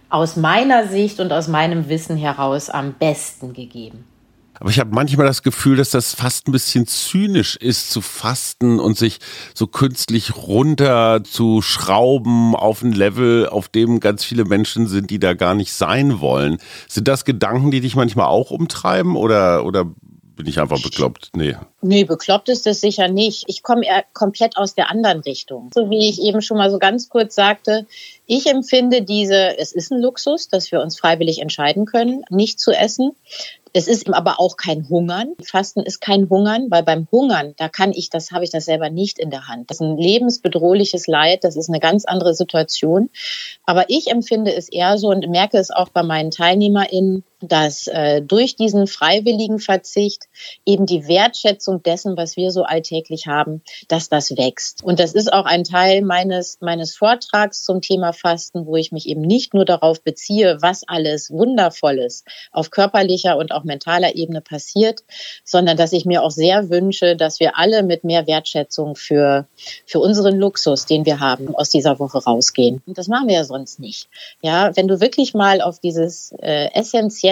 aus 0.08 0.36
meiner 0.36 0.86
Sicht 0.86 1.18
und 1.18 1.32
aus 1.32 1.48
meinem 1.48 1.88
Wissen 1.88 2.16
heraus 2.16 2.70
am 2.70 2.92
besten 2.92 3.54
gegeben. 3.54 4.04
Aber 4.60 4.70
ich 4.70 4.78
habe 4.78 4.94
manchmal 4.94 5.26
das 5.26 5.42
Gefühl, 5.42 5.76
dass 5.76 5.90
das 5.90 6.14
fast 6.14 6.48
ein 6.48 6.52
bisschen 6.52 6.86
zynisch 6.86 7.56
ist, 7.56 7.90
zu 7.90 8.00
fasten 8.00 8.80
und 8.80 8.96
sich 8.96 9.18
so 9.54 9.66
künstlich 9.66 10.36
runter 10.36 11.22
zu 11.24 11.62
schrauben 11.62 12.54
auf 12.54 12.82
ein 12.82 12.92
Level, 12.92 13.48
auf 13.48 13.68
dem 13.68 14.00
ganz 14.00 14.24
viele 14.24 14.44
Menschen 14.44 14.86
sind, 14.86 15.10
die 15.10 15.18
da 15.18 15.34
gar 15.34 15.54
nicht 15.54 15.72
sein 15.72 16.20
wollen. 16.20 16.58
Sind 16.88 17.08
das 17.08 17.24
Gedanken, 17.24 17.70
die 17.70 17.80
dich 17.80 17.96
manchmal 17.96 18.26
auch 18.26 18.50
umtreiben 18.50 19.16
oder, 19.16 19.64
oder 19.64 19.86
bin 20.38 20.46
ich 20.46 20.60
einfach 20.60 20.80
bekloppt? 20.80 21.30
Nee. 21.34 21.56
Nee, 21.82 22.04
bekloppt 22.04 22.48
ist 22.48 22.64
das 22.64 22.80
sicher 22.80 23.08
nicht. 23.08 23.44
Ich 23.48 23.64
komme 23.64 23.84
eher 23.84 24.04
komplett 24.14 24.56
aus 24.56 24.74
der 24.76 24.88
anderen 24.88 25.20
Richtung. 25.20 25.70
So 25.74 25.90
wie 25.90 26.08
ich 26.08 26.22
eben 26.22 26.42
schon 26.42 26.56
mal 26.56 26.70
so 26.70 26.78
ganz 26.78 27.08
kurz 27.08 27.34
sagte, 27.34 27.86
ich 28.24 28.46
empfinde 28.46 29.02
diese, 29.02 29.58
es 29.58 29.72
ist 29.72 29.90
ein 29.90 30.00
Luxus, 30.00 30.48
dass 30.48 30.70
wir 30.70 30.80
uns 30.80 30.96
freiwillig 30.96 31.40
entscheiden 31.40 31.86
können, 31.86 32.22
nicht 32.30 32.60
zu 32.60 32.70
essen. 32.70 33.16
Es 33.72 33.88
ist 33.88 34.12
aber 34.12 34.40
auch 34.40 34.56
kein 34.56 34.88
Hungern. 34.88 35.34
Fasten 35.42 35.80
ist 35.80 36.00
kein 36.00 36.28
Hungern, 36.28 36.70
weil 36.70 36.82
beim 36.82 37.06
Hungern, 37.10 37.54
da 37.56 37.68
kann 37.68 37.92
ich, 37.92 38.10
das 38.10 38.30
habe 38.30 38.44
ich 38.44 38.50
das 38.50 38.64
selber 38.64 38.90
nicht 38.90 39.18
in 39.18 39.30
der 39.30 39.48
Hand. 39.48 39.70
Das 39.70 39.80
ist 39.80 39.86
ein 39.86 39.98
lebensbedrohliches 39.98 41.06
Leid, 41.06 41.44
das 41.44 41.56
ist 41.56 41.68
eine 41.68 41.80
ganz 41.80 42.04
andere 42.04 42.34
Situation. 42.34 43.10
Aber 43.64 43.90
ich 43.90 44.10
empfinde 44.10 44.54
es 44.54 44.68
eher 44.68 44.98
so 44.98 45.08
und 45.08 45.28
merke 45.28 45.58
es 45.58 45.70
auch 45.70 45.88
bei 45.88 46.02
meinen 46.02 46.30
TeilnehmerInnen, 46.30 47.24
dass 47.40 47.86
äh, 47.86 48.20
durch 48.20 48.56
diesen 48.56 48.86
freiwilligen 48.86 49.58
Verzicht 49.58 50.24
eben 50.66 50.86
die 50.86 51.06
Wertschätzung 51.06 51.82
dessen, 51.82 52.16
was 52.16 52.36
wir 52.36 52.50
so 52.50 52.64
alltäglich 52.64 53.26
haben, 53.26 53.62
dass 53.86 54.08
das 54.08 54.36
wächst. 54.36 54.82
Und 54.82 54.98
das 54.98 55.12
ist 55.12 55.32
auch 55.32 55.44
ein 55.44 55.64
Teil 55.64 56.02
meines, 56.02 56.58
meines 56.60 56.96
Vortrags 56.96 57.62
zum 57.62 57.80
Thema 57.80 58.12
Fasten, 58.12 58.66
wo 58.66 58.76
ich 58.76 58.90
mich 58.90 59.08
eben 59.08 59.20
nicht 59.20 59.54
nur 59.54 59.64
darauf 59.64 60.02
beziehe, 60.02 60.58
was 60.60 60.82
alles 60.86 61.30
Wundervolles 61.30 62.24
auf 62.50 62.70
körperlicher 62.70 63.36
und 63.36 63.52
auch 63.52 63.64
mentaler 63.64 64.16
Ebene 64.16 64.40
passiert, 64.40 65.04
sondern 65.44 65.76
dass 65.76 65.92
ich 65.92 66.04
mir 66.04 66.22
auch 66.24 66.30
sehr 66.30 66.70
wünsche, 66.70 67.14
dass 67.14 67.38
wir 67.38 67.56
alle 67.56 67.82
mit 67.82 68.02
mehr 68.02 68.26
Wertschätzung 68.26 68.96
für, 68.96 69.46
für 69.86 70.00
unseren 70.00 70.38
Luxus, 70.38 70.86
den 70.86 71.06
wir 71.06 71.20
haben, 71.20 71.54
aus 71.54 71.70
dieser 71.70 71.98
Woche 71.98 72.18
rausgehen. 72.18 72.82
Und 72.86 72.98
das 72.98 73.06
machen 73.06 73.28
wir 73.28 73.36
ja 73.36 73.44
sonst 73.44 73.78
nicht. 73.78 74.08
Ja, 74.42 74.76
wenn 74.76 74.88
du 74.88 75.00
wirklich 75.00 75.34
mal 75.34 75.60
auf 75.60 75.78
dieses 75.78 76.32
äh, 76.40 76.72
Essentielle 76.72 77.27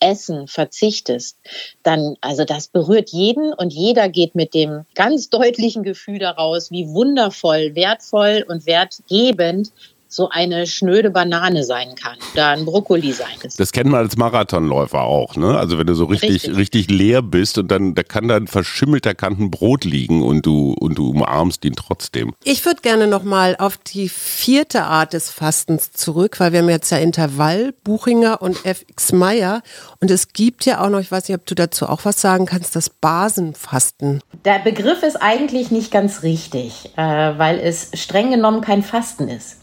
Essen 0.00 0.46
verzichtest, 0.46 1.38
dann, 1.82 2.16
also 2.20 2.44
das 2.44 2.68
berührt 2.68 3.10
jeden 3.10 3.52
und 3.52 3.72
jeder 3.72 4.08
geht 4.08 4.34
mit 4.34 4.54
dem 4.54 4.84
ganz 4.94 5.30
deutlichen 5.30 5.82
Gefühl 5.82 6.18
daraus, 6.18 6.70
wie 6.70 6.88
wundervoll, 6.88 7.74
wertvoll 7.74 8.44
und 8.46 8.66
wertgebend 8.66 9.72
so 10.08 10.28
eine 10.28 10.66
schnöde 10.66 11.10
Banane 11.10 11.64
sein 11.64 11.94
kann 11.94 12.16
oder 12.32 12.48
ein 12.48 12.64
Brokkoli 12.64 13.12
sein 13.12 13.38
kann. 13.40 13.50
Das 13.56 13.72
kennen 13.72 13.90
wir 13.90 13.98
als 13.98 14.16
Marathonläufer 14.16 15.02
auch, 15.02 15.36
ne? 15.36 15.58
Also 15.58 15.78
wenn 15.78 15.86
du 15.86 15.94
so 15.94 16.04
richtig, 16.04 16.44
richtig, 16.44 16.56
richtig 16.56 16.90
leer 16.90 17.22
bist 17.22 17.58
und 17.58 17.68
dann, 17.70 17.94
da 17.94 18.02
kann 18.02 18.28
dann 18.28 18.46
verschimmelter 18.46 19.14
Kanten 19.14 19.50
Brot 19.50 19.84
liegen 19.84 20.22
und 20.22 20.46
du, 20.46 20.74
und 20.78 20.96
du 20.96 21.10
umarmst 21.10 21.64
ihn 21.64 21.74
trotzdem. 21.74 22.32
Ich 22.44 22.64
würde 22.64 22.80
gerne 22.82 23.06
nochmal 23.06 23.56
auf 23.58 23.76
die 23.78 24.08
vierte 24.08 24.84
Art 24.84 25.12
des 25.12 25.30
Fastens 25.30 25.92
zurück, 25.92 26.38
weil 26.38 26.52
wir 26.52 26.60
haben 26.60 26.68
jetzt 26.68 26.90
ja 26.90 26.98
Intervall, 26.98 27.74
Buchinger 27.84 28.42
und 28.42 28.64
FX 28.64 29.12
Meyer 29.12 29.62
und 30.00 30.10
es 30.10 30.28
gibt 30.32 30.64
ja 30.66 30.84
auch 30.84 30.88
noch, 30.88 31.00
ich 31.00 31.10
weiß 31.10 31.28
nicht, 31.28 31.36
ob 31.36 31.46
du 31.46 31.54
dazu 31.54 31.86
auch 31.88 32.04
was 32.04 32.20
sagen 32.20 32.46
kannst, 32.46 32.76
das 32.76 32.90
Basenfasten. 32.90 34.20
Der 34.44 34.60
Begriff 34.60 35.02
ist 35.02 35.16
eigentlich 35.16 35.70
nicht 35.70 35.90
ganz 35.90 36.22
richtig, 36.22 36.90
äh, 36.96 37.02
weil 37.02 37.58
es 37.58 37.90
streng 37.94 38.30
genommen 38.30 38.60
kein 38.60 38.82
Fasten 38.82 39.28
ist. 39.28 39.58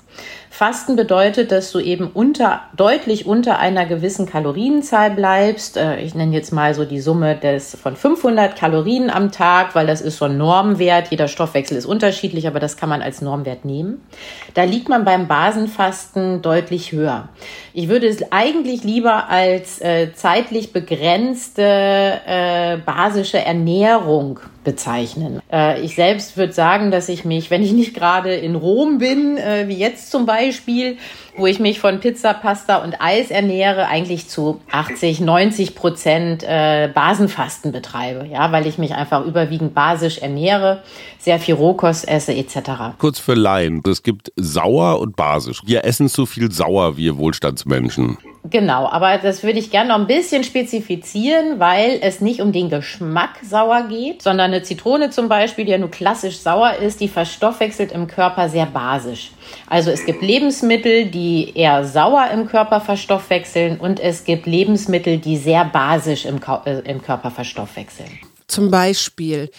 Fasten 0.53 0.95
bedeutet, 0.95 1.51
dass 1.51 1.71
du 1.71 1.79
eben 1.79 2.11
unter, 2.13 2.61
deutlich 2.77 3.25
unter 3.25 3.57
einer 3.57 3.87
gewissen 3.87 4.27
Kalorienzahl 4.27 5.09
bleibst. 5.09 5.77
Äh, 5.77 5.99
ich 6.01 6.13
nenne 6.13 6.31
jetzt 6.31 6.53
mal 6.53 6.75
so 6.75 6.85
die 6.85 6.99
Summe 6.99 7.35
des, 7.35 7.75
von 7.75 7.95
500 7.95 8.55
Kalorien 8.55 9.09
am 9.09 9.31
Tag, 9.31 9.73
weil 9.73 9.87
das 9.87 9.99
ist 9.99 10.19
so 10.19 10.25
ein 10.25 10.37
Normwert. 10.37 11.07
Jeder 11.09 11.27
Stoffwechsel 11.27 11.75
ist 11.75 11.87
unterschiedlich, 11.87 12.47
aber 12.47 12.59
das 12.59 12.77
kann 12.77 12.87
man 12.87 13.01
als 13.01 13.19
Normwert 13.23 13.65
nehmen. 13.65 14.03
Da 14.53 14.63
liegt 14.63 14.89
man 14.89 15.05
beim 15.05 15.27
Basenfasten 15.27 16.43
deutlich 16.43 16.91
höher. 16.91 17.29
Ich 17.73 17.89
würde 17.89 18.05
es 18.05 18.31
eigentlich 18.31 18.83
lieber 18.83 19.29
als 19.29 19.81
äh, 19.81 20.13
zeitlich 20.13 20.71
begrenzte 20.71 21.63
äh, 22.27 22.77
basische 22.77 23.39
Ernährung 23.39 24.39
bezeichnen. 24.63 25.41
Äh, 25.51 25.81
ich 25.81 25.95
selbst 25.95 26.37
würde 26.37 26.53
sagen, 26.53 26.91
dass 26.91 27.09
ich 27.09 27.25
mich, 27.25 27.51
wenn 27.51 27.63
ich 27.63 27.71
nicht 27.73 27.93
gerade 27.93 28.33
in 28.33 28.55
Rom 28.55 28.97
bin, 28.97 29.37
äh, 29.37 29.67
wie 29.67 29.77
jetzt 29.77 30.11
zum 30.11 30.25
Beispiel, 30.25 30.97
wo 31.37 31.47
ich 31.47 31.59
mich 31.59 31.79
von 31.79 31.99
Pizza, 31.99 32.33
Pasta 32.33 32.77
und 32.77 33.01
Eis 33.01 33.31
ernähre, 33.31 33.87
eigentlich 33.87 34.27
zu 34.27 34.61
80, 34.71 35.19
90 35.19 35.75
Prozent 35.75 36.43
äh, 36.43 36.89
Basenfasten 36.93 37.71
betreibe, 37.71 38.27
ja, 38.27 38.51
weil 38.51 38.67
ich 38.67 38.77
mich 38.77 38.93
einfach 38.93 39.25
überwiegend 39.25 39.73
basisch 39.73 40.19
ernähre, 40.19 40.83
sehr 41.19 41.39
viel 41.39 41.55
Rohkost 41.55 42.07
esse 42.07 42.33
etc. 42.33 42.97
Kurz 42.97 43.19
für 43.19 43.33
Laien, 43.33 43.81
es 43.87 44.03
gibt 44.03 44.31
sauer 44.35 44.99
und 44.99 45.15
basisch. 45.15 45.61
Wir 45.65 45.85
essen 45.85 46.09
zu 46.09 46.25
viel 46.25 46.51
sauer, 46.51 46.97
wir 46.97 47.17
Wohlstandsmenschen. 47.17 48.17
Genau, 48.49 48.89
aber 48.89 49.19
das 49.19 49.41
würde 49.43 49.59
ich 49.59 49.71
gerne 49.71 49.89
noch 49.89 49.99
ein 49.99 50.07
bisschen 50.07 50.43
spezifizieren, 50.43 51.59
weil 51.61 51.99
es 52.01 52.19
nicht 52.19 52.41
um 52.41 52.51
den 52.51 52.69
Geschmack 52.69 53.39
sauer 53.41 53.83
geht, 53.87 54.21
sondern 54.21 54.51
eine 54.51 54.63
Zitrone 54.63 55.11
zum 55.11 55.29
Beispiel, 55.29 55.63
die 55.63 55.71
ja 55.71 55.77
nur 55.77 55.89
klassisch 55.89 56.39
sauer 56.39 56.73
ist, 56.73 56.99
die 56.99 57.07
verstoffwechselt 57.07 57.93
im 57.93 58.07
Körper 58.07 58.49
sehr 58.49 58.65
basisch. 58.65 59.31
Also 59.69 59.91
es 59.91 60.05
gibt 60.05 60.21
Lebensmittel, 60.21 61.05
die 61.05 61.53
eher 61.55 61.85
sauer 61.85 62.31
im 62.33 62.47
Körper 62.47 62.81
verstoffwechseln 62.81 63.79
und 63.79 64.01
es 64.01 64.25
gibt 64.25 64.45
Lebensmittel, 64.45 65.19
die 65.19 65.37
sehr 65.37 65.63
basisch 65.63 66.25
im, 66.25 66.41
äh, 66.65 66.93
Körper 66.95 67.31
verstoffwechseln. 67.31 68.09
Zum 68.53 68.69
Beispiel 68.69 69.49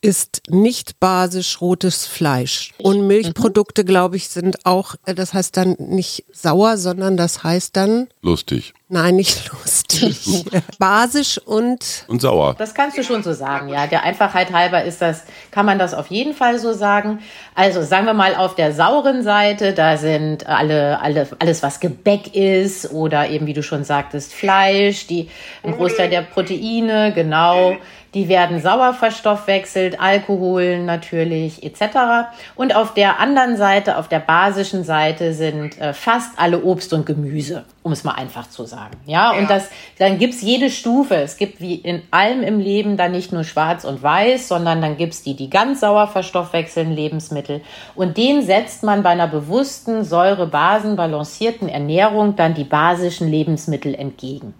ist 0.00 0.42
nicht 0.48 1.00
basisch 1.00 1.62
rotes 1.62 2.06
Fleisch. 2.06 2.72
Und 2.76 3.06
Milchprodukte, 3.06 3.86
glaube 3.86 4.16
ich, 4.16 4.28
sind 4.28 4.66
auch, 4.66 4.96
äh, 5.06 5.14
das 5.14 5.32
heißt 5.32 5.56
dann 5.56 5.76
nicht 5.78 6.26
sauer, 6.30 6.76
sondern 6.76 7.16
das 7.16 7.42
heißt 7.42 7.74
dann. 7.74 8.08
Lustig. 8.20 8.74
Nein, 8.90 9.16
nicht 9.16 9.50
lustig. 9.52 10.44
basisch 10.78 11.38
und. 11.38 12.04
Und 12.06 12.20
sauer. 12.20 12.54
Das 12.58 12.74
kannst 12.74 12.98
du 12.98 13.02
schon 13.02 13.22
so 13.22 13.32
sagen, 13.32 13.70
ja. 13.70 13.86
Der 13.86 14.02
Einfachheit 14.02 14.52
halber 14.52 14.84
ist 14.84 15.00
das, 15.00 15.24
kann 15.50 15.64
man 15.64 15.78
das 15.78 15.94
auf 15.94 16.08
jeden 16.08 16.34
Fall 16.34 16.58
so 16.58 16.74
sagen. 16.74 17.20
Also 17.54 17.82
sagen 17.82 18.04
wir 18.04 18.14
mal 18.14 18.34
auf 18.34 18.54
der 18.56 18.72
sauren 18.74 19.22
Seite, 19.22 19.72
da 19.72 19.96
sind 19.96 20.46
alle, 20.46 21.00
alle, 21.00 21.28
alles, 21.38 21.62
was 21.62 21.80
Gebäck 21.80 22.36
ist 22.36 22.92
oder 22.92 23.30
eben, 23.30 23.46
wie 23.46 23.54
du 23.54 23.62
schon 23.62 23.84
sagtest, 23.84 24.34
Fleisch, 24.34 25.06
die, 25.06 25.30
ein 25.62 25.72
Großteil 25.72 26.10
der 26.10 26.22
Proteine, 26.22 27.12
genau. 27.14 27.78
Die 28.14 28.28
werden 28.28 28.60
sauer 28.60 28.94
verstoffwechselt, 28.94 30.00
Alkohol 30.00 30.78
natürlich 30.78 31.64
etc. 31.64 32.28
Und 32.54 32.76
auf 32.76 32.94
der 32.94 33.18
anderen 33.18 33.56
Seite, 33.56 33.98
auf 33.98 34.06
der 34.06 34.20
basischen 34.20 34.84
Seite 34.84 35.34
sind 35.34 35.80
äh, 35.80 35.92
fast 35.92 36.38
alle 36.38 36.62
Obst 36.62 36.92
und 36.92 37.06
Gemüse, 37.06 37.64
um 37.82 37.90
es 37.90 38.04
mal 38.04 38.12
einfach 38.12 38.48
zu 38.48 38.66
sagen. 38.66 38.96
Ja, 39.04 39.32
ja. 39.32 39.38
und 39.38 39.50
das, 39.50 39.68
dann 39.98 40.18
gibt's 40.18 40.42
jede 40.42 40.70
Stufe. 40.70 41.16
Es 41.16 41.36
gibt 41.36 41.60
wie 41.60 41.74
in 41.74 42.02
allem 42.12 42.44
im 42.44 42.60
Leben 42.60 42.96
dann 42.96 43.10
nicht 43.10 43.32
nur 43.32 43.42
schwarz 43.42 43.84
und 43.84 44.00
weiß, 44.00 44.46
sondern 44.46 44.80
dann 44.80 44.96
gibt's 44.96 45.22
die, 45.22 45.34
die 45.34 45.50
ganz 45.50 45.80
sauer 45.80 46.06
verstoffwechseln 46.06 46.92
Lebensmittel. 46.92 47.62
Und 47.96 48.16
den 48.16 48.42
setzt 48.42 48.84
man 48.84 49.02
bei 49.02 49.10
einer 49.10 49.28
bewussten, 49.28 50.04
säure-basen-balancierten 50.04 51.68
Ernährung 51.68 52.36
dann 52.36 52.54
die 52.54 52.64
basischen 52.64 53.28
Lebensmittel 53.28 53.94
entgegen. 53.94 54.54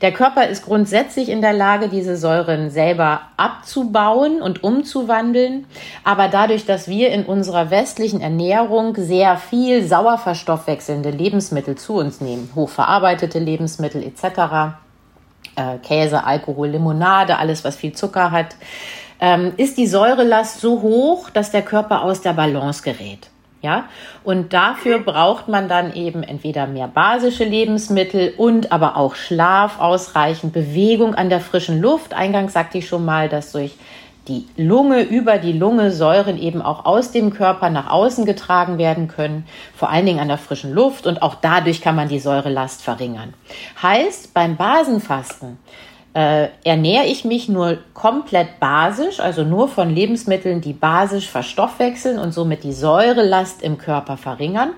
Der 0.00 0.12
Körper 0.12 0.46
ist 0.48 0.64
grundsätzlich 0.64 1.28
in 1.28 1.40
der 1.40 1.52
Lage, 1.52 1.88
diese 1.88 2.16
Säuren 2.16 2.70
selber 2.70 3.22
abzubauen 3.36 4.42
und 4.42 4.62
umzuwandeln. 4.62 5.66
Aber 6.04 6.28
dadurch, 6.28 6.66
dass 6.66 6.88
wir 6.88 7.10
in 7.10 7.24
unserer 7.24 7.70
westlichen 7.70 8.20
Ernährung 8.20 8.94
sehr 8.96 9.36
viel 9.36 9.84
sauerverstoffwechselnde 9.84 11.10
Lebensmittel 11.10 11.76
zu 11.76 11.94
uns 11.94 12.20
nehmen, 12.20 12.50
hochverarbeitete 12.54 13.38
Lebensmittel 13.38 14.02
etc., 14.02 14.74
äh, 15.56 15.78
Käse, 15.82 16.24
Alkohol, 16.24 16.68
Limonade, 16.68 17.38
alles, 17.38 17.64
was 17.64 17.76
viel 17.76 17.92
Zucker 17.92 18.30
hat, 18.30 18.56
ähm, 19.20 19.52
ist 19.56 19.78
die 19.78 19.86
Säurelast 19.86 20.60
so 20.60 20.82
hoch, 20.82 21.30
dass 21.30 21.50
der 21.50 21.62
Körper 21.62 22.02
aus 22.02 22.20
der 22.20 22.32
Balance 22.32 22.82
gerät. 22.82 23.30
Ja, 23.64 23.88
und 24.24 24.52
dafür 24.52 24.98
braucht 24.98 25.48
man 25.48 25.70
dann 25.70 25.94
eben 25.94 26.22
entweder 26.22 26.66
mehr 26.66 26.86
basische 26.86 27.44
Lebensmittel 27.44 28.34
und 28.36 28.72
aber 28.72 28.98
auch 28.98 29.14
Schlaf, 29.14 29.80
ausreichend 29.80 30.52
Bewegung 30.52 31.14
an 31.14 31.30
der 31.30 31.40
frischen 31.40 31.80
Luft. 31.80 32.12
Eingangs 32.12 32.52
sagte 32.52 32.76
ich 32.76 32.86
schon 32.86 33.06
mal, 33.06 33.30
dass 33.30 33.52
durch 33.52 33.74
die 34.28 34.46
Lunge 34.58 35.00
über 35.00 35.38
die 35.38 35.52
Lunge 35.52 35.92
Säuren 35.92 36.38
eben 36.38 36.60
auch 36.60 36.84
aus 36.84 37.10
dem 37.10 37.32
Körper 37.32 37.70
nach 37.70 37.88
außen 37.88 38.26
getragen 38.26 38.76
werden 38.76 39.08
können, 39.08 39.46
vor 39.74 39.88
allen 39.88 40.04
Dingen 40.04 40.20
an 40.20 40.28
der 40.28 40.36
frischen 40.36 40.74
Luft 40.74 41.06
und 41.06 41.22
auch 41.22 41.36
dadurch 41.36 41.80
kann 41.80 41.96
man 41.96 42.08
die 42.08 42.18
Säurelast 42.18 42.82
verringern. 42.82 43.32
Heißt, 43.82 44.34
beim 44.34 44.56
Basenfasten 44.56 45.56
äh, 46.14 46.48
ernähre 46.62 47.06
ich 47.06 47.24
mich 47.24 47.48
nur 47.48 47.78
komplett 47.92 48.60
basisch, 48.60 49.18
also 49.18 49.42
nur 49.42 49.68
von 49.68 49.90
Lebensmitteln, 49.92 50.60
die 50.60 50.72
basisch 50.72 51.28
verstoffwechseln 51.28 52.18
und 52.18 52.32
somit 52.32 52.62
die 52.62 52.72
Säurelast 52.72 53.62
im 53.62 53.78
Körper 53.78 54.16
verringern, 54.16 54.70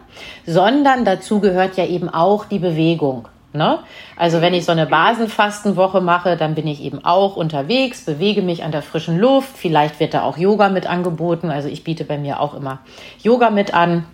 sondern 0.46 1.04
dazu 1.04 1.40
gehört 1.40 1.76
ja 1.76 1.84
eben 1.84 2.08
auch 2.08 2.46
die 2.46 2.58
Bewegung. 2.58 3.28
Ne? 3.52 3.78
Also 4.16 4.40
wenn 4.40 4.54
ich 4.54 4.64
so 4.64 4.72
eine 4.72 4.86
Basenfastenwoche 4.86 6.00
mache, 6.00 6.36
dann 6.36 6.54
bin 6.54 6.66
ich 6.66 6.82
eben 6.82 7.04
auch 7.04 7.36
unterwegs, 7.36 8.04
bewege 8.04 8.42
mich 8.42 8.64
an 8.64 8.72
der 8.72 8.82
frischen 8.82 9.18
Luft. 9.18 9.56
Vielleicht 9.56 9.98
wird 9.98 10.14
da 10.14 10.22
auch 10.22 10.36
Yoga 10.36 10.68
mit 10.68 10.86
angeboten. 10.86 11.50
Also 11.50 11.68
ich 11.68 11.82
biete 11.82 12.04
bei 12.04 12.18
mir 12.18 12.40
auch 12.40 12.54
immer 12.54 12.80
Yoga 13.22 13.50
mit 13.50 13.72
an 13.72 14.04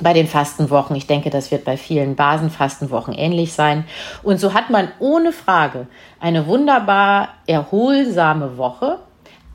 bei 0.00 0.12
den 0.12 0.26
Fastenwochen. 0.26 0.96
Ich 0.96 1.06
denke, 1.06 1.30
das 1.30 1.50
wird 1.50 1.64
bei 1.64 1.76
vielen 1.76 2.16
Basenfastenwochen 2.16 3.14
ähnlich 3.14 3.52
sein. 3.52 3.84
Und 4.22 4.38
so 4.38 4.54
hat 4.54 4.70
man 4.70 4.88
ohne 4.98 5.32
Frage 5.32 5.86
eine 6.20 6.46
wunderbar 6.46 7.30
erholsame 7.46 8.56
Woche, 8.56 8.98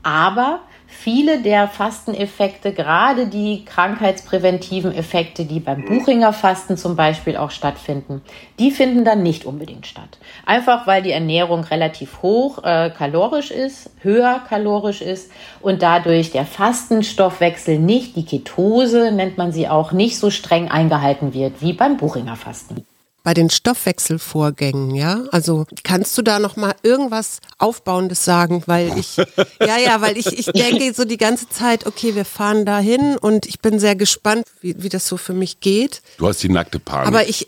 aber 0.02 0.60
viele 0.90 1.40
der 1.40 1.68
Fasteneffekte, 1.68 2.72
gerade 2.72 3.26
die 3.26 3.64
krankheitspräventiven 3.64 4.94
Effekte, 4.94 5.44
die 5.44 5.60
beim 5.60 5.84
Buchinger 5.84 6.32
Fasten 6.32 6.76
zum 6.76 6.96
Beispiel 6.96 7.36
auch 7.36 7.50
stattfinden, 7.50 8.22
die 8.58 8.70
finden 8.70 9.04
dann 9.04 9.22
nicht 9.22 9.44
unbedingt 9.44 9.86
statt. 9.86 10.18
Einfach 10.44 10.86
weil 10.86 11.02
die 11.02 11.12
Ernährung 11.12 11.64
relativ 11.64 12.22
hoch 12.22 12.62
äh, 12.64 12.90
kalorisch 12.90 13.50
ist, 13.50 13.90
höher 14.00 14.42
kalorisch 14.48 15.00
ist 15.00 15.30
und 15.60 15.80
dadurch 15.82 16.32
der 16.32 16.44
Fastenstoffwechsel 16.44 17.78
nicht, 17.78 18.16
die 18.16 18.24
Ketose 18.24 19.12
nennt 19.12 19.38
man 19.38 19.52
sie 19.52 19.68
auch, 19.68 19.92
nicht 19.92 20.18
so 20.18 20.30
streng 20.30 20.70
eingehalten 20.70 21.32
wird 21.32 21.62
wie 21.62 21.72
beim 21.72 21.96
Buchinger 21.96 22.36
Fasten 22.36 22.84
bei 23.22 23.34
den 23.34 23.50
Stoffwechselvorgängen, 23.50 24.94
ja? 24.94 25.24
Also 25.30 25.66
kannst 25.82 26.16
du 26.16 26.22
da 26.22 26.38
noch 26.38 26.56
mal 26.56 26.74
irgendwas 26.82 27.38
Aufbauendes 27.58 28.24
sagen, 28.24 28.62
weil 28.66 28.96
ich, 28.98 29.16
ja, 29.60 29.78
ja, 29.78 30.00
weil 30.00 30.16
ich, 30.16 30.38
ich 30.38 30.46
denke 30.46 30.92
so 30.94 31.04
die 31.04 31.16
ganze 31.16 31.48
Zeit, 31.48 31.86
okay, 31.86 32.14
wir 32.14 32.24
fahren 32.24 32.64
dahin 32.64 33.16
und 33.16 33.46
ich 33.46 33.60
bin 33.60 33.78
sehr 33.78 33.96
gespannt, 33.96 34.46
wie, 34.60 34.82
wie 34.82 34.88
das 34.88 35.06
so 35.06 35.16
für 35.16 35.34
mich 35.34 35.60
geht. 35.60 36.02
Du 36.18 36.26
hast 36.26 36.42
die 36.42 36.48
nackte 36.48 36.78
Panik. 36.78 37.08
Aber 37.08 37.28
ich, 37.28 37.46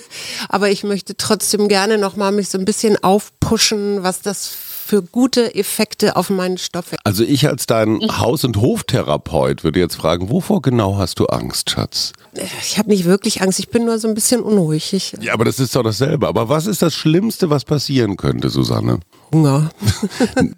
aber 0.48 0.70
ich 0.70 0.84
möchte 0.84 1.16
trotzdem 1.16 1.68
gerne 1.68 1.98
noch 1.98 2.16
mal 2.16 2.32
mich 2.32 2.48
so 2.48 2.58
ein 2.58 2.64
bisschen 2.64 3.02
aufpushen, 3.02 4.02
was 4.02 4.22
das 4.22 4.48
für 4.92 5.00
gute 5.00 5.54
Effekte 5.54 6.16
auf 6.16 6.28
meinen 6.28 6.58
Stoffwechsel. 6.58 7.00
Also 7.04 7.24
ich 7.24 7.48
als 7.48 7.64
dein 7.64 7.98
Haus- 8.18 8.44
und 8.44 8.58
Hoftherapeut 8.58 9.64
würde 9.64 9.80
jetzt 9.80 9.94
fragen, 9.94 10.28
wovor 10.28 10.60
genau 10.60 10.98
hast 10.98 11.18
du 11.18 11.24
Angst, 11.28 11.70
Schatz? 11.70 12.12
Ich 12.60 12.76
habe 12.76 12.90
nicht 12.90 13.06
wirklich 13.06 13.40
Angst, 13.40 13.58
ich 13.58 13.70
bin 13.70 13.86
nur 13.86 13.98
so 13.98 14.06
ein 14.06 14.12
bisschen 14.12 14.42
unruhig. 14.42 14.92
Ich, 14.92 15.16
Ja, 15.22 15.32
aber 15.32 15.46
das 15.46 15.60
ist 15.60 15.74
doch 15.74 15.82
dasselbe. 15.82 16.28
Aber 16.28 16.50
was 16.50 16.66
ist 16.66 16.82
das 16.82 16.92
Schlimmste, 16.92 17.48
was 17.48 17.64
passieren 17.64 18.18
könnte, 18.18 18.50
Susanne? 18.50 19.00
Hunger. 19.32 19.70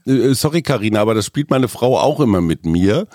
Äh, 0.07 0.35
Sorry, 0.35 0.63
Karina, 0.63 1.01
aber 1.01 1.15
das 1.15 1.27
spielt 1.27 1.51
meine 1.51 1.69
Frau 1.69 1.99
auch 1.99 2.21
immer 2.21 2.41
mit 2.41 2.67
mir. 2.67 3.07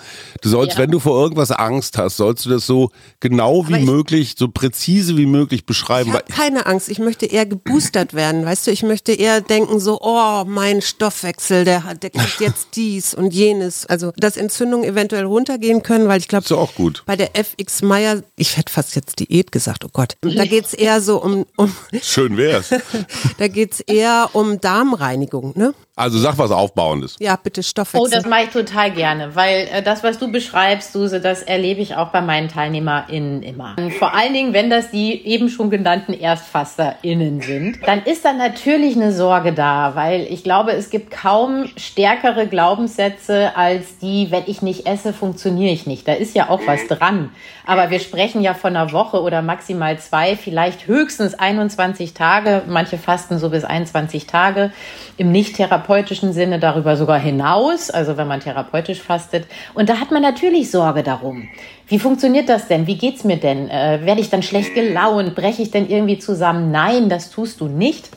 Du 0.42 0.48
sollst, 0.48 0.74
Ja. 0.76 0.82
wenn 0.82 0.90
du 0.90 0.98
vor 1.00 1.20
irgendwas 1.20 1.50
Angst 1.50 1.98
hast, 1.98 2.16
sollst 2.16 2.44
du 2.46 2.50
das 2.50 2.66
so 2.66 2.90
genau 3.20 3.66
wie 3.68 3.74
Aber 3.74 3.78
ich- 3.82 3.86
möglich, 3.86 4.34
so 4.38 4.48
präzise 4.48 5.16
wie 5.16 5.26
möglich 5.26 5.66
beschreiben. 5.66 6.10
Ich 6.10 6.14
habe 6.14 6.24
keine 6.32 6.66
Angst, 6.66 6.88
ich 6.88 6.98
möchte 6.98 7.26
eher 7.26 7.46
geboostert 7.46 8.14
werden, 8.14 8.44
weißt 8.44 8.66
du, 8.66 8.70
ich 8.70 8.82
möchte 8.82 9.12
eher 9.12 9.40
denken 9.40 9.78
so, 9.80 9.98
oh, 10.00 10.44
mein 10.46 10.82
Stoffwechsel, 10.82 11.64
der 11.64 11.84
hat, 11.84 12.02
der 12.02 12.10
kriegt 12.10 12.40
jetzt 12.40 12.68
dies 12.74 13.14
und 13.14 13.32
jenes. 13.34 13.86
Also, 13.86 14.12
dass 14.16 14.36
Entzündungen 14.36 14.84
eventuell 14.88 15.24
runtergehen 15.24 15.82
können, 15.82 16.08
weil 16.08 16.18
ich 16.20 16.28
glaube, 16.28 16.44
Ist 16.44 16.50
ja 16.50 16.56
auch 16.56 16.74
gut. 16.74 17.02
bei 17.06 17.16
der 17.16 17.36
FX 17.36 17.82
Meyer, 17.82 18.22
ich 18.36 18.56
hätte 18.56 18.72
fast 18.72 18.94
jetzt 18.96 19.18
Diät 19.20 19.52
gesagt, 19.52 19.84
oh 19.84 19.90
Gott, 19.92 20.16
da 20.22 20.44
geht's 20.44 20.74
eher 20.74 21.00
so 21.00 21.22
um, 21.22 21.46
um 21.56 21.72
Schön 22.02 22.36
wär's. 22.36 22.70
da 23.38 23.48
geht's 23.48 23.80
eher 23.80 24.30
um 24.32 24.60
Darmreinigung, 24.60 25.49
ne? 25.56 25.72
Also 26.00 26.18
sag 26.18 26.38
was 26.38 26.50
Aufbauendes. 26.50 27.16
Ja, 27.20 27.36
bitte 27.36 27.60
Oh, 27.60 27.62
Stoffwechsel. 27.62 28.10
das 28.10 28.24
mache 28.26 28.44
ich 28.44 28.48
total 28.48 28.90
gerne, 28.90 29.36
weil 29.36 29.68
äh, 29.70 29.82
das, 29.82 30.02
was 30.02 30.18
du 30.18 30.32
beschreibst, 30.32 30.94
Suse, 30.94 31.20
das 31.20 31.42
erlebe 31.42 31.82
ich 31.82 31.94
auch 31.94 32.08
bei 32.08 32.22
meinen 32.22 32.48
TeilnehmerInnen 32.48 33.42
immer. 33.42 33.76
Vor 33.98 34.14
allen 34.14 34.32
Dingen, 34.32 34.54
wenn 34.54 34.70
das 34.70 34.90
die 34.90 35.26
eben 35.26 35.50
schon 35.50 35.68
genannten 35.68 36.14
ErstfasserInnen 36.14 37.42
sind, 37.42 37.78
dann 37.86 38.02
ist 38.04 38.24
da 38.24 38.32
natürlich 38.32 38.96
eine 38.96 39.12
Sorge 39.12 39.52
da, 39.52 39.94
weil 39.94 40.22
ich 40.22 40.42
glaube, 40.42 40.72
es 40.72 40.88
gibt 40.88 41.10
kaum 41.10 41.66
stärkere 41.76 42.46
Glaubenssätze 42.46 43.54
als 43.54 43.98
die, 43.98 44.30
wenn 44.30 44.44
ich 44.46 44.62
nicht 44.62 44.86
esse, 44.86 45.12
funktioniere 45.12 45.72
ich 45.74 45.86
nicht. 45.86 46.08
Da 46.08 46.14
ist 46.14 46.34
ja 46.34 46.48
auch 46.48 46.60
was 46.66 46.86
dran. 46.86 47.28
Aber 47.66 47.90
wir 47.90 48.00
sprechen 48.00 48.40
ja 48.40 48.54
von 48.54 48.74
einer 48.74 48.90
Woche 48.92 49.20
oder 49.20 49.42
maximal 49.42 49.98
zwei, 49.98 50.34
vielleicht 50.34 50.86
höchstens 50.86 51.34
21 51.34 52.14
Tage. 52.14 52.62
Manche 52.66 52.96
fasten 52.96 53.38
so 53.38 53.50
bis 53.50 53.64
21 53.64 54.26
Tage. 54.26 54.72
Im 55.18 55.30
nicht 55.30 55.56
therapeutischen 55.56 55.89
Sinne 56.32 56.58
darüber 56.58 56.96
sogar 56.96 57.18
hinaus, 57.18 57.90
also 57.90 58.16
wenn 58.16 58.28
man 58.28 58.40
therapeutisch 58.40 59.00
fastet. 59.00 59.46
Und 59.74 59.88
da 59.88 59.98
hat 59.98 60.10
man 60.10 60.22
natürlich 60.22 60.70
Sorge 60.70 61.02
darum. 61.02 61.48
Wie 61.88 61.98
funktioniert 61.98 62.48
das 62.48 62.68
denn? 62.68 62.86
Wie 62.86 62.96
geht's 62.96 63.24
mir 63.24 63.36
denn? 63.36 63.68
Äh, 63.68 64.00
Werde 64.04 64.20
ich 64.20 64.30
dann 64.30 64.42
schlecht 64.42 64.74
gelaunt? 64.74 65.34
Breche 65.34 65.62
ich 65.62 65.70
denn 65.70 65.88
irgendwie 65.88 66.18
zusammen? 66.18 66.70
Nein, 66.70 67.08
das 67.08 67.30
tust 67.30 67.60
du 67.60 67.66
nicht. 67.66 68.08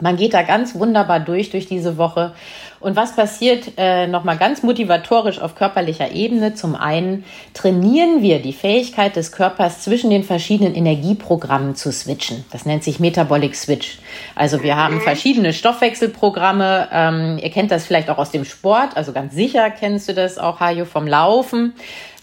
Man 0.00 0.16
geht 0.16 0.34
da 0.34 0.42
ganz 0.42 0.74
wunderbar 0.74 1.20
durch, 1.20 1.50
durch 1.50 1.66
diese 1.66 1.96
Woche. 1.96 2.34
Und 2.80 2.96
was 2.96 3.16
passiert 3.16 3.72
äh, 3.78 4.06
nochmal 4.06 4.36
ganz 4.36 4.62
motivatorisch 4.62 5.40
auf 5.40 5.54
körperlicher 5.54 6.12
Ebene? 6.12 6.54
Zum 6.54 6.74
einen 6.74 7.24
trainieren 7.54 8.20
wir 8.20 8.40
die 8.40 8.52
Fähigkeit 8.52 9.16
des 9.16 9.32
Körpers 9.32 9.80
zwischen 9.80 10.10
den 10.10 10.22
verschiedenen 10.22 10.74
Energieprogrammen 10.74 11.74
zu 11.74 11.90
switchen. 11.90 12.44
Das 12.52 12.66
nennt 12.66 12.84
sich 12.84 13.00
Metabolic 13.00 13.56
Switch. 13.56 13.98
Also 14.34 14.62
wir 14.62 14.76
haben 14.76 15.00
verschiedene 15.00 15.54
Stoffwechselprogramme. 15.54 16.88
Ähm, 16.92 17.38
ihr 17.42 17.50
kennt 17.50 17.70
das 17.70 17.86
vielleicht 17.86 18.10
auch 18.10 18.18
aus 18.18 18.30
dem 18.30 18.44
Sport. 18.44 18.96
Also 18.96 19.12
ganz 19.12 19.34
sicher 19.34 19.70
kennst 19.70 20.08
du 20.10 20.14
das 20.14 20.36
auch, 20.36 20.60
Hajo, 20.60 20.84
vom 20.84 21.06
Laufen. 21.06 21.72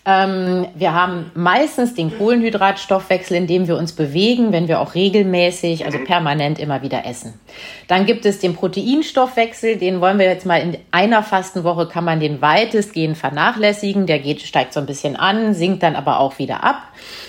Ähm, 0.05 0.67
wir 0.75 0.93
haben 0.93 1.31
meistens 1.33 1.93
den 1.93 2.17
Kohlenhydratstoffwechsel, 2.17 3.37
in 3.37 3.47
dem 3.47 3.67
wir 3.67 3.77
uns 3.77 3.93
bewegen, 3.93 4.51
wenn 4.51 4.67
wir 4.67 4.81
auch 4.81 4.95
regelmäßig, 4.95 5.85
also 5.85 5.97
permanent 5.99 6.59
immer 6.59 6.81
wieder 6.81 7.05
essen. 7.05 7.39
Dann 7.87 8.05
gibt 8.05 8.25
es 8.25 8.39
den 8.39 8.53
Proteinstoffwechsel, 8.53 9.77
den 9.77 10.01
wollen 10.01 10.19
wir 10.19 10.25
jetzt 10.25 10.45
mal 10.45 10.61
in 10.61 10.77
einer 10.91 11.23
Fastenwoche, 11.23 11.87
kann 11.87 12.03
man 12.03 12.19
den 12.19 12.41
weitestgehend 12.41 13.17
vernachlässigen. 13.17 14.05
Der 14.05 14.19
geht, 14.19 14.41
steigt 14.41 14.73
so 14.73 14.81
ein 14.81 14.85
bisschen 14.85 15.15
an, 15.15 15.53
sinkt 15.53 15.83
dann 15.83 15.95
aber 15.95 16.19
auch 16.19 16.37
wieder 16.37 16.65
ab. 16.65 16.81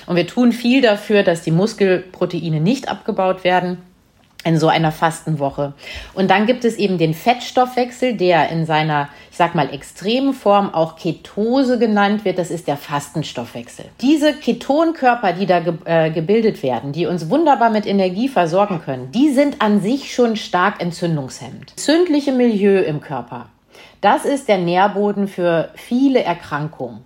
Und 0.07 0.17
wir 0.17 0.27
tun 0.27 0.51
viel 0.51 0.83
dafür, 0.83 1.23
dass 1.23 1.43
die 1.43 1.53
Muskelproteine 1.53 2.61
nicht 2.61 2.89
abgebaut 2.89 3.45
werden 3.45 3.79
in 4.45 4.59
so 4.59 4.69
einer 4.69 4.93
Fastenwoche. 4.93 5.73
Und 6.13 6.31
dann 6.31 6.47
gibt 6.47 6.65
es 6.65 6.77
eben 6.77 6.99
den 6.99 7.15
Fettstoffwechsel, 7.15 8.15
der 8.15 8.51
in 8.51 8.67
seiner, 8.67 9.09
ich 9.35 9.39
sag 9.39 9.57
mal, 9.57 9.75
extremen 9.75 10.33
Form 10.33 10.73
auch 10.73 10.95
Ketose 10.95 11.77
genannt 11.77 12.25
wird. 12.25 12.39
Das 12.39 12.53
ist 12.53 12.69
der 12.69 12.77
Fastenstoffwechsel. 12.77 13.87
Diese 14.01 14.33
Ketonkörper, 14.33 15.33
die 15.33 15.47
da 15.47 15.59
ge 15.59 15.75
äh, 15.87 16.13
gebildet 16.13 16.63
werden, 16.63 16.93
die 16.93 17.07
uns 17.07 17.29
wunderbar 17.31 17.71
mit 17.71 17.85
Energie 17.85 18.29
versorgen 18.29 18.81
können, 18.85 19.11
die 19.11 19.31
sind 19.31 19.61
an 19.61 19.81
sich 19.81 20.15
schon 20.15 20.37
stark 20.37 20.81
entzündungshemmend. 20.81 21.73
Entzündliche 21.73 22.31
Milieu 22.31 22.81
im 22.83 23.01
Körper. 23.01 23.49
Das 24.01 24.25
ist 24.25 24.47
der 24.47 24.59
Nährboden 24.59 25.27
für 25.27 25.71
viele 25.75 26.23
Erkrankungen 26.23 27.05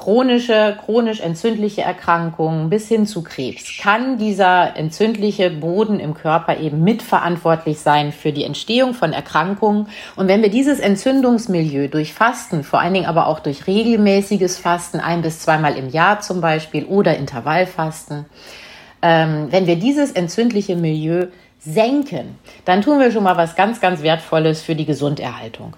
chronische, 0.00 0.78
chronisch 0.82 1.20
entzündliche 1.20 1.82
Erkrankungen 1.82 2.70
bis 2.70 2.88
hin 2.88 3.06
zu 3.06 3.22
Krebs, 3.22 3.78
kann 3.82 4.16
dieser 4.16 4.74
entzündliche 4.74 5.50
Boden 5.50 6.00
im 6.00 6.14
Körper 6.14 6.58
eben 6.58 6.82
mitverantwortlich 6.82 7.80
sein 7.80 8.10
für 8.10 8.32
die 8.32 8.44
Entstehung 8.44 8.94
von 8.94 9.12
Erkrankungen. 9.12 9.88
Und 10.16 10.26
wenn 10.26 10.40
wir 10.40 10.48
dieses 10.48 10.80
Entzündungsmilieu 10.80 11.88
durch 11.88 12.14
Fasten, 12.14 12.64
vor 12.64 12.80
allen 12.80 12.94
Dingen 12.94 13.06
aber 13.06 13.26
auch 13.26 13.40
durch 13.40 13.66
regelmäßiges 13.66 14.56
Fasten, 14.56 15.00
ein 15.00 15.20
bis 15.20 15.40
zweimal 15.40 15.76
im 15.76 15.90
Jahr 15.90 16.20
zum 16.20 16.40
Beispiel 16.40 16.86
oder 16.86 17.18
Intervallfasten, 17.18 18.24
ähm, 19.02 19.48
wenn 19.50 19.66
wir 19.66 19.76
dieses 19.76 20.12
entzündliche 20.12 20.76
Milieu 20.76 21.26
senken, 21.58 22.38
dann 22.64 22.80
tun 22.80 23.00
wir 23.00 23.12
schon 23.12 23.24
mal 23.24 23.36
was 23.36 23.54
ganz, 23.54 23.82
ganz 23.82 24.02
Wertvolles 24.02 24.62
für 24.62 24.74
die 24.74 24.86
Gesunderhaltung. 24.86 25.74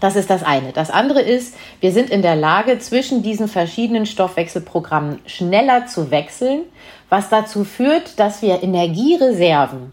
Das 0.00 0.14
ist 0.14 0.28
das 0.28 0.42
eine. 0.42 0.72
Das 0.72 0.90
andere 0.90 1.22
ist, 1.22 1.56
wir 1.80 1.90
sind 1.90 2.10
in 2.10 2.22
der 2.22 2.36
Lage, 2.36 2.78
zwischen 2.78 3.22
diesen 3.22 3.48
verschiedenen 3.48 4.04
Stoffwechselprogrammen 4.04 5.20
schneller 5.26 5.86
zu 5.86 6.10
wechseln, 6.10 6.62
was 7.08 7.28
dazu 7.28 7.64
führt, 7.64 8.18
dass 8.18 8.42
wir 8.42 8.62
Energiereserven, 8.62 9.92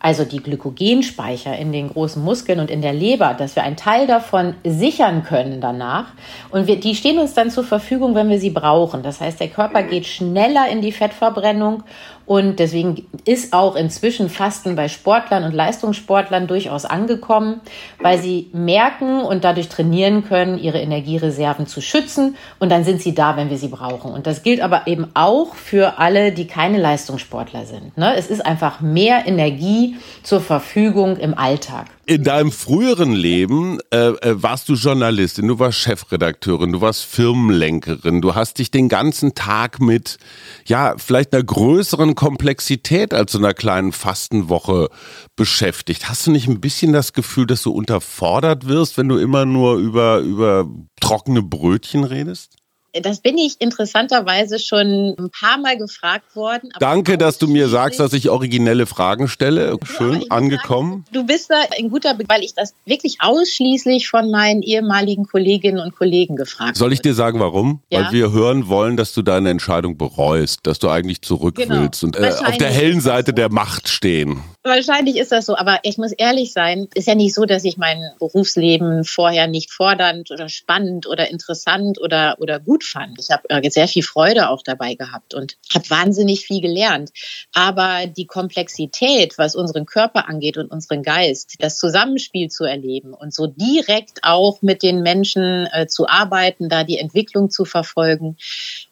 also 0.00 0.24
die 0.24 0.42
Glykogenspeicher 0.42 1.56
in 1.56 1.72
den 1.72 1.90
großen 1.90 2.22
Muskeln 2.22 2.60
und 2.60 2.70
in 2.70 2.82
der 2.82 2.92
Leber, 2.92 3.34
dass 3.34 3.54
wir 3.54 3.64
einen 3.64 3.76
Teil 3.76 4.06
davon 4.06 4.54
sichern 4.64 5.24
können 5.24 5.60
danach. 5.60 6.06
Und 6.50 6.66
wir, 6.66 6.78
die 6.78 6.94
stehen 6.94 7.18
uns 7.18 7.34
dann 7.34 7.50
zur 7.50 7.64
Verfügung, 7.64 8.14
wenn 8.14 8.28
wir 8.28 8.40
sie 8.40 8.50
brauchen. 8.50 9.02
Das 9.02 9.20
heißt, 9.20 9.40
der 9.40 9.48
Körper 9.48 9.82
geht 9.82 10.06
schneller 10.06 10.68
in 10.68 10.82
die 10.82 10.92
Fettverbrennung 10.92 11.82
und 12.28 12.58
deswegen 12.58 13.06
ist 13.24 13.54
auch 13.54 13.74
inzwischen 13.74 14.28
Fasten 14.28 14.76
bei 14.76 14.88
Sportlern 14.88 15.44
und 15.44 15.54
Leistungssportlern 15.54 16.46
durchaus 16.46 16.84
angekommen, 16.84 17.62
weil 18.02 18.18
sie 18.18 18.50
merken 18.52 19.22
und 19.22 19.44
dadurch 19.44 19.70
trainieren 19.70 20.24
können, 20.28 20.58
ihre 20.58 20.78
Energiereserven 20.78 21.66
zu 21.66 21.80
schützen 21.80 22.36
und 22.58 22.70
dann 22.70 22.84
sind 22.84 23.00
sie 23.00 23.14
da, 23.14 23.38
wenn 23.38 23.48
wir 23.48 23.56
sie 23.56 23.68
brauchen. 23.68 24.12
Und 24.12 24.26
das 24.26 24.42
gilt 24.42 24.60
aber 24.60 24.86
eben 24.86 25.06
auch 25.14 25.54
für 25.54 25.98
alle, 25.98 26.32
die 26.32 26.46
keine 26.46 26.76
Leistungssportler 26.76 27.64
sind. 27.64 27.96
Ne? 27.96 28.14
Es 28.14 28.26
ist 28.26 28.44
einfach 28.44 28.82
mehr 28.82 29.26
Energie 29.26 29.96
zur 30.22 30.42
Verfügung 30.42 31.16
im 31.16 31.32
Alltag. 31.32 31.86
In 32.08 32.24
deinem 32.24 32.52
früheren 32.52 33.12
Leben 33.12 33.80
äh, 33.90 33.98
äh, 33.98 34.42
warst 34.42 34.70
du 34.70 34.72
Journalistin, 34.76 35.46
du 35.46 35.58
warst 35.58 35.76
Chefredakteurin, 35.76 36.72
du 36.72 36.80
warst 36.80 37.04
Firmenlenkerin, 37.04 38.22
du 38.22 38.34
hast 38.34 38.60
dich 38.60 38.70
den 38.70 38.88
ganzen 38.88 39.34
Tag 39.34 39.78
mit, 39.78 40.16
ja, 40.64 40.94
vielleicht 40.96 41.34
einer 41.34 41.44
größeren 41.44 42.14
Komplexität 42.14 43.12
als 43.12 43.32
so 43.32 43.38
einer 43.38 43.52
kleinen 43.52 43.92
Fastenwoche 43.92 44.88
beschäftigt. 45.36 46.08
Hast 46.08 46.26
du 46.26 46.30
nicht 46.30 46.48
ein 46.48 46.62
bisschen 46.62 46.94
das 46.94 47.12
Gefühl, 47.12 47.44
dass 47.44 47.62
du 47.62 47.72
unterfordert 47.72 48.66
wirst, 48.66 48.96
wenn 48.96 49.10
du 49.10 49.18
immer 49.18 49.44
nur 49.44 49.76
über, 49.76 50.20
über 50.20 50.66
trockene 51.02 51.42
Brötchen 51.42 52.04
redest? 52.04 52.56
Das 52.92 53.20
bin 53.20 53.36
ich 53.36 53.56
interessanterweise 53.60 54.58
schon 54.58 55.14
ein 55.18 55.30
paar 55.30 55.58
Mal 55.58 55.76
gefragt 55.76 56.34
worden. 56.34 56.70
Danke, 56.80 57.18
dass 57.18 57.38
du 57.38 57.46
mir 57.46 57.68
sagst, 57.68 58.00
dass 58.00 58.12
ich 58.12 58.30
originelle 58.30 58.86
Fragen 58.86 59.28
stelle. 59.28 59.76
Schön 59.84 60.18
muss 60.18 60.30
angekommen. 60.30 61.04
Sagen, 61.04 61.04
du 61.12 61.26
bist 61.26 61.50
da 61.50 61.56
ein 61.78 61.90
guter, 61.90 62.14
Be 62.14 62.24
weil 62.28 62.42
ich 62.42 62.54
das 62.54 62.74
wirklich 62.86 63.18
ausschließlich 63.20 64.08
von 64.08 64.30
meinen 64.30 64.62
ehemaligen 64.62 65.26
Kolleginnen 65.26 65.80
und 65.80 65.94
Kollegen 65.94 66.36
gefragt 66.36 66.76
Soll 66.76 66.92
ich 66.92 67.00
dir 67.00 67.14
sagen, 67.14 67.40
warum? 67.40 67.80
Ja. 67.90 68.04
Weil 68.06 68.12
wir 68.12 68.32
hören 68.32 68.68
wollen, 68.68 68.96
dass 68.96 69.12
du 69.12 69.22
deine 69.22 69.50
Entscheidung 69.50 69.96
bereust, 69.98 70.60
dass 70.62 70.78
du 70.78 70.88
eigentlich 70.88 71.22
zurück 71.22 71.56
Genau. 71.56 71.82
willst 71.82 72.04
und 72.04 72.16
äh, 72.16 72.32
auf 72.44 72.56
der 72.56 72.70
hellen 72.70 73.00
Seite 73.00 73.32
so. 73.32 73.36
der 73.36 73.50
Macht 73.50 73.88
stehen. 73.88 74.42
Wahrscheinlich 74.64 75.16
ist 75.16 75.32
das 75.32 75.46
so, 75.46 75.56
aber 75.56 75.78
ich 75.82 75.98
muss 75.98 76.12
ehrlich 76.12 76.52
sein, 76.52 76.88
ist 76.94 77.08
ja 77.08 77.14
nicht 77.14 77.34
so, 77.34 77.44
dass 77.44 77.64
ich 77.64 77.76
mein 77.78 78.02
Berufsleben 78.18 79.04
vorher 79.04 79.46
nicht 79.46 79.72
fordernd 79.72 80.30
oder 80.30 80.48
spannend 80.48 81.06
oder 81.06 81.30
interessant 81.30 81.98
oder, 82.00 82.36
oder 82.38 82.60
gut 82.60 82.77
fand. 82.84 83.18
Ich 83.18 83.30
habe 83.30 83.48
äh, 83.48 83.70
sehr 83.70 83.88
viel 83.88 84.02
Freude 84.02 84.48
auch 84.48 84.62
dabei 84.62 84.94
gehabt 84.94 85.34
und 85.34 85.56
habe 85.74 85.88
wahnsinnig 85.90 86.44
viel 86.44 86.60
gelernt. 86.60 87.10
Aber 87.52 88.06
die 88.06 88.26
Komplexität, 88.26 89.38
was 89.38 89.54
unseren 89.54 89.86
Körper 89.86 90.28
angeht 90.28 90.56
und 90.56 90.70
unseren 90.70 91.02
Geist, 91.02 91.54
das 91.58 91.78
Zusammenspiel 91.78 92.48
zu 92.48 92.64
erleben 92.64 93.14
und 93.14 93.34
so 93.34 93.46
direkt 93.46 94.20
auch 94.22 94.62
mit 94.62 94.82
den 94.82 95.02
Menschen 95.02 95.68
äh, 95.72 95.86
zu 95.86 96.08
arbeiten, 96.08 96.68
da 96.68 96.84
die 96.84 96.98
Entwicklung 96.98 97.50
zu 97.50 97.64
verfolgen 97.64 98.36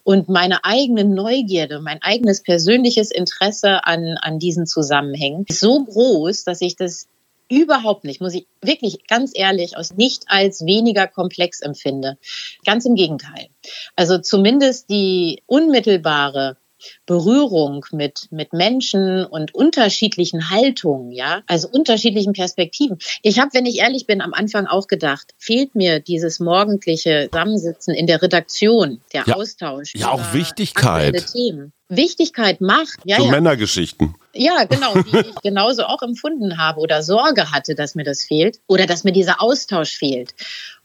und 0.05 0.29
meine 0.29 0.64
eigene 0.64 1.05
Neugierde, 1.05 1.81
mein 1.81 2.01
eigenes 2.03 2.42
persönliches 2.42 3.11
Interesse 3.11 3.85
an, 3.85 4.16
an 4.20 4.38
diesen 4.38 4.66
Zusammenhängen 4.66 5.44
ist 5.49 5.61
so 5.61 5.85
groß, 5.85 6.44
dass 6.44 6.61
ich 6.61 6.77
das 6.77 7.09
überhaupt 7.49 8.05
nicht, 8.05 8.21
muss 8.21 8.35
ich 8.35 8.47
wirklich 8.61 9.07
ganz 9.07 9.33
ehrlich 9.35 9.77
aus 9.77 9.95
nicht 9.95 10.25
als 10.27 10.65
weniger 10.65 11.07
komplex 11.07 11.61
empfinde. 11.61 12.19
Ganz 12.65 12.85
im 12.85 12.95
Gegenteil. 12.95 13.49
Also 13.95 14.19
zumindest 14.19 14.91
die 14.91 15.43
unmittelbare 15.47 16.57
Berührung 17.07 17.87
mit, 17.93 18.29
mit 18.31 18.53
Menschen 18.53 19.25
und 19.25 19.55
unterschiedlichen 19.55 20.51
Haltungen, 20.51 21.13
ja, 21.13 21.43
also 21.47 21.69
unterschiedlichen 21.69 22.33
Perspektiven. 22.33 22.99
Ich 23.23 23.39
habe, 23.39 23.51
wenn 23.55 23.67
ich 23.67 23.79
ehrlich 23.79 24.07
bin, 24.07 24.21
am 24.21 24.35
Anfang 24.35 24.67
auch 24.67 24.87
gedacht, 24.87 25.35
fehlt 25.39 25.75
mir 25.75 26.01
dieses 26.01 26.41
morgendliche 26.41 27.29
Zusammensitzen 27.33 27.95
in 27.95 28.07
der 28.07 28.23
Redaktion, 28.23 29.01
der 29.13 29.25
ja, 29.27 29.35
Austausch. 29.35 29.95
Ja, 29.95 30.11
auch 30.11 30.33
Wichtigkeit. 30.33 31.15
Wichtigkeit 31.89 32.61
macht. 32.61 32.99
Ja, 33.05 33.19
so 33.19 33.25
ja. 33.25 33.31
Männergeschichten. 33.31 34.15
Ja, 34.37 34.64
genau, 34.64 34.94
die 34.94 35.18
ich 35.18 35.35
genauso 35.42 35.85
auch 35.85 36.03
empfunden 36.03 36.59
habe 36.59 36.81
oder 36.81 37.03
Sorge 37.03 37.51
hatte, 37.53 37.75
dass 37.75 37.94
mir 37.94 38.05
das 38.05 38.22
fehlt 38.22 38.61
oder 38.66 38.87
dass 38.87 39.05
mir 39.05 39.12
dieser 39.12 39.40
Austausch 39.40 39.96
fehlt. 39.96 40.35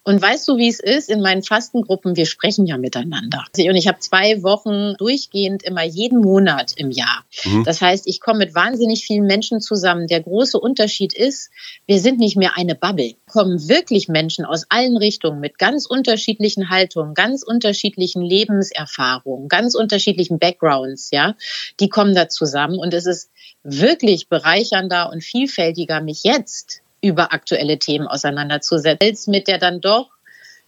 Und 0.03 0.19
weißt 0.19 0.47
du, 0.47 0.57
wie 0.57 0.67
es 0.67 0.79
ist 0.79 1.09
in 1.09 1.21
meinen 1.21 1.43
Fastengruppen? 1.43 2.15
Wir 2.15 2.25
sprechen 2.25 2.65
ja 2.65 2.77
miteinander. 2.77 3.45
Und 3.55 3.75
ich 3.75 3.87
habe 3.87 3.99
zwei 3.99 4.41
Wochen 4.41 4.95
durchgehend 4.97 5.61
immer 5.61 5.83
jeden 5.83 6.21
Monat 6.21 6.73
im 6.75 6.89
Jahr. 6.89 7.23
Mhm. 7.45 7.63
Das 7.65 7.81
heißt, 7.81 8.07
ich 8.07 8.19
komme 8.19 8.39
mit 8.39 8.55
wahnsinnig 8.55 9.05
vielen 9.05 9.27
Menschen 9.27 9.61
zusammen. 9.61 10.07
Der 10.07 10.21
große 10.21 10.59
Unterschied 10.59 11.13
ist, 11.13 11.51
wir 11.85 11.99
sind 11.99 12.17
nicht 12.17 12.35
mehr 12.35 12.57
eine 12.57 12.73
Bubble. 12.73 13.13
Kommen 13.31 13.67
wirklich 13.69 14.07
Menschen 14.07 14.43
aus 14.43 14.65
allen 14.69 14.97
Richtungen 14.97 15.39
mit 15.39 15.59
ganz 15.59 15.85
unterschiedlichen 15.85 16.69
Haltungen, 16.69 17.13
ganz 17.13 17.43
unterschiedlichen 17.43 18.23
Lebenserfahrungen, 18.23 19.49
ganz 19.49 19.75
unterschiedlichen 19.75 20.39
Backgrounds, 20.39 21.11
ja. 21.11 21.35
Die 21.79 21.89
kommen 21.89 22.15
da 22.15 22.27
zusammen 22.27 22.79
und 22.79 22.95
es 22.95 23.05
ist 23.05 23.29
wirklich 23.63 24.27
bereichernder 24.29 25.11
und 25.11 25.23
vielfältiger, 25.23 26.01
mich 26.01 26.23
jetzt 26.23 26.81
über 27.01 27.33
aktuelle 27.33 27.79
Themen 27.79 28.07
auseinanderzusetzen, 28.07 29.31
mit 29.31 29.47
der 29.47 29.57
dann 29.57 29.81
doch 29.81 30.09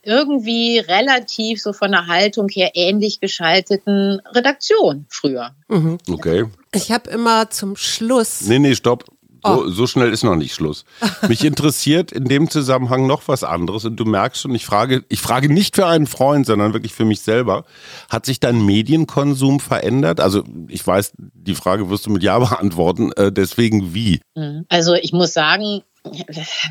irgendwie 0.04 0.80
relativ 0.80 1.62
so 1.62 1.72
von 1.72 1.92
der 1.92 2.08
Haltung 2.08 2.50
her 2.50 2.72
ähnlich 2.74 3.20
geschalteten 3.20 4.22
Redaktion 4.34 5.06
früher. 5.10 5.56
Mhm. 5.70 5.98
Okay. 6.10 6.46
Ich 6.74 6.92
habe 6.92 7.10
immer 7.10 7.50
zum 7.50 7.78
Schluss. 7.78 8.42
Nee, 8.42 8.60
nee, 8.60 8.76
stopp. 8.76 9.06
So, 9.46 9.66
oh. 9.66 9.68
so, 9.68 9.88
schnell 9.88 10.12
ist 10.12 10.24
noch 10.24 10.36
nicht 10.36 10.54
Schluss. 10.54 10.86
Mich 11.28 11.44
interessiert 11.44 12.12
in 12.12 12.26
dem 12.26 12.50
Zusammenhang 12.50 13.08
noch 13.08 13.28
was 13.28 13.44
anderes 13.44 13.86
und 13.86 13.98
du 13.98 14.06
merkst 14.06 14.42
schon, 14.42 14.56
ich 14.56 14.66
frage, 14.66 15.04
ich 15.10 15.20
frage 15.20 15.52
nicht 15.52 15.76
für 15.76 15.86
einen 15.86 16.08
Freund, 16.08 16.46
sondern 16.46 16.74
wirklich 16.74 16.94
für 16.94 17.06
mich 17.06 17.22
selber. 17.22 17.66
Hat 18.10 18.26
sich 18.26 18.40
dein 18.40 18.66
Medienkonsum 18.66 19.60
verändert? 19.60 20.22
Also 20.22 20.44
ich 20.70 20.86
weiß, 20.86 21.14
die 21.18 21.56
Frage 21.56 21.90
wirst 21.90 22.06
du 22.06 22.12
mit 22.12 22.24
Ja 22.24 22.40
beantworten, 22.40 23.12
äh, 23.14 23.32
deswegen 23.32 23.94
wie? 23.94 24.22
Also 24.70 24.94
ich 24.94 25.14
muss 25.14 25.34
sagen, 25.34 25.82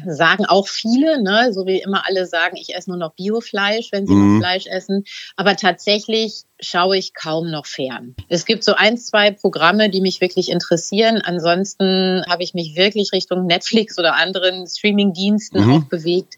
sagen 0.07 0.45
auch 0.47 0.68
viele, 0.68 1.23
ne? 1.23 1.53
so 1.53 1.66
wie 1.66 1.81
immer 1.81 2.07
alle 2.07 2.27
sagen, 2.27 2.57
ich 2.57 2.75
esse 2.75 2.90
nur 2.90 2.99
noch 2.99 3.14
Biofleisch, 3.14 3.90
wenn 3.90 4.07
sie 4.07 4.14
mhm. 4.14 4.35
noch 4.35 4.40
Fleisch 4.40 4.66
essen. 4.66 5.05
Aber 5.37 5.57
tatsächlich 5.57 6.42
schaue 6.61 6.97
ich 6.97 7.14
kaum 7.14 7.51
noch 7.51 7.66
fern. 7.66 8.14
Es 8.29 8.45
gibt 8.45 8.62
so 8.62 8.75
ein, 8.75 8.99
zwei 8.99 9.31
Programme, 9.31 9.90
die 9.90 10.01
mich 10.01 10.21
wirklich 10.21 10.51
interessieren. 10.51 11.21
Ansonsten 11.23 12.25
habe 12.29 12.42
ich 12.42 12.55
mich 12.55 12.77
wirklich 12.77 13.12
Richtung 13.12 13.47
Netflix 13.47 13.99
oder 13.99 14.14
anderen 14.16 14.66
Streaming-Diensten 14.66 15.64
mhm. 15.64 15.73
auch 15.73 15.85
bewegt. 15.85 16.37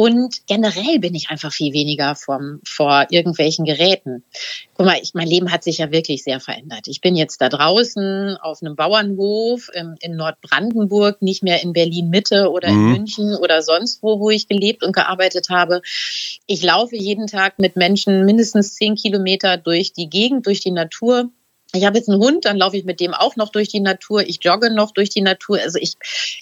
Und 0.00 0.46
generell 0.46 0.98
bin 0.98 1.14
ich 1.14 1.28
einfach 1.28 1.52
viel 1.52 1.74
weniger 1.74 2.14
vom, 2.14 2.62
vor 2.64 3.08
irgendwelchen 3.10 3.66
Geräten. 3.66 4.24
Guck 4.72 4.86
mal, 4.86 4.98
ich, 4.98 5.12
mein 5.12 5.28
Leben 5.28 5.52
hat 5.52 5.62
sich 5.62 5.76
ja 5.76 5.92
wirklich 5.92 6.24
sehr 6.24 6.40
verändert. 6.40 6.88
Ich 6.88 7.02
bin 7.02 7.16
jetzt 7.16 7.42
da 7.42 7.50
draußen 7.50 8.38
auf 8.40 8.62
einem 8.62 8.76
Bauernhof 8.76 9.68
in, 9.74 9.96
in 10.00 10.16
Nordbrandenburg, 10.16 11.20
nicht 11.20 11.42
mehr 11.42 11.62
in 11.62 11.74
Berlin 11.74 12.08
Mitte 12.08 12.50
oder 12.50 12.70
mhm. 12.70 12.86
in 12.86 12.92
München 12.92 13.36
oder 13.36 13.60
sonst 13.60 14.02
wo, 14.02 14.20
wo 14.20 14.30
ich 14.30 14.48
gelebt 14.48 14.82
und 14.82 14.96
gearbeitet 14.96 15.50
habe. 15.50 15.82
Ich 16.46 16.62
laufe 16.62 16.96
jeden 16.96 17.26
Tag 17.26 17.58
mit 17.58 17.76
Menschen 17.76 18.24
mindestens 18.24 18.76
zehn 18.76 18.94
Kilometer 18.94 19.58
durch 19.58 19.92
die 19.92 20.08
Gegend, 20.08 20.46
durch 20.46 20.60
die 20.60 20.70
Natur. 20.70 21.28
Ich 21.72 21.84
habe 21.84 21.98
jetzt 21.98 22.08
einen 22.08 22.20
Hund, 22.20 22.44
dann 22.44 22.56
laufe 22.56 22.76
ich 22.76 22.84
mit 22.84 23.00
dem 23.00 23.14
auch 23.14 23.36
noch 23.36 23.50
durch 23.50 23.68
die 23.68 23.80
Natur. 23.80 24.22
Ich 24.22 24.42
jogge 24.42 24.74
noch 24.74 24.90
durch 24.90 25.10
die 25.10 25.20
Natur. 25.20 25.58
Also 25.62 25.78
ich, 25.80 25.94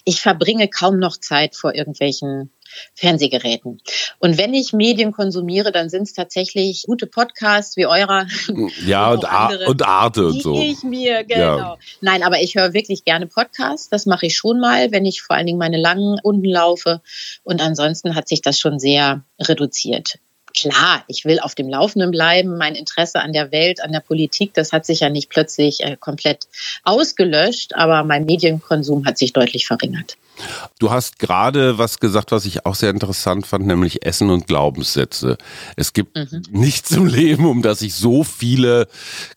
ich 0.05 0.21
verbringe 0.21 0.67
kaum 0.67 0.97
noch 0.97 1.17
Zeit 1.17 1.55
vor 1.55 1.75
irgendwelchen 1.75 2.51
Fernsehgeräten. 2.95 3.81
Und 4.19 4.37
wenn 4.37 4.53
ich 4.53 4.73
Medien 4.73 5.11
konsumiere, 5.11 5.71
dann 5.71 5.89
sind 5.89 6.03
es 6.03 6.13
tatsächlich 6.13 6.83
gute 6.85 7.07
Podcasts 7.07 7.77
wie 7.77 7.85
eurer. 7.85 8.27
Ja, 8.85 9.11
und, 9.11 9.23
und, 9.23 9.67
und 9.67 9.81
Arte 9.83 10.27
und 10.27 10.41
so. 10.41 10.59
Ich 10.59 10.83
mir, 10.83 11.23
genau. 11.23 11.57
Ja. 11.57 11.77
Nein, 12.01 12.23
aber 12.23 12.41
ich 12.41 12.55
höre 12.55 12.73
wirklich 12.73 13.03
gerne 13.03 13.27
Podcasts. 13.27 13.89
Das 13.89 14.05
mache 14.05 14.27
ich 14.27 14.37
schon 14.37 14.59
mal, 14.59 14.91
wenn 14.91 15.05
ich 15.05 15.21
vor 15.21 15.35
allen 15.35 15.45
Dingen 15.45 15.59
meine 15.59 15.77
langen 15.77 16.19
Runden 16.19 16.49
laufe. 16.49 17.01
Und 17.43 17.61
ansonsten 17.61 18.15
hat 18.15 18.27
sich 18.27 18.41
das 18.41 18.59
schon 18.59 18.79
sehr 18.79 19.23
reduziert 19.39 20.19
klar, 20.53 21.03
ich 21.07 21.25
will 21.25 21.39
auf 21.39 21.55
dem 21.55 21.69
Laufenden 21.69 22.11
bleiben. 22.11 22.57
Mein 22.57 22.75
Interesse 22.75 23.19
an 23.19 23.33
der 23.33 23.51
Welt, 23.51 23.81
an 23.81 23.91
der 23.91 23.99
Politik, 23.99 24.53
das 24.53 24.71
hat 24.71 24.85
sich 24.85 25.01
ja 25.01 25.09
nicht 25.09 25.29
plötzlich 25.29 25.81
äh, 25.81 25.97
komplett 25.99 26.47
ausgelöscht, 26.83 27.75
aber 27.75 28.03
mein 28.03 28.25
Medienkonsum 28.25 29.05
hat 29.05 29.17
sich 29.17 29.33
deutlich 29.33 29.67
verringert. 29.67 30.17
Du 30.79 30.89
hast 30.89 31.19
gerade 31.19 31.77
was 31.77 31.99
gesagt, 31.99 32.31
was 32.31 32.45
ich 32.45 32.65
auch 32.65 32.75
sehr 32.75 32.91
interessant 32.91 33.45
fand, 33.45 33.67
nämlich 33.67 34.05
Essen 34.05 34.29
und 34.29 34.47
Glaubenssätze. 34.47 35.37
Es 35.75 35.93
gibt 35.93 36.15
mhm. 36.15 36.43
nichts 36.51 36.91
im 36.91 37.05
Leben, 37.05 37.45
um 37.45 37.61
das 37.61 37.81
ich 37.81 37.95
so 37.95 38.23
viele 38.23 38.87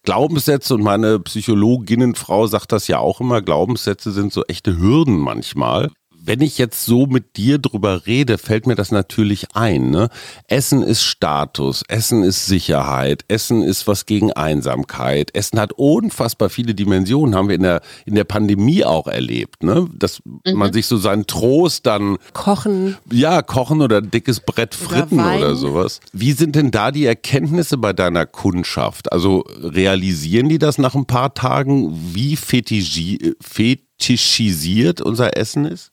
Glaubenssätze 0.05 0.75
und 0.75 0.83
meine 0.83 1.19
Psychologinnenfrau 1.19 2.47
sagt 2.47 2.73
das 2.73 2.87
ja 2.87 2.99
auch 2.99 3.21
immer, 3.21 3.43
Glaubenssätze 3.43 4.13
sind 4.13 4.33
so 4.33 4.45
echte 4.45 4.79
Hürden 4.79 5.17
manchmal 5.17 5.91
wenn 6.25 6.41
ich 6.41 6.57
jetzt 6.59 6.85
so 6.85 7.07
mit 7.07 7.37
dir 7.37 7.59
drüber 7.59 8.07
rede, 8.07 8.39
fällt 8.39 8.67
mir 8.67 8.77
das 8.77 8.93
natürlich 8.93 9.49
ein. 9.55 9.91
Ne? 9.91 10.09
Essen 10.47 10.83
ist 10.83 11.03
Status, 11.03 11.83
Essen 11.89 12.23
ist 12.23 12.47
Sicherheit, 12.47 13.25
Essen 13.29 13.63
ist 13.63 13.89
was 13.89 14.07
gegen 14.07 14.33
Einsamkeit. 14.33 15.35
Essen 15.35 15.59
hat 15.59 15.73
unfassbar 15.73 16.49
viele 16.49 16.75
Dimensionen, 16.75 17.35
haben 17.35 17.49
wir 17.49 17.57
in 17.57 17.63
der, 17.63 17.81
in 18.07 18.15
der 18.15 18.23
Pandemie 18.25 18.85
auch 18.85 19.09
erlebt, 19.09 19.65
ne? 19.65 19.89
dass 19.95 20.23
mhm. 20.25 20.55
man 20.55 20.73
sich 20.73 20.87
so 20.87 20.97
seinen 20.97 21.27
Trost 21.27 21.87
dann... 21.87 22.19
Kochen. 22.33 22.97
Ja, 23.11 23.43
kochen 23.43 23.83
oder 23.83 24.01
dickes 24.01 24.39
Brett 24.41 24.77
Fritten 24.77 25.19
oder, 25.19 25.37
oder 25.37 25.57
sowas. 25.57 25.99
Wie 26.13 26.31
sind 26.33 26.55
denn 26.55 26.71
da 26.71 26.93
die 26.93 27.07
Erkenntnisse 27.07 27.79
bei 27.79 27.93
deiner 27.93 28.27
Kundschaft? 28.27 29.13
Also 29.13 29.45
realisieren 29.61 30.49
die 30.49 30.59
das 30.59 30.79
nach 30.79 30.95
ein 30.95 31.07
paar 31.07 31.35
Tagen, 31.35 32.15
wie 32.15 32.37
fetischisiert 32.37 35.01
unser 35.01 35.37
Essen 35.37 35.65
ist? 35.65 35.92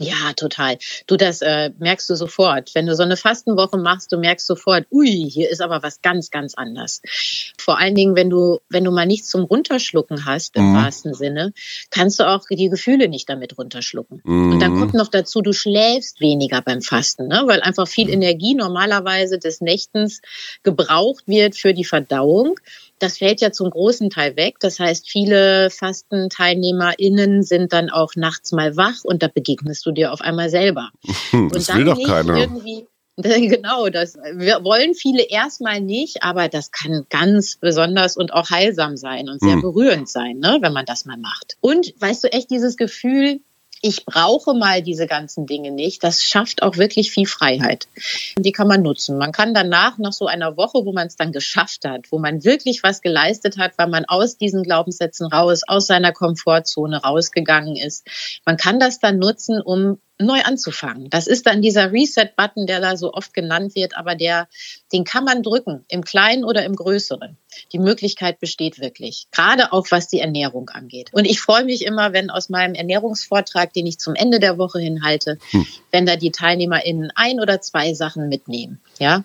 Ja, 0.00 0.32
total. 0.34 0.78
Du, 1.06 1.16
das 1.16 1.42
äh, 1.42 1.70
merkst 1.78 2.08
du 2.08 2.14
sofort. 2.14 2.74
Wenn 2.74 2.86
du 2.86 2.94
so 2.94 3.02
eine 3.02 3.18
Fastenwoche 3.18 3.76
machst, 3.76 4.10
du 4.12 4.16
merkst 4.18 4.46
sofort, 4.46 4.86
ui, 4.90 5.28
hier 5.30 5.50
ist 5.50 5.60
aber 5.60 5.82
was 5.82 6.00
ganz, 6.00 6.30
ganz 6.30 6.54
anders. 6.54 7.02
Vor 7.58 7.78
allen 7.78 7.94
Dingen, 7.94 8.16
wenn 8.16 8.30
du, 8.30 8.60
wenn 8.70 8.84
du 8.84 8.92
mal 8.92 9.06
nichts 9.06 9.28
zum 9.28 9.44
Runterschlucken 9.44 10.24
hast, 10.24 10.56
im 10.56 10.70
mhm. 10.70 10.76
wahrsten 10.76 11.12
Sinne, 11.12 11.52
kannst 11.90 12.18
du 12.18 12.26
auch 12.26 12.46
die 12.50 12.70
Gefühle 12.70 13.08
nicht 13.08 13.28
damit 13.28 13.58
runterschlucken. 13.58 14.22
Mhm. 14.24 14.52
Und 14.52 14.60
dann 14.60 14.78
kommt 14.78 14.94
noch 14.94 15.08
dazu, 15.08 15.42
du 15.42 15.52
schläfst 15.52 16.20
weniger 16.20 16.62
beim 16.62 16.80
Fasten, 16.80 17.28
ne? 17.28 17.42
weil 17.46 17.60
einfach 17.60 17.86
viel 17.86 18.06
mhm. 18.06 18.14
Energie 18.14 18.54
normalerweise 18.54 19.38
des 19.38 19.60
Nächtens 19.60 20.22
gebraucht 20.62 21.24
wird 21.26 21.56
für 21.56 21.74
die 21.74 21.84
Verdauung 21.84 22.58
das 23.00 23.18
fällt 23.18 23.40
ja 23.40 23.50
zum 23.50 23.70
großen 23.70 24.10
Teil 24.10 24.36
weg. 24.36 24.56
Das 24.60 24.78
heißt, 24.78 25.08
viele 25.08 25.70
FastenteilnehmerInnen 25.70 27.42
sind 27.42 27.72
dann 27.72 27.90
auch 27.90 28.14
nachts 28.14 28.52
mal 28.52 28.76
wach 28.76 29.02
und 29.02 29.22
da 29.22 29.28
begegnest 29.28 29.84
du 29.86 29.92
dir 29.92 30.12
auf 30.12 30.20
einmal 30.20 30.50
selber. 30.50 30.90
Das 31.52 31.68
und 31.68 31.76
will 31.76 31.84
doch 31.84 32.02
keiner. 32.02 32.46
Genau, 33.22 33.88
das 33.90 34.14
wollen 34.14 34.94
viele 34.94 35.22
erstmal 35.22 35.82
nicht, 35.82 36.22
aber 36.22 36.48
das 36.48 36.70
kann 36.70 37.04
ganz 37.10 37.56
besonders 37.56 38.16
und 38.16 38.32
auch 38.32 38.48
heilsam 38.48 38.96
sein 38.96 39.28
und 39.28 39.40
sehr 39.40 39.54
hm. 39.54 39.60
berührend 39.60 40.08
sein, 40.08 40.38
ne, 40.38 40.58
wenn 40.62 40.72
man 40.72 40.86
das 40.86 41.04
mal 41.04 41.18
macht. 41.18 41.58
Und 41.60 41.92
weißt 41.98 42.24
du 42.24 42.32
echt 42.32 42.50
dieses 42.50 42.78
Gefühl, 42.78 43.40
ich 43.82 44.04
brauche 44.04 44.54
mal 44.54 44.82
diese 44.82 45.06
ganzen 45.06 45.46
Dinge 45.46 45.70
nicht. 45.70 46.04
Das 46.04 46.22
schafft 46.22 46.62
auch 46.62 46.76
wirklich 46.76 47.10
viel 47.10 47.26
Freiheit. 47.26 47.88
Die 48.36 48.52
kann 48.52 48.68
man 48.68 48.82
nutzen. 48.82 49.16
Man 49.16 49.32
kann 49.32 49.54
danach, 49.54 49.98
nach 49.98 50.12
so 50.12 50.26
einer 50.26 50.56
Woche, 50.56 50.84
wo 50.84 50.92
man 50.92 51.06
es 51.06 51.16
dann 51.16 51.32
geschafft 51.32 51.84
hat, 51.86 52.12
wo 52.12 52.18
man 52.18 52.44
wirklich 52.44 52.82
was 52.82 53.00
geleistet 53.00 53.56
hat, 53.58 53.72
weil 53.78 53.88
man 53.88 54.04
aus 54.04 54.36
diesen 54.36 54.62
Glaubenssätzen 54.62 55.26
raus, 55.26 55.62
aus 55.66 55.86
seiner 55.86 56.12
Komfortzone 56.12 57.02
rausgegangen 57.02 57.76
ist, 57.76 58.06
man 58.44 58.56
kann 58.56 58.78
das 58.80 58.98
dann 58.98 59.18
nutzen, 59.18 59.60
um 59.62 59.98
neu 60.20 60.40
anzufangen. 60.42 61.10
Das 61.10 61.26
ist 61.26 61.46
dann 61.46 61.62
dieser 61.62 61.92
Reset-Button, 61.92 62.66
der 62.66 62.80
da 62.80 62.96
so 62.96 63.12
oft 63.12 63.34
genannt 63.34 63.74
wird, 63.74 63.96
aber 63.96 64.14
der, 64.14 64.48
den 64.92 65.04
kann 65.04 65.24
man 65.24 65.42
drücken, 65.42 65.84
im 65.88 66.04
Kleinen 66.04 66.44
oder 66.44 66.64
im 66.64 66.76
Größeren. 66.76 67.36
Die 67.72 67.78
Möglichkeit 67.78 68.38
besteht 68.38 68.80
wirklich, 68.80 69.26
gerade 69.32 69.72
auch 69.72 69.86
was 69.90 70.08
die 70.08 70.20
Ernährung 70.20 70.68
angeht. 70.70 71.10
Und 71.12 71.24
ich 71.24 71.40
freue 71.40 71.64
mich 71.64 71.84
immer, 71.84 72.12
wenn 72.12 72.30
aus 72.30 72.48
meinem 72.48 72.74
Ernährungsvortrag, 72.74 73.72
den 73.72 73.86
ich 73.86 73.98
zum 73.98 74.14
Ende 74.14 74.38
der 74.38 74.58
Woche 74.58 74.78
hin 74.78 75.02
halte, 75.02 75.38
hm. 75.50 75.66
wenn 75.90 76.06
da 76.06 76.16
die 76.16 76.30
TeilnehmerInnen 76.30 77.10
ein 77.14 77.40
oder 77.40 77.60
zwei 77.60 77.94
Sachen 77.94 78.28
mitnehmen. 78.28 78.80
Ja, 78.98 79.24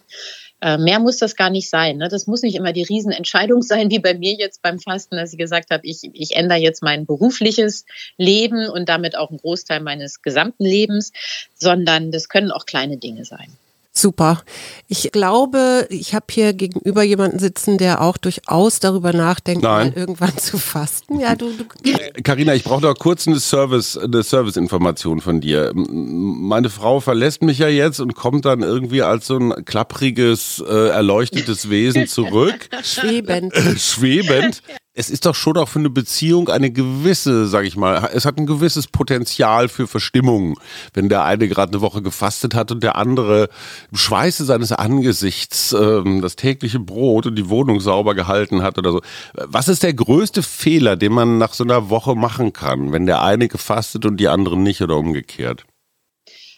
Äh, 0.66 0.80
mehr 0.80 0.98
muss 0.98 1.18
das 1.18 1.36
gar 1.36 1.52
nicht 1.52 1.70
sein. 1.70 1.98
Ne? 1.98 2.10
Das 2.10 2.26
muss 2.26 2.42
nicht 2.42 2.56
immer 2.56 2.74
die 2.74 2.82
Riesenentscheidung 2.82 3.62
sein, 3.62 3.92
wie 3.92 4.00
bei 4.00 4.16
mir 4.16 4.34
jetzt 4.34 4.64
beim 4.64 4.80
Fasten, 4.80 5.16
dass 5.16 5.32
ich 5.32 5.38
gesagt 5.38 5.70
habe, 5.70 5.86
ich, 5.86 6.10
ich 6.14 6.36
ändere 6.36 6.58
jetzt 6.58 6.82
mein 6.82 7.06
berufliches 7.06 7.86
Leben 8.18 8.68
und 8.68 8.90
damit 8.90 9.16
auch 9.16 9.30
einen 9.30 9.38
Großteil 9.38 9.80
meines 9.82 10.24
gesamten 10.24 10.66
Lebens, 10.66 11.12
sondern 11.54 12.12
das 12.12 12.30
können 12.30 12.50
auch 12.50 12.66
kleine 12.66 12.98
Dinge 12.98 13.26
sein. 13.26 13.56
Super. 13.98 14.44
Ich 14.90 15.14
glaube, 15.14 15.88
ich 15.90 16.14
habe 16.14 16.26
hier 16.30 16.54
gegenüber 16.54 17.02
jemanden 17.02 17.40
sitzen, 17.40 17.78
der 17.78 18.02
auch 18.02 18.18
durchaus 18.18 18.80
darüber 18.82 19.14
nachdenkt, 19.14 19.64
Nein. 19.64 19.90
mal 19.90 19.98
irgendwann 19.98 20.38
zu 20.38 20.58
fasten. 20.58 21.22
Ja, 21.22 21.36
du, 21.36 21.50
du 21.54 21.66
Carina, 22.24 22.54
ich 22.54 22.66
brauche 22.66 22.82
doch 22.82 22.96
kurz 22.96 23.26
eine 23.26 23.40
Service, 23.40 23.98
eine 23.98 24.22
Serviceinformation 24.22 25.22
von 25.22 25.40
dir. 25.40 25.72
Meine 25.74 26.70
Frau 26.70 27.00
verlässt 27.00 27.42
mich 27.42 27.60
ja 27.60 27.70
jetzt 27.70 28.02
und 28.02 28.16
kommt 28.16 28.44
dann 28.44 28.64
irgendwie 28.64 29.02
als 29.02 29.28
so 29.28 29.38
ein 29.38 29.64
klappriges, 29.64 30.62
äh, 30.68 30.90
erleuchtetes 30.90 31.70
Wesen 31.70 32.08
zurück, 32.08 32.68
schwebend. 32.84 33.54
schwebend. 33.78 34.62
Es 34.98 35.10
ist 35.10 35.26
doch 35.26 35.36
schon 35.36 35.58
auch 35.58 35.68
für 35.68 35.80
eine 35.80 35.90
Beziehung 35.90 36.48
eine 36.48 36.72
gewisse, 36.72 37.48
sag 37.48 37.66
ich 37.66 37.76
mal, 37.76 38.10
es 38.14 38.24
hat 38.24 38.38
ein 38.38 38.46
gewisses 38.46 38.88
Potenzial 38.88 39.68
für 39.68 39.88
Verstimmung, 39.88 40.58
wenn 40.94 41.10
der 41.10 41.26
eine 41.26 41.50
gerade 41.50 41.74
eine 41.74 41.82
Woche 41.82 42.02
gefastet 42.02 42.56
hat 42.56 42.72
und 42.72 42.82
der 42.82 42.96
andere 42.96 43.50
im 43.92 43.98
Schweiße 43.98 44.46
seines 44.46 44.72
Angesichts 44.72 45.74
ähm, 45.74 46.22
das 46.22 46.38
tägliche 46.38 46.80
Brot 46.80 47.26
und 47.26 47.36
die 47.36 47.50
Wohnung 47.50 47.82
sauber 47.82 48.16
gehalten 48.16 48.64
hat 48.64 48.78
oder 48.78 48.94
so. 48.94 49.02
Was 49.34 49.68
ist 49.68 49.84
der 49.84 49.94
größte 49.94 50.42
Fehler, 50.42 50.96
den 50.96 51.12
man 51.12 51.40
nach 51.40 51.54
so 51.54 51.66
einer 51.66 51.90
Woche 51.90 52.16
machen 52.16 52.54
kann, 52.54 52.94
wenn 52.94 53.06
der 53.06 53.22
eine 53.22 53.50
gefastet 53.50 54.06
und 54.06 54.16
die 54.16 54.30
anderen 54.30 54.64
nicht 54.64 54.82
oder 54.82 54.96
umgekehrt? 54.96 55.66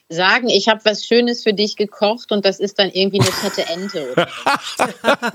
Sagen, 0.09 0.47
ich 0.47 0.69
habe 0.69 0.79
was 0.85 1.05
Schönes 1.05 1.43
für 1.43 1.53
dich 1.53 1.75
gekocht 1.75 2.31
und 2.31 2.45
das 2.45 2.59
ist 2.59 2.79
dann 2.79 2.89
irgendwie 2.89 3.19
eine 3.19 3.31
fette 3.31 3.67
Ente 3.69 4.11
oder 4.11 4.27
so. 4.27 4.83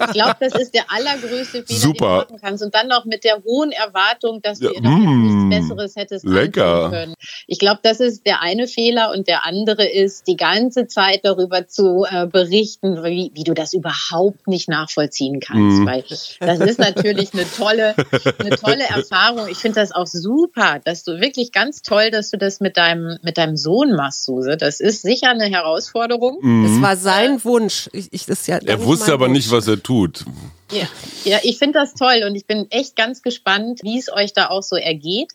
Ich 0.06 0.12
glaube, 0.12 0.36
das 0.40 0.54
ist 0.54 0.74
der 0.74 0.84
allergrößte 0.90 1.64
Fehler, 1.64 1.78
Super. 1.78 1.90
den 1.92 2.28
du 2.28 2.32
machen 2.34 2.40
kannst. 2.40 2.64
Und 2.64 2.74
dann 2.74 2.88
noch 2.88 3.04
mit 3.04 3.24
der 3.24 3.42
hohen 3.44 3.72
Erwartung, 3.72 4.40
dass 4.40 4.60
du 4.60 4.72
Ja, 4.72 4.80
mm, 4.80 5.48
nichts 5.48 5.68
Besseres 5.68 5.96
hättest 5.96 6.24
lecker. 6.24 6.90
können. 6.90 7.14
Ich 7.46 7.58
glaube, 7.58 7.80
das 7.82 8.00
ist 8.00 8.24
der 8.24 8.40
eine 8.40 8.66
Fehler 8.66 9.10
und 9.10 9.28
der 9.28 9.44
andere 9.44 9.84
ist, 9.84 10.26
die 10.26 10.36
ganze 10.36 10.86
Zeit 10.86 11.20
darüber 11.24 11.68
zu 11.68 12.06
äh, 12.08 12.26
berichten, 12.26 13.04
wie, 13.04 13.30
wie 13.34 13.44
du 13.44 13.52
das 13.52 13.74
überhaupt 13.74 14.48
nicht 14.48 14.68
nachvollziehen 14.68 15.40
kannst. 15.40 15.80
Mm. 15.80 15.86
Weil 15.86 16.04
das 16.40 16.60
ist 16.60 16.78
natürlich 16.78 17.34
eine 17.34 17.44
tolle, 17.50 17.94
eine 18.38 18.56
tolle 18.56 18.84
Erfahrung. 18.84 19.48
Ich 19.48 19.58
finde 19.58 19.80
das 19.80 19.92
auch 19.92 20.06
super, 20.06 20.80
dass 20.82 21.04
du 21.04 21.20
wirklich 21.20 21.52
ganz 21.52 21.82
toll, 21.82 22.10
dass 22.10 22.30
du 22.30 22.38
das 22.38 22.60
mit 22.60 22.78
deinem, 22.78 23.18
mit 23.22 23.36
deinem 23.36 23.56
Sohn 23.58 23.92
machst, 23.92 24.24
Suse. 24.24 24.56
Das 24.62 24.78
ist 24.78 25.02
sicher 25.02 25.30
eine 25.30 25.46
Herausforderung. 25.46 26.38
Es 26.64 26.80
war 26.80 26.96
sein 26.96 27.42
Wunsch. 27.42 27.90
Ich, 27.92 28.12
ich, 28.12 28.26
das 28.26 28.42
ist 28.42 28.46
ja 28.46 28.58
Er 28.58 28.76
nicht 28.76 28.86
wusste 28.86 29.12
aber 29.12 29.26
nicht, 29.26 29.50
Wunsch. 29.50 29.66
was 29.66 29.66
er 29.66 29.82
tut. 29.82 30.24
Ja, 30.70 30.86
ja 31.24 31.40
ich 31.42 31.58
finde 31.58 31.80
das 31.80 31.94
toll 31.94 32.22
und 32.24 32.36
ich 32.36 32.46
bin 32.46 32.70
echt 32.70 32.94
ganz 32.94 33.22
gespannt, 33.22 33.80
wie 33.82 33.98
es 33.98 34.08
euch 34.12 34.34
da 34.34 34.50
auch 34.50 34.62
so 34.62 34.76
ergeht. 34.76 35.32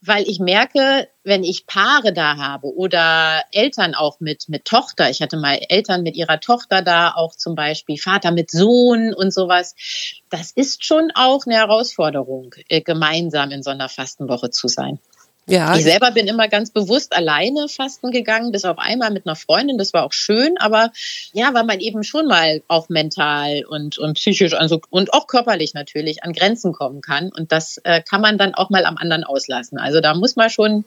Weil 0.00 0.26
ich 0.26 0.38
merke, 0.38 1.08
wenn 1.24 1.44
ich 1.44 1.66
Paare 1.66 2.14
da 2.14 2.38
habe 2.38 2.74
oder 2.74 3.42
Eltern 3.52 3.94
auch 3.94 4.18
mit, 4.18 4.48
mit 4.48 4.64
Tochter, 4.64 5.10
ich 5.10 5.20
hatte 5.20 5.36
mal 5.36 5.58
Eltern 5.68 6.02
mit 6.02 6.16
ihrer 6.16 6.40
Tochter 6.40 6.80
da, 6.80 7.12
auch 7.14 7.34
zum 7.34 7.54
Beispiel 7.54 7.98
Vater 7.98 8.30
mit 8.30 8.50
Sohn 8.50 9.12
und 9.12 9.32
sowas, 9.32 9.74
das 10.30 10.52
ist 10.52 10.86
schon 10.86 11.10
auch 11.14 11.44
eine 11.44 11.56
Herausforderung, 11.56 12.54
äh, 12.70 12.80
gemeinsam 12.80 13.50
in 13.50 13.62
so 13.62 13.68
einer 13.70 13.90
Fastenwoche 13.90 14.48
zu 14.48 14.68
sein. 14.68 15.00
Ja, 15.46 15.76
Ich 15.76 15.84
selber 15.84 16.10
bin 16.10 16.26
immer 16.26 16.48
ganz 16.48 16.70
bewusst 16.70 17.14
alleine 17.14 17.68
fasten 17.68 18.10
gegangen, 18.10 18.50
bis 18.52 18.64
auf 18.64 18.78
einmal 18.78 19.10
mit 19.10 19.26
einer 19.26 19.36
Freundin. 19.36 19.78
Das 19.78 19.92
war 19.92 20.04
auch 20.04 20.12
schön, 20.12 20.56
aber 20.58 20.90
ja, 21.32 21.52
weil 21.52 21.64
man 21.64 21.80
eben 21.80 22.02
schon 22.02 22.26
mal 22.26 22.62
auch 22.68 22.88
mental 22.88 23.64
und, 23.68 23.98
und 23.98 24.14
psychisch 24.14 24.54
also, 24.54 24.80
und 24.90 25.12
auch 25.12 25.26
körperlich 25.26 25.74
natürlich 25.74 26.24
an 26.24 26.32
Grenzen 26.32 26.72
kommen 26.72 27.02
kann. 27.02 27.30
Und 27.30 27.52
das 27.52 27.78
äh, 27.84 28.02
kann 28.02 28.20
man 28.20 28.38
dann 28.38 28.54
auch 28.54 28.70
mal 28.70 28.86
am 28.86 28.96
anderen 28.96 29.24
auslassen. 29.24 29.78
Also 29.78 30.00
da 30.00 30.14
muss 30.14 30.36
man 30.36 30.48
schon 30.48 30.84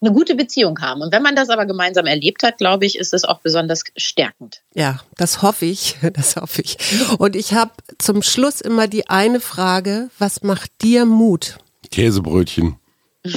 eine 0.00 0.12
gute 0.12 0.34
Beziehung 0.34 0.80
haben. 0.80 1.02
Und 1.02 1.12
wenn 1.12 1.22
man 1.22 1.34
das 1.34 1.48
aber 1.48 1.66
gemeinsam 1.66 2.06
erlebt 2.06 2.42
hat, 2.42 2.58
glaube 2.58 2.86
ich, 2.86 2.98
ist 2.98 3.12
es 3.12 3.24
auch 3.24 3.40
besonders 3.40 3.82
stärkend. 3.96 4.62
Ja, 4.74 5.00
das 5.16 5.42
hoffe 5.42 5.66
ich, 5.66 5.96
das 6.14 6.36
hoffe 6.36 6.62
ich. 6.62 6.78
Und 7.18 7.36
ich 7.36 7.52
habe 7.52 7.72
zum 7.98 8.22
Schluss 8.22 8.60
immer 8.60 8.86
die 8.86 9.08
eine 9.08 9.40
Frage, 9.40 10.10
was 10.18 10.42
macht 10.42 10.70
dir 10.82 11.04
Mut? 11.04 11.58
Käsebrötchen. 11.90 12.77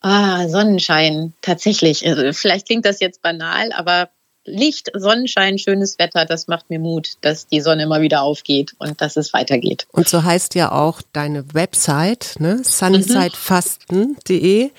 Ah, 0.00 0.48
Sonnenschein, 0.48 1.32
tatsächlich. 1.42 2.06
Also, 2.06 2.32
vielleicht 2.32 2.66
klingt 2.66 2.86
das 2.86 3.00
jetzt 3.00 3.20
banal, 3.20 3.72
aber 3.72 4.10
Licht, 4.44 4.92
Sonnenschein, 4.94 5.58
schönes 5.58 5.98
Wetter, 5.98 6.24
das 6.24 6.46
macht 6.46 6.70
mir 6.70 6.78
Mut, 6.78 7.14
dass 7.20 7.48
die 7.48 7.60
Sonne 7.60 7.82
immer 7.82 8.00
wieder 8.00 8.22
aufgeht 8.22 8.76
und 8.78 9.00
dass 9.00 9.16
es 9.16 9.32
weitergeht. 9.32 9.88
Und 9.92 10.08
so 10.08 10.22
heißt 10.22 10.54
ja 10.54 10.70
auch 10.72 11.02
deine 11.12 11.52
Website, 11.52 12.36
ne? 12.38 12.60
sunsidefasten.de. 12.62 14.70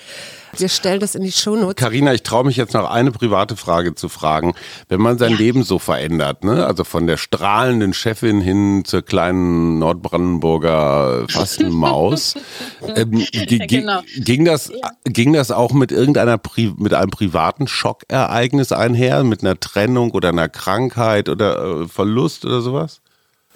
Wir 0.58 0.70
stellen 0.70 1.00
das 1.00 1.16
in 1.16 1.24
die 1.24 1.32
Shownotes. 1.32 1.76
Carina, 1.76 2.14
ich 2.14 2.24
traue 2.24 2.46
mich 2.46 2.58
jetzt 2.58 2.74
noch 2.74 2.90
eine 2.90 3.12
private 3.12 3.56
Frage 3.56 3.96
zu 3.96 4.10
fragen. 4.10 4.54
Wenn 4.88 5.02
man 5.02 5.18
sein 5.18 5.34
Leben 5.34 5.64
so 5.64 5.80
verändert, 5.80 6.44
ne? 6.44 6.66
also 6.66 6.84
von 6.84 7.08
der 7.08 7.18
strahlenden 7.18 7.94
Chefin 7.94 8.42
hin 8.42 8.84
zur 8.86 9.02
kleinen 9.02 9.80
Nordbrandenburger 9.80 11.26
Fastenmaus, 11.30 12.36
ähm, 12.96 13.26
genau. 13.32 14.02
ging, 14.18 14.46
das, 14.46 14.72
ging 15.06 15.34
das 15.34 15.52
auch 15.52 15.74
mit 15.74 15.92
irgendeiner 15.92 16.38
Pri 16.38 16.74
mit 16.78 16.94
einem 16.94 17.12
privaten 17.12 17.68
Schockereignis 17.68 18.72
einher, 18.72 19.24
mit 19.24 19.42
einer 19.42 19.60
Trennung 19.60 20.12
oder 20.12 20.30
einer 20.30 20.50
Krankheit 20.50 21.30
oder 21.30 21.82
äh, 21.82 21.88
Verlust 21.88 22.46
oder 22.46 22.62
sowas? 22.62 23.02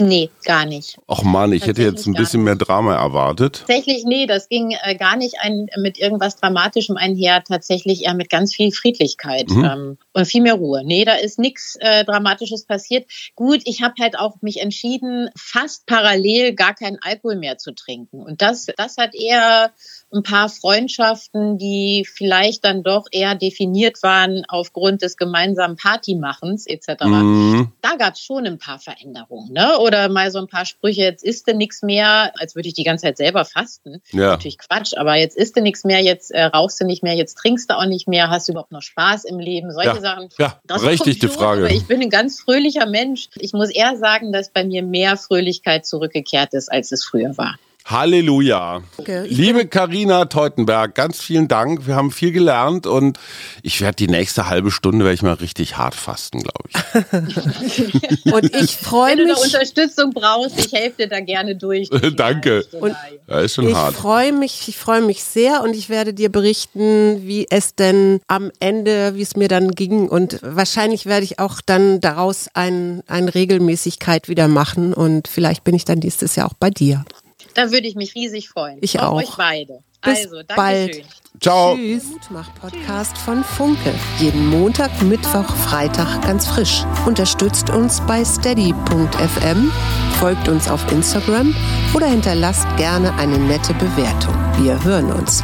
Nee, 0.05 0.29
gar 0.43 0.65
nicht. 0.65 0.97
Ach 1.07 1.23
man, 1.23 1.53
ich 1.53 1.65
hätte 1.65 1.81
jetzt 1.81 2.05
ein 2.07 2.13
bisschen 2.13 2.43
mehr 2.43 2.55
Drama 2.55 2.95
erwartet. 2.95 3.59
Tatsächlich, 3.59 4.03
nee, 4.05 4.25
das 4.25 4.49
ging 4.49 4.75
äh, 4.83 4.95
gar 4.95 5.15
nicht 5.15 5.35
ein, 5.39 5.67
mit 5.77 5.97
irgendwas 5.97 6.35
Dramatischem 6.35 6.97
einher, 6.97 7.43
tatsächlich 7.43 8.03
eher 8.03 8.13
mit 8.13 8.29
ganz 8.29 8.53
viel 8.53 8.71
Friedlichkeit 8.71 9.49
ähm, 9.49 9.97
und 10.11 10.25
viel 10.25 10.41
mehr 10.41 10.55
Ruhe. 10.55 10.83
Nee, 10.83 11.05
da 11.05 11.13
ist 11.13 11.39
nichts 11.39 11.77
äh, 11.79 12.03
Dramatisches 12.03 12.65
passiert. 12.65 13.05
Gut, 13.35 13.61
ich 13.63 13.81
habe 13.81 13.93
halt 13.99 14.19
auch 14.19 14.41
mich 14.41 14.59
entschieden, 14.59 15.29
fast 15.37 15.85
parallel 15.85 16.53
gar 16.53 16.73
keinen 16.73 16.97
Alkohol 17.01 17.37
mehr 17.37 17.57
zu 17.57 17.73
trinken. 17.73 18.21
Und 18.21 18.41
das, 18.41 18.67
das 18.75 18.97
hat 18.97 19.15
eher 19.15 19.71
ein 20.13 20.23
paar 20.23 20.49
Freundschaften, 20.49 21.57
die 21.57 22.07
vielleicht 22.11 22.63
dann 22.65 22.83
doch 22.83 23.05
eher 23.11 23.35
definiert 23.35 24.01
waren 24.03 24.43
aufgrund 24.47 25.01
des 25.01 25.17
gemeinsamen 25.17 25.75
Partymachens 25.75 26.67
etc. 26.67 27.03
Mhm. 27.05 27.71
Da 27.81 27.95
gab 27.95 28.13
es 28.13 28.21
schon 28.21 28.45
ein 28.45 28.57
paar 28.59 28.79
Veränderungen, 28.79 29.51
ne? 29.53 29.79
Oder 29.79 30.09
mal 30.09 30.31
so 30.31 30.39
ein 30.39 30.47
paar 30.47 30.65
Sprüche, 30.65 31.01
jetzt 31.01 31.23
isst 31.23 31.47
du 31.47 31.53
nichts 31.53 31.81
mehr, 31.81 32.31
als 32.39 32.55
würde 32.55 32.67
ich 32.67 32.73
die 32.73 32.83
ganze 32.83 33.05
Zeit 33.05 33.17
selber 33.17 33.45
fasten. 33.45 34.01
Ja. 34.11 34.31
Natürlich 34.31 34.57
Quatsch, 34.57 34.93
aber 34.95 35.15
jetzt 35.15 35.35
isst 35.35 35.57
du 35.57 35.61
nichts 35.61 35.83
mehr, 35.83 36.01
jetzt 36.01 36.31
äh, 36.31 36.43
rauchst 36.43 36.79
du 36.79 36.85
nicht 36.85 37.03
mehr, 37.03 37.15
jetzt 37.15 37.35
trinkst 37.35 37.69
du 37.69 37.77
auch 37.77 37.85
nicht 37.85 38.07
mehr, 38.07 38.29
hast 38.29 38.47
du 38.47 38.53
überhaupt 38.53 38.71
noch 38.71 38.81
Spaß 38.81 39.25
im 39.25 39.39
Leben, 39.39 39.71
solche 39.71 39.95
Ja. 39.95 40.01
Sachen. 40.01 40.29
Ja, 40.37 40.59
Das 40.65 40.81
kommt 40.81 41.17
schon, 41.17 41.29
Frage. 41.29 41.73
Ich 41.73 41.87
bin 41.87 42.01
ein 42.01 42.09
ganz 42.09 42.39
fröhlicher 42.39 42.85
Mensch. 42.85 43.29
Ich 43.35 43.53
muss 43.53 43.69
eher 43.69 43.97
sagen, 43.97 44.31
dass 44.31 44.49
bei 44.49 44.63
mir 44.63 44.83
mehr 44.83 45.17
Fröhlichkeit 45.17 45.85
zurückgekehrt 45.85 46.53
ist, 46.53 46.71
als 46.71 46.91
es 46.91 47.03
früher 47.05 47.37
war. 47.37 47.57
Halleluja. 47.85 48.81
Ich 49.25 49.37
Liebe 49.37 49.67
Karina 49.67 50.25
Teutenberg, 50.25 50.95
ganz 50.95 51.21
vielen 51.21 51.49
Dank. 51.49 51.85
Wir 51.85 51.95
haben 51.95 52.11
viel 52.11 52.31
gelernt 52.31 52.87
und 52.87 53.19
ich 53.61 53.81
werde 53.81 53.97
die 53.97 54.07
nächste 54.07 54.47
halbe 54.47 54.71
Stunde 54.71 55.03
werde 55.03 55.15
ich 55.15 55.21
mal 55.21 55.33
richtig 55.33 55.77
hart 55.77 55.93
fasten, 55.93 56.41
glaube 56.41 56.69
ich. 56.69 58.33
Und 58.33 58.55
ich 58.55 58.77
freue 58.77 59.17
Wenn 59.17 59.17
du 59.19 59.27
da 59.27 59.33
mich. 59.33 59.43
Unterstützung 59.43 60.11
brauchst, 60.13 60.57
ich 60.65 60.71
helfe 60.71 61.03
dir 61.03 61.09
da 61.09 61.19
gerne 61.19 61.55
durch. 61.57 61.89
Danke. 62.15 62.65
Und 62.79 62.95
Ja, 63.27 63.39
ist 63.41 63.55
schon 63.55 63.67
Ich 63.67 63.75
hart. 63.75 63.95
freue 63.95 64.31
mich, 64.31 64.67
ich 64.69 64.77
freue 64.77 65.01
mich 65.01 65.23
sehr 65.23 65.61
und 65.61 65.75
ich 65.75 65.89
werde 65.89 66.13
dir 66.13 66.31
berichten, 66.31 67.27
wie 67.27 67.47
es 67.49 67.75
denn 67.75 68.21
am 68.27 68.49
Ende, 68.59 69.15
wie 69.15 69.21
es 69.21 69.35
mir 69.35 69.49
dann 69.49 69.71
ging 69.71 70.07
und 70.07 70.39
wahrscheinlich 70.41 71.05
werde 71.05 71.25
ich 71.25 71.39
auch 71.39 71.59
dann 71.65 71.99
daraus 71.99 72.47
ein, 72.53 73.03
eine 73.07 73.35
Regelmäßigkeit 73.35 74.29
wieder 74.29 74.47
machen 74.47 74.93
und 74.93 75.27
vielleicht 75.27 75.63
bin 75.65 75.75
ich 75.75 75.83
dann 75.83 75.99
nächstes 75.99 76.35
Jahr 76.37 76.47
auch 76.47 76.53
bei 76.57 76.69
dir. 76.69 77.03
Da 77.53 77.71
würde 77.71 77.87
ich 77.87 77.95
mich 77.95 78.15
riesig 78.15 78.49
freuen. 78.49 78.77
Ich 78.81 78.99
Auf 78.99 79.13
auch. 79.13 79.17
euch 79.17 79.35
beide. 79.37 79.79
Bis 80.01 80.25
also, 80.25 80.35
danke 80.37 80.55
bald. 80.55 80.95
schön. 80.95 81.05
Ciao. 81.39 81.75
Tschüss. 81.75 82.05
Mutmach-Podcast 82.11 83.17
von 83.17 83.43
Funke. 83.43 83.93
Jeden 84.19 84.47
Montag, 84.47 85.01
Mittwoch, 85.01 85.55
Freitag 85.55 86.21
ganz 86.21 86.47
frisch. 86.47 86.83
Unterstützt 87.05 87.69
uns 87.69 88.01
bei 88.05 88.23
steady.fm, 88.23 89.71
folgt 90.19 90.47
uns 90.47 90.69
auf 90.69 90.89
Instagram 90.91 91.55
oder 91.93 92.07
hinterlasst 92.07 92.67
gerne 92.77 93.13
eine 93.15 93.37
nette 93.37 93.73
Bewertung. 93.73 94.35
Wir 94.59 94.81
hören 94.83 95.11
uns. 95.11 95.43